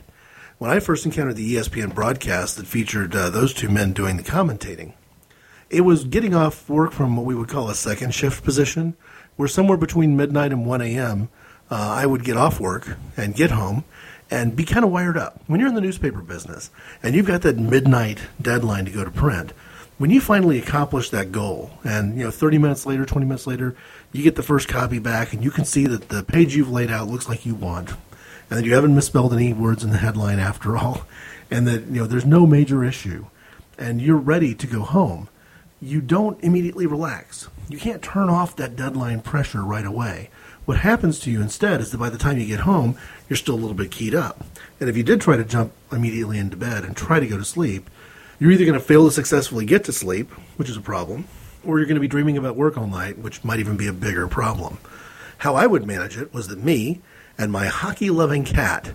when 0.60 0.70
I 0.70 0.82
first 0.82 1.06
encountered 1.06 1.38
the 1.38 1.56
ESPN 1.56 1.96
broadcast 1.96 2.58
that 2.58 2.68
featured 2.68 3.16
uh, 3.16 3.30
those 3.30 3.54
two 3.54 3.70
men 3.70 3.94
doing 3.94 4.18
the 4.18 4.24
commentating, 4.24 4.92
it 5.70 5.82
was 5.82 6.04
getting 6.04 6.36
off 6.36 6.70
work 6.70 6.92
from 6.92 7.16
what 7.16 7.26
we 7.26 7.34
would 7.34 7.48
call 7.48 7.70
a 7.70 7.76
second 7.76 8.14
shift 8.14 8.44
position, 8.44 8.96
where 9.38 9.48
somewhere 9.48 9.78
between 9.78 10.18
midnight 10.18 10.52
and 10.52 10.66
1 10.66 10.82
a.m., 10.82 11.30
uh, 11.72 11.76
I 11.76 12.06
would 12.06 12.26
get 12.26 12.36
off 12.36 12.60
work 12.60 12.98
and 13.16 13.34
get 13.34 13.52
home 13.52 13.86
and 14.30 14.56
be 14.56 14.66
kind 14.66 14.84
of 14.84 14.92
wired 14.92 15.18
up. 15.18 15.42
When 15.48 15.62
you're 15.62 15.70
in 15.70 15.76
the 15.76 15.82
newspaper 15.82 16.22
business 16.22 16.72
and 17.02 17.16
you've 17.16 17.28
got 17.28 17.42
that 17.44 17.58
midnight 17.58 18.20
deadline 18.42 18.84
to 18.86 18.92
go 18.92 19.06
to 19.06 19.12
print, 19.12 19.52
when 19.98 20.10
you 20.10 20.20
finally 20.20 20.60
accomplish 20.60 21.10
that 21.12 21.32
goal, 21.32 21.72
and 21.86 22.18
you 22.18 22.26
know, 22.26 22.32
30 22.32 22.58
minutes 22.58 22.86
later, 22.86 23.06
20 23.06 23.26
minutes 23.26 23.48
later, 23.48 23.76
you 24.12 24.24
get 24.24 24.36
the 24.36 24.44
first 24.44 24.68
copy 24.68 25.00
back, 25.00 25.32
and 25.32 25.42
you 25.42 25.52
can 25.52 25.64
see 25.64 25.86
that 25.86 26.10
the 26.10 26.24
page 26.24 26.56
you've 26.56 26.72
laid 26.72 26.92
out 26.92 27.08
looks 27.08 27.30
like 27.30 27.46
you 27.46 27.56
want 27.56 27.92
and 28.50 28.60
that 28.60 28.66
you 28.66 28.74
haven't 28.74 28.96
misspelled 28.96 29.34
any 29.34 29.54
words 29.54 29.84
in 29.84 29.92
the 29.92 29.98
headline 29.98 30.40
after 30.40 30.78
all, 30.78 31.06
and 31.52 31.68
that 31.68 31.86
you 31.88 32.02
know 32.02 32.08
there's 32.08 32.26
no 32.26 32.46
major 32.46 32.84
issue, 32.84 33.26
and 33.78 34.02
you're 34.02 34.18
ready 34.18 34.54
to 34.56 34.68
go 34.68 34.82
home, 34.82 35.30
you 35.82 36.02
don't 36.02 36.44
immediately 36.44 36.86
relax. 36.86 37.48
you 37.70 37.78
can't 37.78 38.02
turn 38.02 38.30
off 38.30 38.56
that 38.56 38.76
deadline 38.76 39.22
pressure 39.22 39.64
right 39.64 39.86
away. 39.86 40.30
What 40.66 40.80
happens 40.80 41.20
to 41.22 41.32
you 41.32 41.42
instead 41.42 41.82
is 41.82 41.92
that 41.92 41.98
by 41.98 42.10
the 42.10 42.18
time 42.18 42.38
you 42.38 42.46
get 42.46 42.60
home, 42.62 42.98
you're 43.28 43.38
still 43.38 43.56
a 43.56 43.58
little 43.58 43.76
bit 43.76 43.92
keyed 43.92 44.14
up. 44.14 44.46
And 44.80 44.90
if 44.90 44.98
you 44.98 45.04
did 45.04 45.22
try 45.22 45.38
to 45.38 45.44
jump 45.44 45.72
immediately 45.92 46.38
into 46.38 46.58
bed 46.58 46.84
and 46.84 46.96
try 46.96 47.20
to 47.20 47.28
go 47.28 47.38
to 47.38 47.46
sleep, 47.46 47.90
you're 48.40 48.52
either 48.52 48.66
going 48.66 48.80
to 48.80 48.86
fail 48.86 49.06
to 49.06 49.12
successfully 49.12 49.66
get 49.66 49.84
to 49.86 49.92
sleep, 49.92 50.30
which 50.58 50.70
is 50.70 50.78
a 50.78 50.82
problem, 50.82 51.28
or 51.64 51.78
you're 51.78 51.88
going 51.88 51.96
to 51.96 52.02
be 52.02 52.08
dreaming 52.08 52.38
about 52.38 52.56
work 52.56 52.78
all 52.78 52.88
night, 52.88 53.18
which 53.18 53.44
might 53.44 53.60
even 53.60 53.78
be 53.78 53.88
a 53.88 53.94
bigger 53.94 54.28
problem. 54.28 54.78
How 55.40 55.56
I 55.56 55.68
would 55.68 55.86
manage 55.86 56.18
it 56.18 56.34
was 56.34 56.48
that 56.50 56.64
me 56.64 57.02
and 57.40 57.52
my 57.52 57.68
hockey 57.68 58.10
loving 58.10 58.44
cat 58.44 58.92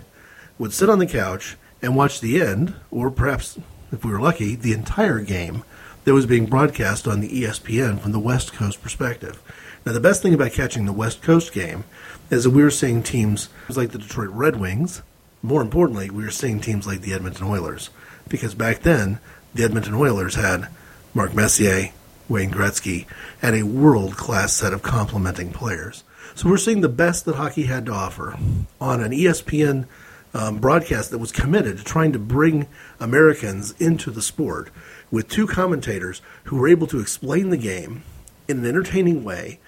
would 0.59 0.71
sit 0.71 0.89
on 0.89 0.99
the 0.99 1.07
couch 1.07 1.57
and 1.81 1.95
watch 1.95 2.21
the 2.21 2.41
end, 2.41 2.75
or 2.91 3.09
perhaps, 3.09 3.59
if 3.91 4.05
we 4.05 4.11
were 4.11 4.21
lucky, 4.21 4.55
the 4.55 4.71
entire 4.71 5.19
game 5.19 5.63
that 6.05 6.13
was 6.13 6.27
being 6.27 6.45
broadcast 6.45 7.07
on 7.07 7.19
the 7.19 7.41
ESPN 7.41 7.99
from 7.99 8.11
the 8.11 8.19
West 8.19 8.53
Coast 8.53 8.81
perspective. 8.81 9.41
Now, 9.85 9.93
the 9.93 9.99
best 9.99 10.21
thing 10.21 10.33
about 10.33 10.51
catching 10.51 10.85
the 10.85 10.93
West 10.93 11.23
Coast 11.23 11.51
game 11.51 11.83
is 12.29 12.43
that 12.43 12.51
we 12.51 12.63
were 12.63 12.71
seeing 12.71 13.01
teams 13.01 13.49
like 13.67 13.91
the 13.91 13.97
Detroit 13.97 14.29
Red 14.29 14.57
Wings. 14.59 15.01
More 15.41 15.61
importantly, 15.61 16.09
we 16.09 16.23
were 16.23 16.31
seeing 16.31 16.59
teams 16.59 16.87
like 16.87 17.01
the 17.01 17.13
Edmonton 17.13 17.47
Oilers. 17.47 17.89
Because 18.29 18.55
back 18.55 18.81
then, 18.81 19.19
the 19.53 19.63
Edmonton 19.63 19.95
Oilers 19.95 20.35
had 20.35 20.67
Mark 21.13 21.33
Messier, 21.33 21.91
Wayne 22.29 22.51
Gretzky, 22.51 23.05
and 23.41 23.55
a 23.55 23.63
world 23.63 24.17
class 24.17 24.53
set 24.53 24.73
of 24.73 24.81
complementing 24.81 25.51
players. 25.51 26.03
So 26.35 26.49
we're 26.49 26.57
seeing 26.57 26.81
the 26.81 26.89
best 26.89 27.23
that 27.25 27.35
hockey 27.35 27.63
had 27.63 27.85
to 27.85 27.93
offer 27.93 28.37
on 28.81 29.01
an 29.01 29.13
ESPN 29.13 29.87
um, 30.33 30.57
broadcast 30.57 31.11
that 31.11 31.17
was 31.17 31.31
committed 31.31 31.77
to 31.77 31.83
trying 31.85 32.11
to 32.11 32.19
bring 32.19 32.67
Americans 32.99 33.71
into 33.79 34.11
the 34.11 34.21
sport 34.21 34.69
with 35.09 35.29
two 35.29 35.47
commentators 35.47 36.21
who 36.43 36.57
were 36.57 36.67
able 36.67 36.87
to 36.87 36.99
explain 36.99 37.51
the 37.51 37.57
game 37.57 38.03
in 38.49 38.59
an 38.59 38.65
entertaining 38.65 39.23
way 39.23 39.61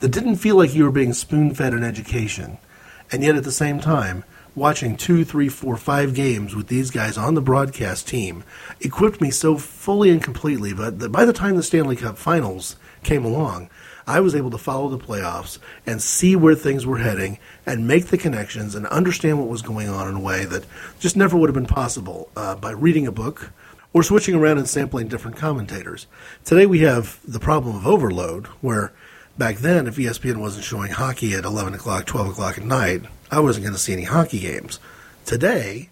that 0.00 0.08
didn't 0.08 0.36
feel 0.36 0.56
like 0.56 0.74
you 0.74 0.82
were 0.82 0.90
being 0.90 1.12
spoon 1.12 1.54
fed 1.54 1.72
an 1.72 1.84
education. 1.84 2.58
And 3.12 3.22
yet 3.22 3.36
at 3.36 3.44
the 3.44 3.52
same 3.52 3.78
time, 3.78 4.24
watching 4.56 4.96
two, 4.96 5.24
three, 5.24 5.48
four, 5.48 5.76
five 5.76 6.14
games 6.14 6.52
with 6.52 6.66
these 6.66 6.90
guys 6.90 7.16
on 7.16 7.34
the 7.34 7.40
broadcast 7.40 8.08
team 8.08 8.42
equipped 8.80 9.20
me 9.20 9.30
so 9.30 9.56
fully 9.56 10.10
and 10.10 10.20
completely 10.20 10.72
that 10.72 11.12
by 11.12 11.24
the 11.24 11.32
time 11.32 11.54
the 11.54 11.62
Stanley 11.62 11.94
Cup 11.94 12.18
finals 12.18 12.74
came 13.04 13.24
along, 13.24 13.70
I 14.08 14.20
was 14.20 14.34
able 14.34 14.50
to 14.52 14.58
follow 14.58 14.88
the 14.88 14.98
playoffs 14.98 15.58
and 15.86 16.00
see 16.00 16.34
where 16.34 16.54
things 16.54 16.86
were 16.86 16.96
heading 16.96 17.38
and 17.66 17.86
make 17.86 18.06
the 18.06 18.16
connections 18.16 18.74
and 18.74 18.86
understand 18.86 19.38
what 19.38 19.48
was 19.48 19.60
going 19.60 19.90
on 19.90 20.08
in 20.08 20.16
a 20.16 20.20
way 20.20 20.46
that 20.46 20.64
just 20.98 21.14
never 21.14 21.36
would 21.36 21.50
have 21.50 21.54
been 21.54 21.66
possible 21.66 22.30
uh, 22.34 22.54
by 22.54 22.70
reading 22.70 23.06
a 23.06 23.12
book 23.12 23.50
or 23.92 24.02
switching 24.02 24.34
around 24.34 24.56
and 24.56 24.66
sampling 24.66 25.08
different 25.08 25.36
commentators. 25.36 26.06
Today 26.42 26.64
we 26.64 26.80
have 26.80 27.20
the 27.28 27.38
problem 27.38 27.76
of 27.76 27.86
overload, 27.86 28.46
where 28.62 28.92
back 29.36 29.56
then, 29.58 29.86
if 29.86 29.96
ESPN 29.96 30.38
wasn't 30.38 30.64
showing 30.64 30.90
hockey 30.90 31.34
at 31.34 31.44
11 31.44 31.74
o'clock, 31.74 32.06
12 32.06 32.30
o'clock 32.30 32.56
at 32.56 32.64
night, 32.64 33.02
I 33.30 33.40
wasn't 33.40 33.64
going 33.64 33.74
to 33.74 33.80
see 33.80 33.92
any 33.92 34.04
hockey 34.04 34.40
games. 34.40 34.80
Today, 35.26 35.90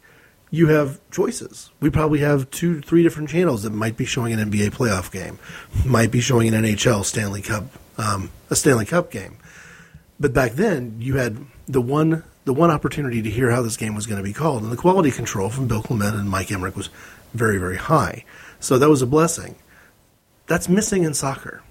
you 0.51 0.69
have 0.69 1.01
choices. 1.11 1.71
We 1.81 1.91
probably 1.91 2.21
have 2.21 2.51
two, 2.51 2.81
three 2.81 3.03
different 3.03 3.29
channels 3.29 3.63
that 3.65 3.75
might 3.75 3.99
be 3.99 4.07
showing 4.07 4.33
an 4.33 4.51
NBA 4.51 4.71
playoff 4.71 5.13
game, 5.13 5.39
might 5.85 6.11
be 6.11 6.21
showing 6.21 6.55
an 6.55 6.65
NHL 6.65 7.05
Stanley 7.05 7.43
Cup, 7.43 7.65
um, 7.99 8.31
a 8.51 8.57
Stanley 8.57 8.87
Cup 8.87 9.11
game. 9.11 9.39
But 10.19 10.33
back 10.33 10.53
then, 10.53 10.97
you 11.01 11.17
had 11.17 11.37
the 11.67 11.81
one 11.81 12.25
the 12.45 12.55
one 12.55 12.71
opportunity 12.71 13.23
to 13.23 13.31
hear 13.31 13.51
how 13.51 13.61
this 13.61 13.77
game 13.77 13.97
was 13.97 14.07
going 14.07 14.19
to 14.19 14.25
be 14.25 14.33
called, 14.33 14.63
and 14.63 14.71
the 14.71 14.77
quality 14.77 15.11
control 15.11 15.51
from 15.51 15.67
Bill 15.67 15.83
Clement 15.83 16.15
and 16.15 16.31
Mike 16.31 16.49
Emrick 16.49 16.77
was 16.77 16.91
very, 17.35 17.59
very 17.59 17.77
high. 17.77 18.25
So 18.61 18.79
that 18.79 18.89
was 18.89 19.03
a 19.03 19.07
blessing. 19.07 19.57
That's 20.47 20.69
missing 20.69 21.03
in 21.03 21.13
soccer. 21.13 21.63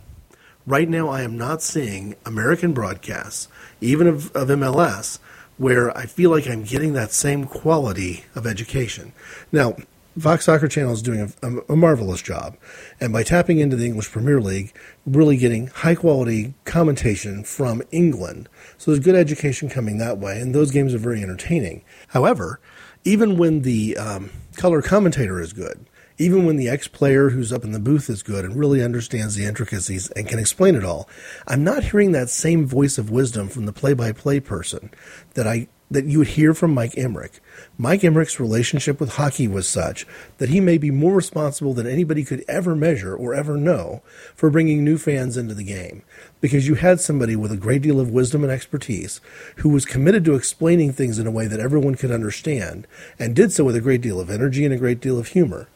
Right 0.68 0.90
now, 0.90 1.08
I 1.08 1.22
am 1.22 1.38
not 1.38 1.62
seeing 1.62 2.16
American 2.26 2.74
broadcasts, 2.74 3.48
even 3.80 4.08
of, 4.08 4.36
of 4.36 4.50
MLS, 4.50 5.20
where 5.58 5.96
I 5.98 6.08
feel 6.08 6.30
like 6.30 6.46
I'm 6.46 6.64
getting 6.64 6.92
that 6.94 7.12
same 7.12 7.46
quality 7.46 8.26
of 8.36 8.46
education. 8.46 9.14
Now, 9.54 9.78
Fox 10.20 10.46
Soccer 10.46 10.70
Channel 10.70 10.94
is 10.94 11.02
doing 11.02 11.34
a, 11.44 11.58
a, 11.68 11.76
marvelous 11.76 12.22
job. 12.22 12.58
And 13.02 13.12
by 13.12 13.24
tapping 13.24 13.60
into 13.60 13.76
the 13.76 13.86
English 13.86 14.12
Premier 14.12 14.40
League, 14.40 14.74
really 15.06 15.36
getting 15.36 15.68
high 15.68 15.96
quality 15.96 16.54
commentation 16.64 17.44
from 17.44 17.82
England. 17.92 18.48
So 18.78 18.92
there's 18.92 19.04
good 19.04 19.16
education 19.16 19.68
coming 19.68 19.98
that 19.98 20.18
way, 20.18 20.40
and 20.40 20.56
those 20.56 20.72
games 20.72 20.94
are 20.94 21.00
very 21.00 21.22
entertaining. 21.22 21.84
However, 22.10 22.62
even 23.04 23.38
when 23.38 23.64
the 23.64 23.98
um, 23.98 24.32
color 24.56 24.82
commentator 24.82 25.42
is 25.42 25.52
good, 25.52 25.86
even 26.18 26.46
when 26.46 26.56
the 26.56 26.70
ex 26.70 26.88
player 26.88 27.30
who's 27.30 27.52
up 27.52 27.66
in 27.66 27.72
the 27.72 27.80
booth 27.80 28.10
is 28.10 28.24
good 28.24 28.46
and 28.46 28.56
really 28.56 28.82
understands 28.82 29.36
the 29.36 29.46
intricacies 29.46 30.10
and 30.12 30.30
can 30.30 30.40
explain 30.40 30.76
it 30.76 30.86
all, 30.86 31.10
I'm 31.46 31.64
not 31.64 31.84
hearing 31.84 32.14
that 32.14 32.30
same 32.30 32.66
voice 32.66 32.98
of 32.98 33.12
wisdom 33.12 33.50
from 33.50 33.66
the 33.66 33.74
play 33.74 33.94
by 33.94 34.14
play 34.14 34.40
person 34.40 34.92
that 35.34 35.46
I 35.46 35.68
that 35.90 36.06
you 36.06 36.20
would 36.20 36.30
hear 36.30 36.54
from 36.54 36.74
Mike 36.74 36.94
Emrick. 36.94 37.40
Mike 37.78 38.02
Emrick's 38.02 38.40
relationship 38.40 39.00
with 39.00 39.16
hockey 39.16 39.48
was 39.48 39.68
such 39.68 40.06
that 40.40 40.50
he 40.50 40.60
may 40.60 40.78
be 40.78 40.90
more 40.90 41.16
responsible 41.16 41.74
than 41.74 41.86
anybody 41.86 42.24
could 42.24 42.44
ever 42.48 42.76
measure 42.76 43.16
or 43.16 43.36
ever 43.36 43.56
know 43.56 44.02
for 44.36 44.50
bringing 44.50 44.84
new 44.84 44.98
fans 44.98 45.38
into 45.38 45.54
the 45.54 45.64
game 45.64 46.02
because 46.42 46.68
you 46.68 46.76
had 46.76 47.00
somebody 47.00 47.36
with 47.36 47.52
a 47.52 47.58
great 47.58 47.82
deal 47.82 48.00
of 48.00 48.10
wisdom 48.10 48.44
and 48.44 48.52
expertise 48.52 49.22
who 49.58 49.70
was 49.70 49.86
committed 49.86 50.26
to 50.26 50.36
explaining 50.36 50.92
things 50.92 51.20
in 51.20 51.28
a 51.28 51.32
way 51.32 51.48
that 51.48 51.60
everyone 51.60 51.96
could 51.96 52.12
understand 52.12 52.88
and 53.20 53.36
did 53.36 53.52
so 53.52 53.64
with 53.64 53.76
a 53.76 53.82
great 53.82 54.02
deal 54.02 54.20
of 54.20 54.30
energy 54.30 54.66
and 54.66 54.74
a 54.74 54.78
great 54.78 55.00
deal 55.00 55.20
of 55.20 55.30
humor. 55.30 55.68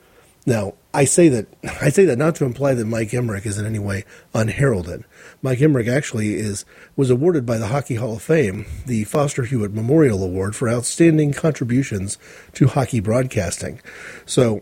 Now, 0.46 0.74
I 0.94 1.06
say 1.06 1.30
that 1.30 1.48
I 1.82 1.90
say 1.90 2.06
that 2.06 2.18
not 2.18 2.36
to 2.36 2.46
imply 2.46 2.74
that 2.74 2.86
Mike 2.86 3.10
Emrick 3.10 3.46
is 3.46 3.58
in 3.58 3.66
any 3.66 3.80
way 3.80 4.06
unheralded. 4.34 5.04
Mike 5.42 5.60
Emrick 5.60 5.88
actually 5.88 6.36
is 6.36 6.66
was 6.96 7.10
awarded 7.10 7.46
by 7.46 7.58
the 7.58 7.68
Hockey 7.68 7.96
Hall 7.96 8.16
of 8.16 8.22
Fame 8.22 8.66
the 8.86 9.04
Foster 9.04 9.44
Hewitt 9.44 9.74
Memorial 9.74 10.24
Award 10.24 10.56
for 10.56 10.70
outstanding 10.70 11.34
contributions 11.34 12.18
to 12.54 12.68
hockey 12.68 13.00
broadcasting. 13.00 13.82
So, 14.26 14.62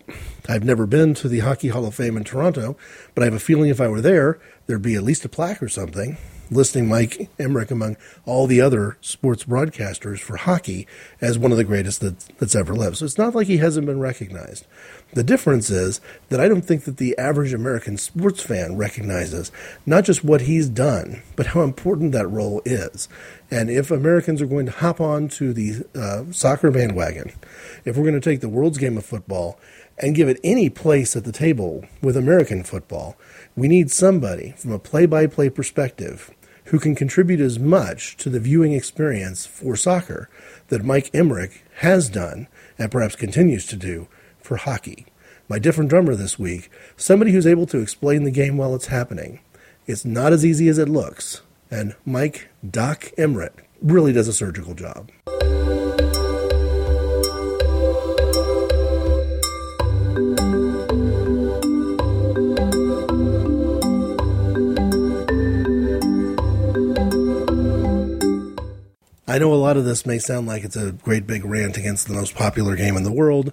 I've 0.49 0.63
never 0.63 0.85
been 0.85 1.13
to 1.15 1.27
the 1.27 1.39
Hockey 1.39 1.69
Hall 1.69 1.85
of 1.85 1.95
Fame 1.95 2.17
in 2.17 2.23
Toronto, 2.23 2.77
but 3.13 3.23
I 3.23 3.25
have 3.25 3.33
a 3.33 3.39
feeling 3.39 3.69
if 3.69 3.81
I 3.81 3.87
were 3.87 4.01
there, 4.01 4.39
there'd 4.65 4.81
be 4.81 4.95
at 4.95 5.03
least 5.03 5.25
a 5.25 5.29
plaque 5.29 5.61
or 5.61 5.69
something 5.69 6.17
listing 6.51 6.87
Mike 6.87 7.29
Emrick 7.37 7.71
among 7.71 7.97
all 8.25 8.47
the 8.47 8.61
other 8.61 8.97
sports 9.01 9.43
broadcasters 9.43 10.19
for 10.19 10.37
hockey 10.37 10.87
as 11.21 11.37
one 11.37 11.51
of 11.51 11.57
the 11.57 11.63
greatest 11.63 12.01
that, 12.01 12.19
that's 12.37 12.55
ever 12.55 12.73
lived. 12.73 12.97
So 12.97 13.05
it's 13.05 13.17
not 13.17 13.35
like 13.35 13.47
he 13.47 13.57
hasn't 13.57 13.85
been 13.85 13.99
recognized. 13.99 14.65
The 15.13 15.23
difference 15.23 15.69
is 15.69 16.01
that 16.29 16.41
I 16.41 16.49
don't 16.49 16.63
think 16.63 16.83
that 16.83 16.97
the 16.97 17.17
average 17.17 17.53
American 17.53 17.97
sports 17.97 18.43
fan 18.43 18.75
recognizes 18.75 19.51
not 19.85 20.03
just 20.03 20.23
what 20.23 20.41
he's 20.41 20.67
done, 20.67 21.21
but 21.35 21.47
how 21.47 21.61
important 21.61 22.11
that 22.11 22.27
role 22.27 22.61
is. 22.65 23.07
And 23.49 23.69
if 23.69 23.89
Americans 23.89 24.41
are 24.41 24.47
going 24.47 24.65
to 24.65 24.71
hop 24.73 24.99
on 24.99 25.29
to 25.29 25.53
the 25.53 25.85
uh, 25.95 26.31
soccer 26.31 26.71
bandwagon, 26.71 27.31
if 27.85 27.95
we're 27.95 28.03
going 28.03 28.19
to 28.19 28.29
take 28.29 28.41
the 28.41 28.49
world's 28.49 28.77
game 28.77 28.97
of 28.97 29.05
football 29.05 29.57
and 29.97 30.15
give 30.15 30.27
it 30.27 30.41
any 30.43 30.69
place 30.69 31.15
at 31.15 31.23
the 31.23 31.31
table 31.31 31.85
with 32.01 32.17
American 32.17 32.63
football, 32.63 33.17
we 33.55 33.69
need 33.69 33.89
somebody 33.89 34.53
from 34.57 34.73
a 34.73 34.79
play 34.79 35.05
by 35.05 35.25
play 35.25 35.49
perspective 35.49 36.31
who 36.65 36.79
can 36.79 36.95
contribute 36.95 37.39
as 37.39 37.57
much 37.57 38.17
to 38.17 38.29
the 38.29 38.41
viewing 38.41 38.73
experience 38.73 39.45
for 39.45 39.77
soccer 39.77 40.29
that 40.67 40.83
Mike 40.83 41.09
Emrick 41.13 41.61
has 41.77 42.09
done 42.09 42.47
and 42.77 42.91
perhaps 42.91 43.15
continues 43.15 43.65
to 43.65 43.77
do 43.77 44.09
for 44.47 44.57
hockey. 44.57 45.05
My 45.49 45.59
different 45.59 45.89
drummer 45.89 46.15
this 46.15 46.39
week, 46.39 46.71
somebody 46.95 47.31
who's 47.31 47.45
able 47.45 47.65
to 47.67 47.79
explain 47.79 48.23
the 48.23 48.31
game 48.31 48.57
while 48.57 48.73
it's 48.73 48.87
happening. 48.87 49.39
It's 49.85 50.05
not 50.05 50.33
as 50.33 50.45
easy 50.45 50.69
as 50.69 50.77
it 50.77 50.89
looks, 50.89 51.41
and 51.69 51.95
Mike 52.05 52.47
Doc 52.67 53.11
Emrick 53.17 53.65
really 53.81 54.13
does 54.13 54.27
a 54.27 54.33
surgical 54.33 54.73
job. 54.73 55.11
I 69.29 69.39
know 69.39 69.53
a 69.53 69.55
lot 69.55 69.75
of 69.75 69.83
this 69.83 70.05
may 70.05 70.19
sound 70.19 70.47
like 70.47 70.63
it's 70.63 70.77
a 70.77 70.93
great 70.93 71.27
big 71.27 71.43
rant 71.43 71.75
against 71.75 72.07
the 72.07 72.13
most 72.13 72.33
popular 72.33 72.77
game 72.77 72.95
in 72.95 73.03
the 73.03 73.11
world, 73.11 73.51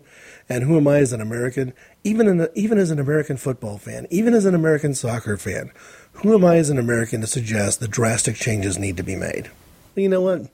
and 0.49 0.63
who 0.63 0.77
am 0.77 0.87
I 0.87 0.99
as 0.99 1.13
an 1.13 1.21
American? 1.21 1.73
Even 2.05 2.29
in 2.29 2.49
even 2.55 2.79
as 2.79 2.93
an 2.93 3.01
American 3.01 3.37
football 3.37 3.77
fan, 3.77 4.07
even 4.09 4.35
as 4.35 4.45
an 4.45 4.55
American 4.55 4.95
soccer 4.95 5.37
fan, 5.37 5.73
who 6.13 6.33
am 6.33 6.45
I 6.45 6.59
as 6.59 6.71
an 6.71 6.79
American 6.79 7.23
to 7.23 7.27
suggest 7.27 7.81
that 7.81 7.91
drastic 7.91 8.37
changes 8.37 8.79
need 8.79 8.97
to 8.99 9.03
be 9.03 9.17
made? 9.17 9.51
Well, 9.97 10.05
you 10.05 10.09
know 10.09 10.21
what? 10.21 10.49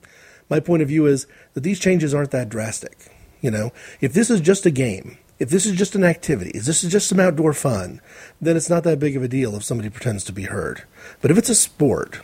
My 0.49 0.59
point 0.59 0.81
of 0.81 0.87
view 0.87 1.05
is 1.05 1.27
that 1.53 1.61
these 1.61 1.79
changes 1.79 2.15
aren't 2.15 2.31
that 2.31 2.49
drastic. 2.49 3.11
You 3.41 3.51
know, 3.51 3.71
if 3.99 4.13
this 4.13 4.31
is 4.31 4.41
just 4.41 4.65
a 4.65 4.71
game, 4.71 5.19
if 5.37 5.51
this 5.51 5.67
is 5.67 5.77
just 5.77 5.93
an 5.93 6.03
activity, 6.03 6.49
if 6.55 6.65
this 6.65 6.83
is 6.83 6.91
just 6.91 7.07
some 7.07 7.19
outdoor 7.19 7.53
fun, 7.53 8.01
then 8.41 8.57
it's 8.57 8.71
not 8.71 8.83
that 8.85 8.99
big 8.99 9.15
of 9.15 9.21
a 9.21 9.27
deal 9.27 9.55
if 9.55 9.63
somebody 9.63 9.91
pretends 9.91 10.23
to 10.23 10.33
be 10.33 10.43
hurt. 10.45 10.83
But 11.21 11.29
if 11.29 11.37
it's 11.37 11.49
a 11.49 11.55
sport, 11.55 12.21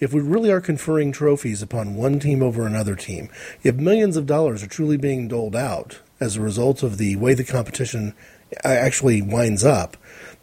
if 0.00 0.12
we 0.12 0.20
really 0.20 0.50
are 0.50 0.60
conferring 0.60 1.12
trophies 1.12 1.62
upon 1.62 1.94
one 1.94 2.20
team 2.20 2.42
over 2.42 2.66
another 2.66 2.94
team, 2.94 3.28
if 3.62 3.74
millions 3.76 4.16
of 4.16 4.26
dollars 4.26 4.62
are 4.62 4.68
truly 4.68 4.96
being 4.96 5.28
doled 5.28 5.56
out 5.56 5.98
as 6.20 6.36
a 6.36 6.40
result 6.40 6.82
of 6.82 6.98
the 6.98 7.16
way 7.16 7.34
the 7.34 7.44
competition 7.44 8.14
uh, 8.64 8.68
actually 8.68 9.22
winds 9.22 9.64
up, 9.64 9.96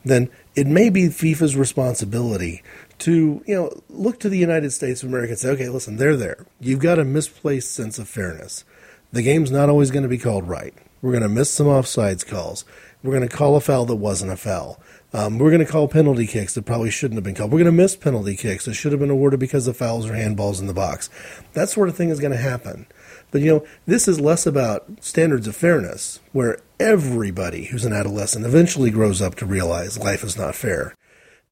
then 0.04 0.30
it 0.56 0.68
may 0.68 0.90
be 0.90 1.08
FIFA's 1.08 1.56
responsibility 1.56 2.62
to 2.98 3.44
you 3.46 3.56
know 3.56 3.82
look 3.90 4.20
to 4.20 4.30
the 4.30 4.38
United 4.38 4.72
States 4.72 5.04
of 5.04 5.10
America 5.10 5.32
and 5.32 5.40
say, 5.40 5.50
okay, 5.50 5.70
listen, 5.70 5.98
they're 5.98 6.16
there. 6.16 6.46
You've 6.60 6.80
got 6.80 7.00
a 7.00 7.04
misplaced 7.04 7.74
sense 7.74 8.00
of 8.00 8.08
fairness. 8.08 8.64
The 9.12 9.22
game's 9.22 9.52
not 9.52 9.70
always 9.70 9.92
going 9.92 10.04
to 10.04 10.10
be 10.10 10.18
called 10.18 10.48
right. 10.48 10.74
We're 11.02 11.12
going 11.12 11.24
to 11.24 11.30
miss 11.30 11.52
some 11.52 11.68
offsides 11.68 12.26
calls. 12.26 12.66
We're 13.04 13.16
going 13.16 13.28
to 13.28 13.36
call 13.36 13.56
a 13.56 13.62
foul 13.62 13.86
that 13.86 13.96
wasn't 13.96 14.32
a 14.32 14.38
foul. 14.38 14.80
Um, 15.16 15.38
we're 15.38 15.50
going 15.50 15.66
to 15.66 15.72
call 15.72 15.88
penalty 15.88 16.28
kicks 16.28 16.56
that 16.56 16.66
probably 16.66 16.92
shouldn't 16.92 17.16
have 17.16 17.24
been 17.24 17.36
called. 17.36 17.50
We're 17.50 17.60
going 17.60 17.74
to 17.74 17.84
miss 17.84 17.96
penalty 17.96 18.36
kicks 18.36 18.66
that 18.66 18.74
should 18.74 18.92
have 18.92 19.00
been 19.00 19.10
awarded 19.10 19.40
because 19.40 19.66
of 19.66 19.78
fouls 19.78 20.06
or 20.06 20.12
handballs 20.12 20.60
in 20.60 20.68
the 20.68 20.74
box. 20.74 21.10
That 21.54 21.70
sort 21.70 21.88
of 21.88 21.96
thing 21.96 22.10
is 22.10 22.20
going 22.20 22.34
to 22.34 22.38
happen. 22.38 22.86
But 23.32 23.40
you 23.40 23.50
know, 23.50 23.66
this 23.86 24.10
is 24.10 24.20
less 24.20 24.46
about 24.46 24.86
standards 25.00 25.48
of 25.48 25.56
fairness, 25.56 26.20
where 26.34 26.60
everybody 26.82 27.68
who's 27.68 27.86
an 27.86 27.94
adolescent 27.94 28.46
eventually 28.46 28.92
grows 28.92 29.22
up 29.22 29.36
to 29.36 29.46
realize 29.46 29.98
life 29.98 30.22
is 30.22 30.38
not 30.38 30.54
fair. 30.54 30.94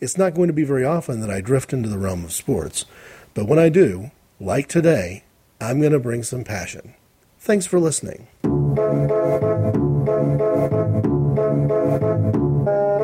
It's 0.00 0.18
not 0.18 0.34
going 0.34 0.48
to 0.48 0.54
be 0.54 0.64
very 0.64 0.84
often 0.84 1.20
that 1.20 1.30
I 1.30 1.40
drift 1.40 1.72
into 1.72 1.88
the 1.88 1.98
realm 1.98 2.24
of 2.24 2.32
sports, 2.32 2.84
but 3.32 3.46
when 3.46 3.58
I 3.58 3.68
do, 3.68 4.10
like 4.40 4.68
today, 4.68 5.22
I'm 5.60 5.80
going 5.80 5.92
to 5.92 6.00
bring 6.00 6.24
some 6.24 6.44
passion. 6.44 6.94
Thanks 7.38 7.66
for 7.66 7.78
listening. 7.78 8.26
Music 10.70 11.04
by 12.64 13.03